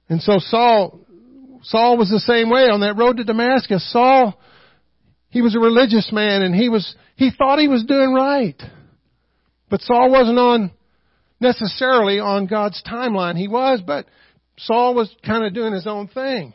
And 0.09 0.23
so 0.23 0.39
Saul, 0.39 1.01
Saul 1.63 1.99
was 1.99 2.11
the 2.11 2.21
same 2.21 2.49
way 2.49 2.69
on 2.69 2.81
that 2.81 2.97
road 2.97 3.17
to 3.17 3.25
Damascus. 3.25 3.93
Saul, 3.93 4.39
he 5.31 5.43
was 5.43 5.57
a 5.57 5.59
religious 5.59 6.11
man 6.13 6.43
and 6.43 6.55
he 6.55 6.69
was, 6.69 6.95
he 7.17 7.31
thought 7.37 7.59
he 7.59 7.69
was 7.69 7.85
doing 7.85 8.13
right. 8.13 8.61
But 9.73 9.81
Saul 9.81 10.11
wasn't 10.11 10.39
on 10.39 10.71
necessarily 11.41 12.21
on 12.21 12.45
God's 12.45 12.83
timeline. 12.83 13.39
He 13.39 13.49
was, 13.49 13.81
but 13.81 14.05
Saul 14.59 14.95
was 14.95 15.11
kind 15.25 15.47
of 15.47 15.55
doing 15.55 15.73
his 15.73 15.87
own 15.87 16.09
thing. 16.09 16.53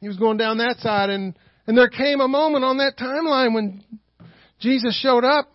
He 0.00 0.08
was 0.08 0.16
going 0.16 0.38
down 0.38 0.56
that 0.56 0.78
side 0.78 1.10
and, 1.10 1.38
and 1.66 1.76
there 1.76 1.90
came 1.90 2.22
a 2.22 2.28
moment 2.28 2.64
on 2.64 2.78
that 2.78 2.96
timeline 2.96 3.52
when 3.52 3.84
Jesus 4.58 4.98
showed 4.98 5.22
up 5.22 5.52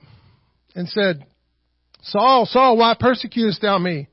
and 0.75 0.87
said, 0.87 1.25
Saul, 2.03 2.45
Saul, 2.45 2.77
why 2.77 2.95
persecutest 2.99 3.63
thou 3.63 3.79
me? 3.79 4.07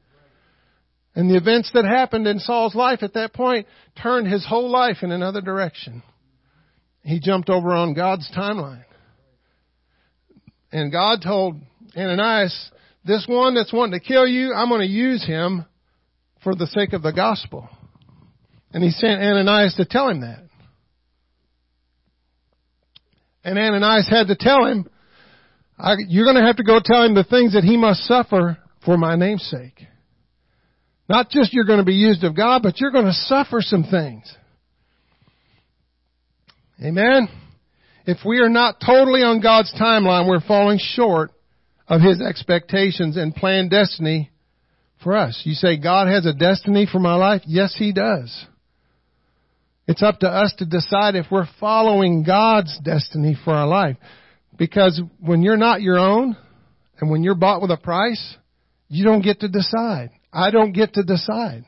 And 1.14 1.30
the 1.30 1.36
events 1.36 1.72
that 1.74 1.84
happened 1.84 2.26
in 2.26 2.38
Saul's 2.38 2.74
life 2.74 3.02
at 3.02 3.12
that 3.12 3.34
point 3.34 3.66
turned 4.02 4.28
his 4.28 4.46
whole 4.48 4.70
life 4.70 5.02
in 5.02 5.12
another 5.12 5.42
direction. 5.42 6.02
He 7.04 7.20
jumped 7.20 7.50
over 7.50 7.74
on 7.74 7.92
God's 7.92 8.30
timeline. 8.34 8.86
and 10.72 10.90
God 10.90 11.20
told 11.22 11.60
Ananias, 11.96 12.70
this 13.04 13.26
one 13.28 13.54
that's 13.54 13.72
wanting 13.72 13.98
to 13.98 14.06
kill 14.06 14.26
you, 14.26 14.52
I'm 14.54 14.68
going 14.68 14.80
to 14.80 14.86
use 14.86 15.24
him 15.24 15.66
for 16.42 16.54
the 16.54 16.66
sake 16.66 16.92
of 16.92 17.02
the 17.02 17.12
gospel. 17.12 17.68
And 18.72 18.82
he 18.82 18.90
sent 18.90 19.20
Ananias 19.20 19.74
to 19.76 19.84
tell 19.84 20.08
him 20.08 20.22
that. 20.22 20.42
And 23.44 23.58
Ananias 23.58 24.08
had 24.08 24.28
to 24.28 24.36
tell 24.36 24.66
him, 24.66 24.88
you're 26.08 26.24
going 26.24 26.36
to 26.36 26.46
have 26.46 26.56
to 26.56 26.64
go 26.64 26.78
tell 26.82 27.02
him 27.02 27.14
the 27.14 27.24
things 27.24 27.54
that 27.54 27.64
he 27.64 27.76
must 27.76 28.04
suffer 28.04 28.56
for 28.84 28.96
my 28.96 29.16
name's 29.16 29.44
sake. 29.44 29.86
Not 31.08 31.28
just 31.28 31.52
you're 31.52 31.64
going 31.64 31.80
to 31.80 31.84
be 31.84 31.94
used 31.94 32.24
of 32.24 32.36
God, 32.36 32.62
but 32.62 32.80
you're 32.80 32.92
going 32.92 33.06
to 33.06 33.12
suffer 33.12 33.60
some 33.60 33.84
things. 33.84 34.32
Amen? 36.82 37.28
If 38.06 38.18
we 38.24 38.38
are 38.40 38.48
not 38.48 38.80
totally 38.84 39.22
on 39.22 39.40
God's 39.40 39.72
timeline, 39.80 40.28
we're 40.28 40.40
falling 40.40 40.78
short 40.80 41.32
of 41.92 42.00
His 42.00 42.22
expectations 42.22 43.18
and 43.18 43.34
planned 43.34 43.68
destiny 43.68 44.30
for 45.04 45.14
us. 45.14 45.42
You 45.44 45.52
say, 45.52 45.76
God 45.76 46.08
has 46.08 46.24
a 46.24 46.32
destiny 46.32 46.88
for 46.90 46.98
my 46.98 47.16
life? 47.16 47.42
Yes, 47.46 47.74
He 47.78 47.92
does. 47.92 48.46
It's 49.86 50.02
up 50.02 50.20
to 50.20 50.26
us 50.26 50.54
to 50.56 50.64
decide 50.64 51.16
if 51.16 51.26
we're 51.30 51.48
following 51.60 52.22
God's 52.22 52.78
destiny 52.82 53.36
for 53.44 53.52
our 53.52 53.66
life. 53.66 53.98
Because 54.56 55.02
when 55.20 55.42
you're 55.42 55.58
not 55.58 55.82
your 55.82 55.98
own, 55.98 56.34
and 56.98 57.10
when 57.10 57.22
you're 57.22 57.34
bought 57.34 57.60
with 57.60 57.70
a 57.70 57.76
price, 57.76 58.36
you 58.88 59.04
don't 59.04 59.20
get 59.20 59.40
to 59.40 59.48
decide. 59.48 60.12
I 60.32 60.50
don't 60.50 60.72
get 60.72 60.94
to 60.94 61.02
decide 61.02 61.66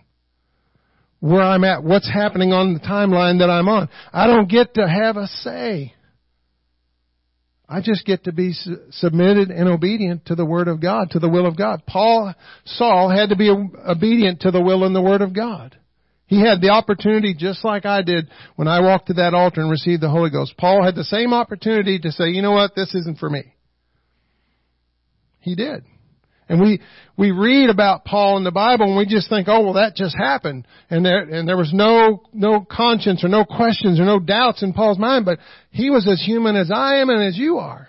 where 1.21 1.43
I'm 1.43 1.65
at, 1.65 1.85
what's 1.85 2.11
happening 2.11 2.55
on 2.55 2.73
the 2.73 2.81
timeline 2.81 3.41
that 3.41 3.51
I'm 3.51 3.69
on. 3.69 3.91
I 4.11 4.27
don't 4.27 4.49
get 4.49 4.75
to 4.75 4.89
have 4.89 5.19
a 5.19 5.27
say. 5.27 5.93
I 7.69 7.81
just 7.81 8.05
get 8.05 8.25
to 8.25 8.33
be 8.33 8.53
submitted 8.91 9.51
and 9.51 9.69
obedient 9.69 10.27
to 10.27 10.35
the 10.35 10.45
Word 10.45 10.69
of 10.69 10.83
God, 10.83 11.11
to 11.13 11.19
the 11.19 11.31
will 11.31 11.47
of 11.47 11.57
God. 11.57 11.83
Paul, 11.87 12.35
Saul 12.65 13.09
had 13.09 13.31
to 13.31 13.37
be 13.37 13.51
obedient 13.51 14.41
to 14.41 14.51
the 14.51 14.61
will 14.61 14.85
and 14.85 14.95
the 14.95 15.03
Word 15.03 15.23
of 15.23 15.35
God. 15.35 15.77
He 16.27 16.41
had 16.41 16.61
the 16.61 16.71
opportunity 16.71 17.35
just 17.35 17.65
like 17.65 17.87
I 17.87 18.03
did 18.03 18.29
when 18.57 18.69
I 18.69 18.81
walked 18.81 19.09
to 19.09 19.15
that 19.15 19.35
altar 19.35 19.61
and 19.61 19.71
received 19.71 20.03
the 20.03 20.11
Holy 20.11 20.31
Ghost. 20.31 20.57
Paul 20.59 20.85
had 20.85 20.95
the 20.95 21.05
same 21.05 21.33
opportunity 21.33 21.99
to 21.99 22.13
say, 22.13 22.31
you 22.31 22.43
know 22.43 22.53
what, 22.53 22.75
this 22.75 22.95
isn't 22.95 23.19
for 23.19 23.31
me. 23.31 23.55
He 25.41 25.55
did. 25.55 25.85
And 26.49 26.61
we, 26.61 26.81
we 27.17 27.31
read 27.31 27.71
about 27.71 28.05
Paul 28.05 28.37
in 28.37 28.45
the 28.45 28.51
Bible 28.51 28.87
and 28.87 28.97
we 28.97 29.07
just 29.07 29.31
think, 29.31 29.49
oh, 29.49 29.63
well, 29.63 29.73
that 29.75 29.97
just 29.97 30.15
happened. 30.17 30.67
And 30.91 31.05
there, 31.05 31.21
and 31.21 31.49
there 31.49 31.57
was 31.57 31.73
no, 31.73 32.23
no 32.33 32.67
conscience 32.71 33.25
or 33.25 33.29
no 33.29 33.45
questions 33.45 33.99
or 33.99 34.05
no 34.05 34.19
doubts 34.19 34.63
in 34.63 34.75
Paul's 34.75 34.99
mind, 34.99 35.25
but 35.25 35.39
he 35.71 35.89
was 35.89 36.07
as 36.07 36.23
human 36.23 36.57
as 36.57 36.71
I 36.71 36.97
am 36.97 37.09
and 37.09 37.23
as 37.23 37.39
you 37.39 37.59
are. 37.59 37.89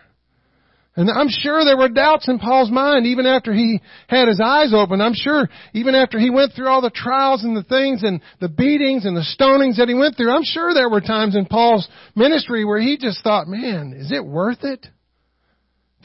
And 0.98 1.10
I'm 1.10 1.28
sure 1.28 1.66
there 1.66 1.76
were 1.76 1.90
doubts 1.90 2.30
in 2.30 2.40
Paul's 2.40 2.72
mind 2.72 3.06
even 3.06 3.26
after 3.26 3.52
he 3.54 3.82
had 4.08 4.30
his 4.30 4.40
eyes 4.40 4.74
open. 4.74 5.02
I'm 5.02 5.14
sure 5.14 5.50
even 5.74 5.94
after 5.94 6.18
he 6.18 6.30
went 6.30 6.54
through 6.54 6.70
all 6.70 6.82
the 6.82 6.90
trials 6.90 7.44
and 7.44 7.58
the 7.58 7.64
things 7.64 8.04
and 8.04 8.22
the 8.40 8.48
beatings 8.48 9.06
and 9.06 9.18
the 9.18 9.26
stonings 9.38 9.76
that 9.76 9.90
he 9.90 9.94
went 9.94 10.16
through, 10.16 10.32
I'm 10.32 10.46
sure 10.46 10.74
there 10.74 10.90
were 10.90 11.02
times 11.02 11.36
in 11.36 11.48
Paul's 11.48 11.86
ministry 12.16 12.64
where 12.64 12.80
he 12.80 12.98
just 12.98 13.22
thought, 13.24 13.48
man, 13.48 13.94
is 13.98 14.14
it 14.14 14.26
worth 14.26 14.64
it 14.64 14.88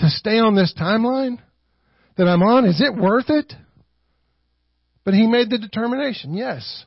to 0.01 0.09
stay 0.09 0.40
on 0.40 0.57
this 0.57 0.74
timeline? 0.76 1.38
That 2.20 2.28
I'm 2.28 2.42
on, 2.42 2.66
is 2.66 2.82
it 2.82 2.94
worth 2.94 3.30
it? 3.30 3.50
But 5.04 5.14
he 5.14 5.26
made 5.26 5.48
the 5.48 5.56
determination, 5.56 6.34
yes. 6.34 6.84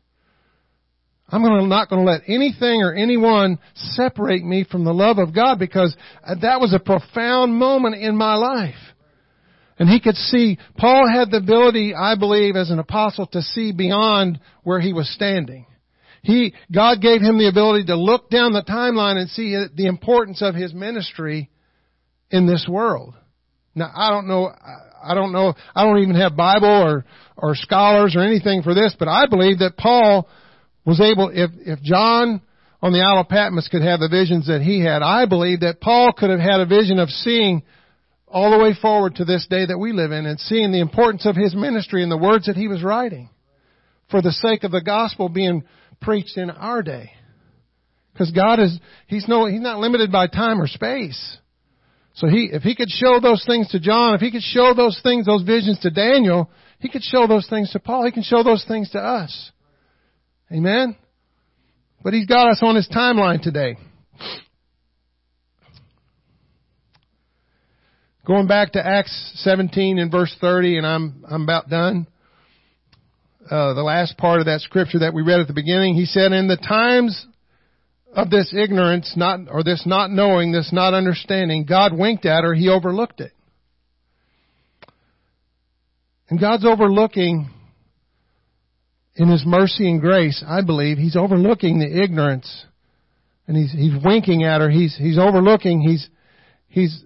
I'm 1.27 1.41
gonna, 1.41 1.65
not 1.65 1.89
going 1.89 2.05
to 2.05 2.11
let 2.11 2.21
anything 2.27 2.84
or 2.84 2.93
anyone 2.93 3.57
separate 3.73 4.43
me 4.43 4.63
from 4.63 4.86
the 4.86 4.93
love 4.93 5.17
of 5.17 5.34
God 5.34 5.57
because 5.57 5.95
that 6.23 6.61
was 6.61 6.71
a 6.71 6.79
profound 6.79 7.55
moment 7.55 7.95
in 7.95 8.15
my 8.15 8.36
life. 8.36 8.75
And 9.79 9.89
he 9.89 9.99
could 9.99 10.17
see, 10.17 10.59
Paul 10.77 11.09
had 11.11 11.31
the 11.31 11.38
ability, 11.38 11.95
I 11.95 12.13
believe, 12.13 12.55
as 12.55 12.69
an 12.69 12.77
apostle 12.77 13.25
to 13.27 13.41
see 13.41 13.71
beyond 13.71 14.39
where 14.61 14.79
he 14.79 14.93
was 14.93 15.11
standing. 15.11 15.65
He, 16.21 16.53
God 16.71 17.01
gave 17.01 17.21
him 17.21 17.39
the 17.39 17.49
ability 17.49 17.86
to 17.86 17.95
look 17.95 18.29
down 18.29 18.53
the 18.53 18.61
timeline 18.61 19.17
and 19.17 19.27
see 19.31 19.65
the 19.75 19.88
importance 19.88 20.43
of 20.43 20.53
his 20.53 20.75
ministry 20.75 21.49
in 22.29 22.45
this 22.45 22.67
world. 22.69 23.15
Now, 23.73 23.91
I 23.95 24.11
don't 24.11 24.27
know, 24.27 24.51
I 25.04 25.14
don't 25.14 25.32
know, 25.32 25.54
I 25.76 25.84
don't 25.84 25.99
even 25.99 26.16
have 26.16 26.36
Bible 26.36 26.68
or, 26.68 27.06
or 27.38 27.56
scholars 27.56 28.16
or 28.16 28.22
anything 28.22 28.64
for 28.64 28.74
this, 28.74 28.95
but 28.97 29.08
I 29.08 29.26
believe 29.28 29.60
that 29.60 29.78
Paul 29.78 30.28
was 30.86 30.99
able, 31.01 31.30
if, 31.34 31.51
if 31.60 31.82
John 31.82 32.41
on 32.82 32.91
the 32.91 33.01
Isle 33.01 33.22
of 33.22 33.30
Patmos 33.30 33.70
could 33.70 33.82
have 33.82 33.99
the 33.99 34.10
visions 34.10 34.47
that 34.47 34.62
he 34.62 34.84
had, 34.84 35.01
I 35.01 35.26
believe 35.26 35.62
that 35.62 35.82
Paul 35.82 36.14
could 36.14 36.30
have 36.30 36.39
had 36.39 36.60
a 36.60 36.66
vision 36.66 36.99
of 36.99 37.10
seeing 37.10 37.64
all 38.28 38.51
the 38.51 38.64
way 38.64 38.74
forward 38.80 39.16
to 39.16 39.26
this 39.26 39.45
day 39.49 39.66
that 39.66 39.78
we 39.78 39.93
live 39.93 40.12
in 40.12 40.26
and 40.26 40.39
seeing 40.39 40.72
the 40.72 40.82
importance 40.82 41.26
of 41.26 41.36
his 41.36 41.56
ministry 41.56 42.01
and 42.01 42.12
the 42.12 42.18
words 42.18 42.47
that 42.47 42.56
he 42.56 42.68
was 42.68 42.84
writing 42.84 43.30
for 44.10 44.22
the 44.22 44.32
sake 44.32 44.64
of 44.64 44.72
the 44.72 44.82
gospel 44.82 45.30
being 45.30 45.64
preached 46.01 46.38
in 46.38 46.49
our 46.49 46.82
day. 46.82 47.12
Because 48.12 48.32
God 48.32 48.60
is, 48.60 48.80
He's 49.08 49.28
no, 49.28 49.47
He's 49.47 49.62
not 49.62 49.80
limited 49.80 50.12
by 50.12 50.28
time 50.28 50.62
or 50.62 50.68
space. 50.68 51.38
So 52.16 52.28
he, 52.28 52.49
if 52.51 52.61
he 52.61 52.76
could 52.76 52.89
show 52.89 53.20
those 53.20 53.43
things 53.45 53.70
to 53.70 53.80
John, 53.80 54.14
if 54.14 54.22
he 54.22 54.32
could 54.32 54.43
show 54.43 54.74
those 54.76 54.99
things, 55.01 55.26
those 55.26 55.41
visions 55.41 55.80
to 55.80 55.89
Daniel, 55.89 56.49
he 56.80 56.89
could 56.89 57.01
show 57.01 57.26
those 57.28 57.47
things 57.49 57.72
to 57.72 57.80
Paul. 57.80 58.05
He 58.05 58.11
can 58.11 58.24
show 58.24 58.43
those 58.43 58.64
things 58.68 58.91
to 58.91 58.99
us. 58.99 59.51
Amen? 60.51 60.95
But 62.03 62.14
he's 62.14 62.28
got 62.28 62.49
us 62.49 62.59
on 62.61 62.76
his 62.76 62.88
timeline 62.88 63.41
today. 63.41 63.78
Going 68.26 68.47
back 68.47 68.74
to 68.74 68.86
Acts 68.86 69.32
17 69.36 69.97
and 69.97 70.11
verse 70.11 70.34
30, 70.39 70.78
and 70.78 70.88
I'm, 70.88 71.26
I'm 71.28 71.43
about 71.43 71.70
done. 71.70 72.07
Uh, 73.49 73.74
the 73.74 73.84
last 73.84 74.18
part 74.18 74.39
of 74.39 74.45
that 74.45 74.61
scripture 74.61 74.99
that 74.99 75.14
we 75.14 75.24
read 75.24 75.41
at 75.41 75.47
the 75.47 75.53
beginning, 75.53 75.95
he 75.95 76.05
said, 76.05 76.32
in 76.32 76.47
the 76.47 76.55
times 76.55 77.26
of 78.16 78.30
this 78.30 78.53
ignorance, 78.55 79.14
not, 79.18 79.41
or 79.49 79.64
this 79.64 79.84
not 79.86 80.11
knowing, 80.11 80.51
this 80.51 80.72
not 80.72 80.93
understanding, 80.93 81.66
God 81.66 81.97
winked 81.97 82.26
at 82.26 82.43
her, 82.43 82.53
He 82.53 82.70
overlooked 82.70 83.22
it. 83.22 83.32
And 86.30 86.39
God's 86.39 86.66
overlooking 86.66 87.49
in 89.16 89.28
His 89.30 89.43
mercy 89.45 89.89
and 89.89 89.99
grace, 89.99 90.43
I 90.47 90.61
believe, 90.61 90.97
He's 90.97 91.16
overlooking 91.16 91.80
the 91.80 92.03
ignorance. 92.03 92.66
And 93.47 93.57
He's, 93.57 93.72
He's 93.72 94.03
winking 94.03 94.43
at 94.43 94.61
her. 94.61 94.70
He's, 94.70 94.95
He's 94.95 95.18
overlooking, 95.18 95.82
He's, 95.82 96.07
He's, 96.68 97.03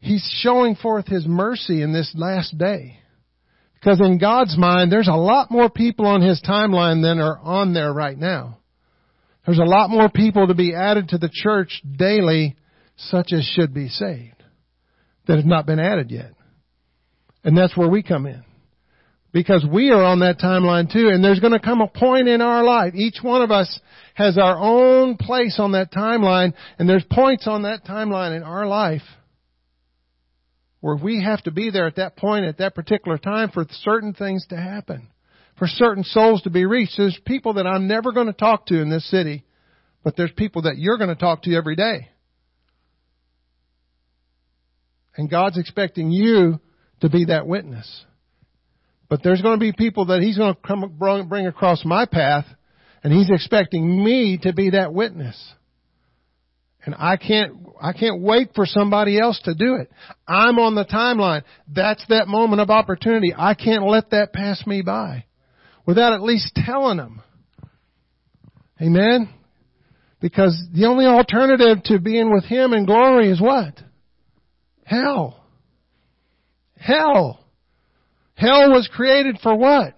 He's 0.00 0.38
showing 0.42 0.76
forth 0.76 1.06
His 1.06 1.26
mercy 1.26 1.82
in 1.82 1.92
this 1.92 2.12
last 2.14 2.56
day. 2.58 2.98
Because 3.74 4.00
in 4.00 4.18
God's 4.18 4.58
mind, 4.58 4.92
there's 4.92 5.08
a 5.08 5.12
lot 5.12 5.50
more 5.50 5.70
people 5.70 6.06
on 6.06 6.20
His 6.20 6.42
timeline 6.42 7.02
than 7.02 7.18
are 7.18 7.38
on 7.38 7.72
there 7.72 7.92
right 7.92 8.16
now. 8.16 8.59
There's 9.50 9.58
a 9.58 9.64
lot 9.64 9.90
more 9.90 10.08
people 10.08 10.46
to 10.46 10.54
be 10.54 10.76
added 10.76 11.08
to 11.08 11.18
the 11.18 11.28
church 11.28 11.82
daily, 11.98 12.54
such 12.94 13.32
as 13.32 13.42
should 13.42 13.74
be 13.74 13.88
saved, 13.88 14.44
that 15.26 15.38
have 15.38 15.44
not 15.44 15.66
been 15.66 15.80
added 15.80 16.12
yet. 16.12 16.34
And 17.42 17.58
that's 17.58 17.76
where 17.76 17.88
we 17.88 18.04
come 18.04 18.26
in. 18.26 18.44
Because 19.32 19.66
we 19.68 19.90
are 19.90 20.04
on 20.04 20.20
that 20.20 20.38
timeline 20.38 20.88
too, 20.92 21.08
and 21.08 21.24
there's 21.24 21.40
going 21.40 21.52
to 21.52 21.58
come 21.58 21.80
a 21.80 21.88
point 21.88 22.28
in 22.28 22.40
our 22.40 22.62
life. 22.62 22.94
Each 22.94 23.18
one 23.22 23.42
of 23.42 23.50
us 23.50 23.80
has 24.14 24.38
our 24.38 24.56
own 24.56 25.16
place 25.16 25.56
on 25.58 25.72
that 25.72 25.92
timeline, 25.92 26.54
and 26.78 26.88
there's 26.88 27.04
points 27.10 27.48
on 27.48 27.62
that 27.62 27.84
timeline 27.84 28.36
in 28.36 28.44
our 28.44 28.68
life 28.68 29.02
where 30.78 30.94
we 30.94 31.24
have 31.24 31.42
to 31.42 31.50
be 31.50 31.70
there 31.70 31.88
at 31.88 31.96
that 31.96 32.16
point 32.16 32.44
at 32.44 32.58
that 32.58 32.76
particular 32.76 33.18
time 33.18 33.50
for 33.50 33.66
certain 33.82 34.14
things 34.14 34.46
to 34.50 34.56
happen 34.56 35.08
for 35.60 35.68
certain 35.68 36.04
souls 36.04 36.40
to 36.42 36.50
be 36.50 36.64
reached. 36.64 36.94
There's 36.96 37.20
people 37.26 37.52
that 37.54 37.66
I'm 37.66 37.86
never 37.86 38.12
going 38.12 38.28
to 38.28 38.32
talk 38.32 38.66
to 38.66 38.80
in 38.80 38.88
this 38.88 39.08
city, 39.10 39.44
but 40.02 40.16
there's 40.16 40.32
people 40.32 40.62
that 40.62 40.78
you're 40.78 40.96
going 40.96 41.10
to 41.10 41.14
talk 41.14 41.42
to 41.42 41.54
every 41.54 41.76
day. 41.76 42.08
And 45.16 45.30
God's 45.30 45.58
expecting 45.58 46.10
you 46.10 46.58
to 47.02 47.10
be 47.10 47.26
that 47.26 47.46
witness. 47.46 48.06
But 49.10 49.22
there's 49.22 49.42
going 49.42 49.58
to 49.58 49.60
be 49.60 49.74
people 49.76 50.06
that 50.06 50.22
He's 50.22 50.38
going 50.38 50.54
to 50.54 50.60
come 50.66 50.96
bring 50.98 51.46
across 51.46 51.84
my 51.84 52.06
path, 52.06 52.46
and 53.04 53.12
He's 53.12 53.28
expecting 53.30 54.02
me 54.02 54.38
to 54.44 54.54
be 54.54 54.70
that 54.70 54.94
witness. 54.94 55.36
And 56.86 56.94
I 56.98 57.18
can't, 57.18 57.52
I 57.82 57.92
can't 57.92 58.22
wait 58.22 58.52
for 58.54 58.64
somebody 58.64 59.20
else 59.20 59.38
to 59.44 59.54
do 59.54 59.74
it. 59.74 59.90
I'm 60.26 60.58
on 60.58 60.74
the 60.74 60.86
timeline. 60.86 61.42
That's 61.68 62.02
that 62.08 62.28
moment 62.28 62.62
of 62.62 62.70
opportunity. 62.70 63.34
I 63.36 63.52
can't 63.52 63.84
let 63.84 64.12
that 64.12 64.32
pass 64.32 64.66
me 64.66 64.80
by 64.80 65.26
without 65.86 66.12
at 66.12 66.22
least 66.22 66.52
telling 66.54 66.98
them. 66.98 67.22
Amen? 68.80 69.28
Because 70.20 70.60
the 70.74 70.86
only 70.86 71.06
alternative 71.06 71.82
to 71.84 71.98
being 71.98 72.32
with 72.32 72.44
Him 72.44 72.72
in 72.72 72.86
glory 72.86 73.30
is 73.30 73.40
what? 73.40 73.80
Hell. 74.84 75.42
Hell. 76.76 77.44
Hell 78.34 78.70
was 78.70 78.88
created 78.92 79.38
for 79.42 79.54
what? 79.54 79.94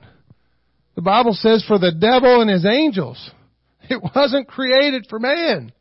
The 0.95 1.03
Bible 1.03 1.33
says 1.33 1.65
for 1.67 1.79
the 1.79 1.93
devil 1.93 2.41
and 2.41 2.51
his 2.51 2.67
angels. 2.67 3.31
It 3.91 4.01
wasn't 4.15 4.47
created 4.47 5.07
for 5.11 5.19
man. 5.19 5.73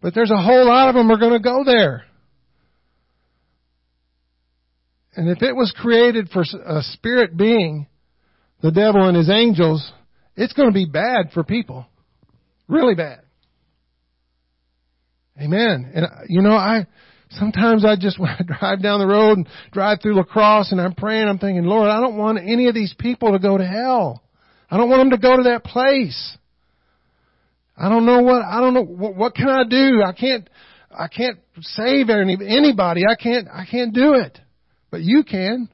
But 0.00 0.14
there's 0.14 0.30
a 0.30 0.40
whole 0.40 0.66
lot 0.66 0.88
of 0.88 0.94
them 0.94 1.10
are 1.10 1.18
going 1.18 1.32
to 1.32 1.40
go 1.40 1.64
there. 1.64 2.04
And 5.16 5.28
if 5.28 5.42
it 5.42 5.54
was 5.54 5.74
created 5.76 6.30
for 6.30 6.42
a 6.42 6.80
spirit 6.82 7.36
being, 7.36 7.88
the 8.62 8.70
devil 8.70 9.06
and 9.06 9.16
his 9.16 9.30
angels, 9.30 9.92
it's 10.36 10.52
going 10.52 10.68
to 10.68 10.74
be 10.74 10.86
bad 10.86 11.32
for 11.32 11.44
people. 11.44 11.86
Really 12.68 12.94
bad. 12.94 13.20
Amen. 15.40 15.92
And 15.94 16.04
uh, 16.04 16.08
you 16.28 16.42
know, 16.42 16.52
I, 16.52 16.86
sometimes 17.30 17.84
I 17.84 17.96
just, 17.96 18.18
when 18.20 18.30
I 18.30 18.42
drive 18.42 18.82
down 18.82 19.00
the 19.00 19.06
road 19.06 19.38
and 19.38 19.48
drive 19.72 20.00
through 20.02 20.16
La 20.16 20.24
Crosse 20.24 20.72
and 20.72 20.80
I'm 20.80 20.94
praying, 20.94 21.28
I'm 21.28 21.38
thinking, 21.38 21.64
Lord, 21.64 21.88
I 21.88 22.00
don't 22.00 22.16
want 22.16 22.38
any 22.38 22.68
of 22.68 22.74
these 22.74 22.94
people 22.98 23.32
to 23.32 23.38
go 23.38 23.56
to 23.58 23.66
hell. 23.66 24.22
I 24.70 24.76
don't 24.76 24.90
want 24.90 25.00
them 25.00 25.10
to 25.10 25.18
go 25.18 25.36
to 25.36 25.42
that 25.44 25.64
place. 25.64 26.36
I 27.76 27.88
don't 27.88 28.06
know 28.06 28.22
what, 28.22 28.42
I 28.42 28.60
don't 28.60 28.74
know, 28.74 28.84
what, 28.84 29.14
what 29.14 29.34
can 29.34 29.48
I 29.48 29.62
do? 29.64 30.02
I 30.02 30.12
can't, 30.12 30.50
I 30.90 31.06
can't 31.08 31.38
save 31.60 32.10
any, 32.10 32.36
anybody. 32.46 33.02
I 33.08 33.14
can't, 33.14 33.46
I 33.48 33.64
can't 33.70 33.94
do 33.94 34.14
it. 34.14 34.38
But 34.90 35.02
you 35.02 35.22
can. 35.22 35.68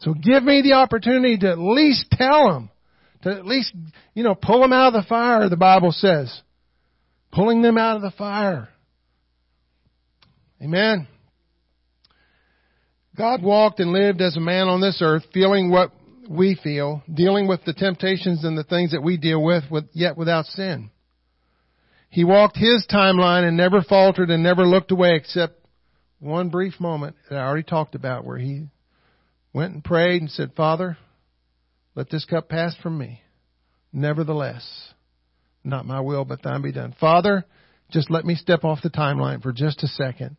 So 0.00 0.14
give 0.14 0.42
me 0.42 0.62
the 0.62 0.74
opportunity 0.74 1.36
to 1.38 1.50
at 1.50 1.58
least 1.58 2.06
tell 2.12 2.52
them. 2.52 2.70
To 3.22 3.30
at 3.30 3.46
least, 3.46 3.72
you 4.14 4.22
know, 4.22 4.34
pull 4.34 4.60
them 4.60 4.72
out 4.72 4.94
of 4.94 5.02
the 5.02 5.08
fire, 5.08 5.48
the 5.48 5.56
Bible 5.56 5.90
says. 5.90 6.40
Pulling 7.32 7.62
them 7.62 7.76
out 7.76 7.96
of 7.96 8.02
the 8.02 8.12
fire. 8.12 8.68
Amen. 10.62 11.08
God 13.16 13.42
walked 13.42 13.80
and 13.80 13.90
lived 13.90 14.20
as 14.20 14.36
a 14.36 14.40
man 14.40 14.68
on 14.68 14.80
this 14.80 15.00
earth, 15.02 15.24
feeling 15.34 15.70
what 15.70 15.90
we 16.28 16.56
feel, 16.62 17.02
dealing 17.12 17.48
with 17.48 17.64
the 17.64 17.72
temptations 17.72 18.44
and 18.44 18.56
the 18.56 18.64
things 18.64 18.92
that 18.92 19.02
we 19.02 19.16
deal 19.16 19.42
with, 19.42 19.64
with 19.70 19.88
yet 19.92 20.16
without 20.16 20.46
sin. 20.46 20.90
He 22.10 22.22
walked 22.22 22.56
his 22.56 22.86
timeline 22.90 23.46
and 23.46 23.56
never 23.56 23.82
faltered 23.82 24.30
and 24.30 24.42
never 24.42 24.64
looked 24.64 24.92
away 24.92 25.16
except 25.16 25.54
one 26.20 26.48
brief 26.48 26.78
moment 26.80 27.16
that 27.28 27.38
I 27.38 27.42
already 27.42 27.64
talked 27.64 27.94
about 27.94 28.24
where 28.24 28.38
he 28.38 28.66
went 29.52 29.74
and 29.74 29.84
prayed 29.84 30.22
and 30.22 30.30
said, 30.30 30.52
Father, 30.56 30.96
let 31.94 32.10
this 32.10 32.24
cup 32.24 32.48
pass 32.48 32.74
from 32.82 32.98
me. 32.98 33.22
Nevertheless, 33.92 34.92
not 35.64 35.86
my 35.86 36.00
will, 36.00 36.24
but 36.24 36.42
thine 36.42 36.62
be 36.62 36.72
done. 36.72 36.94
Father, 37.00 37.44
just 37.90 38.10
let 38.10 38.24
me 38.24 38.34
step 38.34 38.64
off 38.64 38.82
the 38.82 38.90
timeline 38.90 39.42
for 39.42 39.52
just 39.52 39.82
a 39.82 39.88
second. 39.88 40.36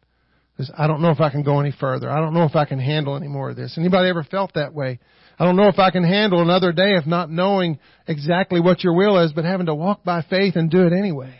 Because 0.59 0.71
I 0.77 0.87
don't 0.87 1.01
know 1.01 1.11
if 1.11 1.21
I 1.21 1.29
can 1.29 1.43
go 1.43 1.59
any 1.59 1.71
further. 1.71 2.09
I 2.09 2.19
don't 2.19 2.33
know 2.33 2.43
if 2.43 2.55
I 2.55 2.65
can 2.65 2.79
handle 2.79 3.15
any 3.15 3.29
more 3.29 3.49
of 3.49 3.55
this. 3.55 3.77
Anybody 3.77 4.09
ever 4.09 4.23
felt 4.23 4.55
that 4.55 4.73
way? 4.73 4.99
I 5.39 5.45
don't 5.45 5.55
know 5.55 5.69
if 5.69 5.79
I 5.79 5.89
can 5.89 6.03
handle 6.03 6.41
another 6.41 6.73
day 6.73 6.95
of 6.95 7.07
not 7.07 7.31
knowing 7.31 7.79
exactly 8.07 8.59
what 8.59 8.83
your 8.83 8.93
will 8.93 9.23
is, 9.23 9.31
but 9.31 9.45
having 9.45 9.67
to 9.67 9.75
walk 9.75 10.03
by 10.03 10.21
faith 10.21 10.57
and 10.57 10.69
do 10.69 10.85
it 10.85 10.91
anyway. 10.91 11.33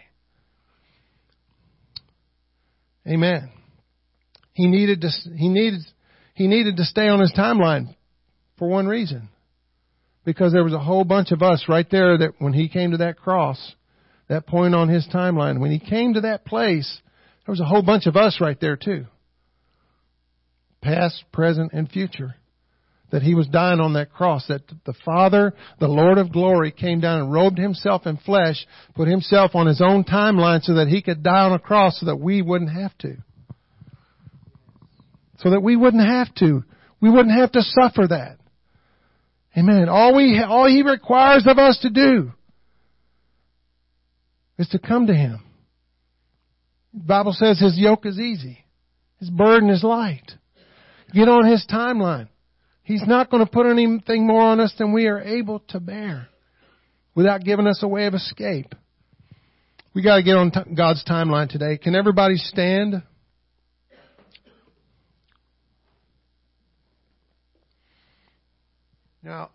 Amen. 3.05 3.49
He 4.53 4.67
needed 4.67 5.01
to, 5.01 5.09
he 5.35 5.49
needed, 5.49 5.81
he 6.39 6.47
needed 6.47 6.77
to 6.77 6.85
stay 6.85 7.09
on 7.09 7.19
his 7.19 7.33
timeline 7.33 7.93
for 8.57 8.69
one 8.69 8.87
reason. 8.87 9.27
Because 10.23 10.53
there 10.53 10.63
was 10.63 10.73
a 10.73 10.79
whole 10.79 11.03
bunch 11.03 11.33
of 11.33 11.41
us 11.41 11.65
right 11.67 11.85
there 11.91 12.17
that 12.17 12.35
when 12.39 12.53
he 12.53 12.69
came 12.69 12.91
to 12.91 12.97
that 12.97 13.17
cross, 13.17 13.75
that 14.29 14.47
point 14.47 14.73
on 14.73 14.87
his 14.87 15.05
timeline, 15.13 15.59
when 15.59 15.69
he 15.69 15.79
came 15.79 16.13
to 16.13 16.21
that 16.21 16.45
place, 16.45 17.01
there 17.45 17.51
was 17.51 17.59
a 17.59 17.65
whole 17.65 17.81
bunch 17.81 18.05
of 18.05 18.15
us 18.15 18.37
right 18.39 18.57
there 18.61 18.77
too. 18.77 19.05
Past, 20.81 21.25
present, 21.33 21.73
and 21.73 21.89
future 21.89 22.35
that 23.11 23.21
he 23.21 23.35
was 23.35 23.47
dying 23.47 23.81
on 23.81 23.93
that 23.93 24.13
cross, 24.13 24.47
that 24.47 24.61
the 24.85 24.93
Father, 25.03 25.53
the 25.79 25.87
Lord 25.89 26.19
of 26.19 26.31
glory, 26.31 26.71
came 26.71 27.01
down 27.01 27.19
and 27.19 27.33
robed 27.33 27.57
himself 27.57 28.05
in 28.05 28.15
flesh, 28.15 28.65
put 28.95 29.09
himself 29.09 29.55
on 29.55 29.67
his 29.67 29.81
own 29.81 30.05
timeline 30.05 30.61
so 30.61 30.75
that 30.75 30.87
he 30.87 31.01
could 31.01 31.21
die 31.21 31.43
on 31.43 31.51
a 31.51 31.59
cross 31.59 31.99
so 31.99 32.05
that 32.05 32.17
we 32.17 32.41
wouldn't 32.41 32.71
have 32.71 32.97
to. 32.99 33.17
So 35.39 35.51
that 35.51 35.61
we 35.61 35.75
wouldn't 35.75 36.05
have 36.05 36.33
to. 36.35 36.63
We 37.01 37.09
wouldn't 37.09 37.37
have 37.37 37.51
to 37.53 37.61
suffer 37.61 38.07
that. 38.07 38.37
Amen. 39.57 39.89
All 39.89 40.15
we, 40.15 40.41
all 40.41 40.67
he 40.67 40.83
requires 40.83 41.45
of 41.47 41.57
us 41.57 41.79
to 41.81 41.89
do 41.89 42.31
is 44.57 44.67
to 44.69 44.79
come 44.79 45.07
to 45.07 45.13
him. 45.13 45.41
The 46.93 47.03
Bible 47.03 47.33
says 47.33 47.59
his 47.59 47.77
yoke 47.77 48.05
is 48.05 48.19
easy. 48.19 48.65
His 49.19 49.29
burden 49.29 49.69
is 49.69 49.83
light. 49.83 50.31
Get 51.13 51.27
on 51.27 51.45
his 51.45 51.65
timeline. 51.69 52.27
He's 52.83 53.03
not 53.05 53.29
going 53.29 53.45
to 53.45 53.51
put 53.51 53.65
anything 53.65 54.25
more 54.25 54.41
on 54.41 54.59
us 54.59 54.73
than 54.77 54.93
we 54.93 55.07
are 55.07 55.21
able 55.21 55.59
to 55.69 55.79
bear 55.79 56.27
without 57.15 57.43
giving 57.43 57.67
us 57.67 57.81
a 57.83 57.87
way 57.87 58.05
of 58.07 58.13
escape. 58.13 58.73
We 59.93 60.01
got 60.01 60.17
to 60.17 60.23
get 60.23 60.37
on 60.37 60.51
t- 60.51 60.73
God's 60.75 61.03
timeline 61.05 61.49
today. 61.49 61.77
Can 61.77 61.95
everybody 61.95 62.35
stand? 62.35 63.03
Now, 69.23 69.49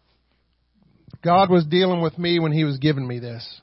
God 1.23 1.51
was 1.51 1.65
dealing 1.65 2.03
with 2.03 2.19
me 2.19 2.39
when 2.39 2.53
He 2.53 2.65
was 2.65 2.79
giving 2.79 3.07
me 3.07 3.19
this, 3.19 3.61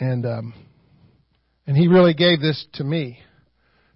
and 0.00 0.24
um, 0.24 0.54
and 1.66 1.76
He 1.76 1.88
really 1.88 2.14
gave 2.14 2.40
this 2.40 2.66
to 2.74 2.84
me 2.84 3.18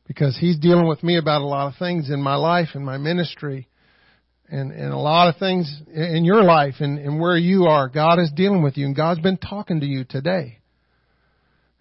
because 0.07 0.37
He's 0.39 0.59
dealing 0.59 0.87
with 0.87 1.03
me 1.03 1.17
about 1.17 1.41
a 1.41 1.47
lot 1.47 1.69
of 1.69 1.79
things 1.79 2.11
in 2.11 2.21
my 2.21 2.37
life 2.37 2.69
and 2.75 2.85
my 2.85 2.99
ministry 2.99 3.69
and, 4.51 4.73
and 4.73 4.93
a 4.93 4.99
lot 4.99 5.29
of 5.29 5.37
things 5.37 5.83
in 5.95 6.25
your 6.25 6.43
life 6.43 6.77
and, 6.81 6.99
and 6.99 7.21
where 7.21 7.37
you 7.37 7.65
are. 7.65 7.89
God 7.89 8.19
is 8.19 8.31
dealing 8.35 8.63
with 8.63 8.77
you 8.77 8.87
and 8.87 8.97
God's 8.97 9.21
been 9.21 9.37
talking 9.37 9.81
to 9.81 9.87
you 9.87 10.05
today. 10.05 10.59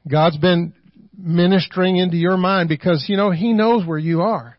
God's 0.09 0.37
been 0.37 0.73
ministering 1.17 1.97
into 1.97 2.17
your 2.17 2.37
mind 2.37 2.69
because, 2.69 3.05
you 3.07 3.17
know, 3.17 3.31
He 3.31 3.53
knows 3.53 3.85
where 3.85 3.97
you 3.97 4.21
are. 4.21 4.56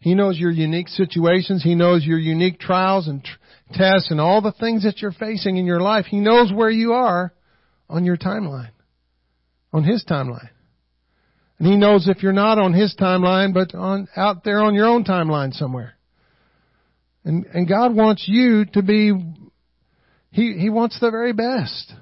He 0.00 0.14
knows 0.14 0.38
your 0.38 0.50
unique 0.50 0.88
situations. 0.88 1.62
He 1.62 1.74
knows 1.74 2.04
your 2.04 2.18
unique 2.18 2.60
trials 2.60 3.08
and 3.08 3.24
tr- 3.24 3.38
tests 3.72 4.10
and 4.10 4.20
all 4.20 4.40
the 4.40 4.52
things 4.52 4.84
that 4.84 5.02
you're 5.02 5.12
facing 5.12 5.56
in 5.56 5.66
your 5.66 5.80
life. 5.80 6.06
He 6.06 6.20
knows 6.20 6.52
where 6.52 6.70
you 6.70 6.92
are 6.92 7.32
on 7.88 8.04
your 8.04 8.16
timeline, 8.16 8.70
on 9.72 9.84
His 9.84 10.04
timeline. 10.08 10.50
And 11.58 11.66
He 11.66 11.76
knows 11.76 12.06
if 12.06 12.22
you're 12.22 12.32
not 12.32 12.58
on 12.58 12.72
His 12.72 12.94
timeline, 12.98 13.52
but 13.52 13.74
on, 13.74 14.08
out 14.16 14.44
there 14.44 14.62
on 14.62 14.74
your 14.74 14.86
own 14.86 15.04
timeline 15.04 15.52
somewhere. 15.52 15.94
And, 17.24 17.46
and 17.46 17.68
God 17.68 17.94
wants 17.94 18.24
you 18.28 18.66
to 18.74 18.82
be, 18.82 19.12
He, 20.30 20.52
He 20.52 20.70
wants 20.70 21.00
the 21.00 21.10
very 21.10 21.32
best. 21.32 21.92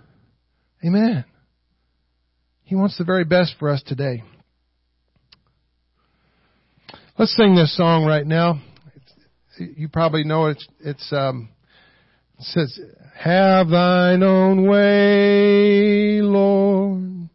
Amen. 0.85 1.25
He 2.65 2.75
wants 2.75 2.99
the 2.99 3.05
very 3.05 3.25
best 3.25 3.55
for 3.59 3.71
us 3.71 3.83
today. 3.87 4.23
Let's 7.19 7.35
sing 7.35 7.55
this 7.55 7.75
song 7.75 8.05
right 8.05 8.27
now. 8.27 8.61
You 9.59 9.89
probably 9.89 10.23
know 10.23 10.49
it. 10.49 10.63
It's, 10.81 11.11
um, 11.15 11.49
it 12.39 12.45
says, 12.45 12.79
Have 13.15 13.71
thine 13.71 14.23
own 14.23 14.69
way, 14.69 16.21
Lord. 16.21 17.31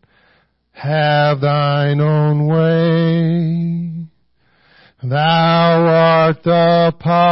Have 0.74 1.42
thine 1.42 2.00
own 2.00 2.46
way. 2.46 4.06
Thou 5.04 5.88
art 5.88 6.44
the 6.44 6.94
potter, 7.00 7.32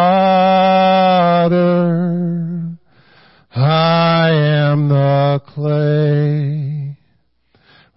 I 3.56 4.30
am 4.32 4.90
the 4.90 5.40
clay. 5.46 6.89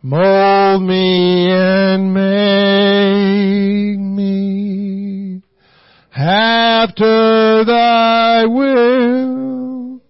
Mold 0.04 0.82
me 0.82 1.48
and 1.52 2.12
make 2.12 4.00
me 4.00 5.42
after 6.16 7.64
thy 7.64 8.44
will 8.46 10.00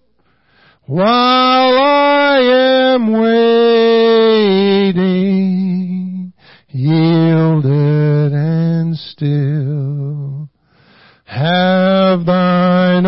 while 0.87 1.77
I 1.77 2.39
am 2.41 3.11
waiting, 3.11 5.03
yielded 6.69 8.33
and 8.33 8.97
still. 8.97 10.49
Have 11.25 12.25
thine 12.25 13.05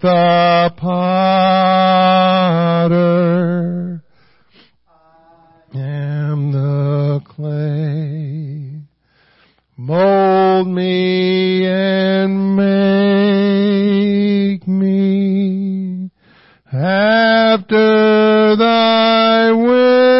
the 0.00 0.72
potter. 0.76 0.96
and 5.72 5.74
am 5.74 6.52
the 6.52 7.20
clay. 7.24 8.82
Mold 9.76 10.68
me 10.68 11.66
and 11.66 12.56
make 12.56 14.66
me 14.66 16.10
after 16.72 18.56
thy 18.56 19.52
will. 19.52 20.15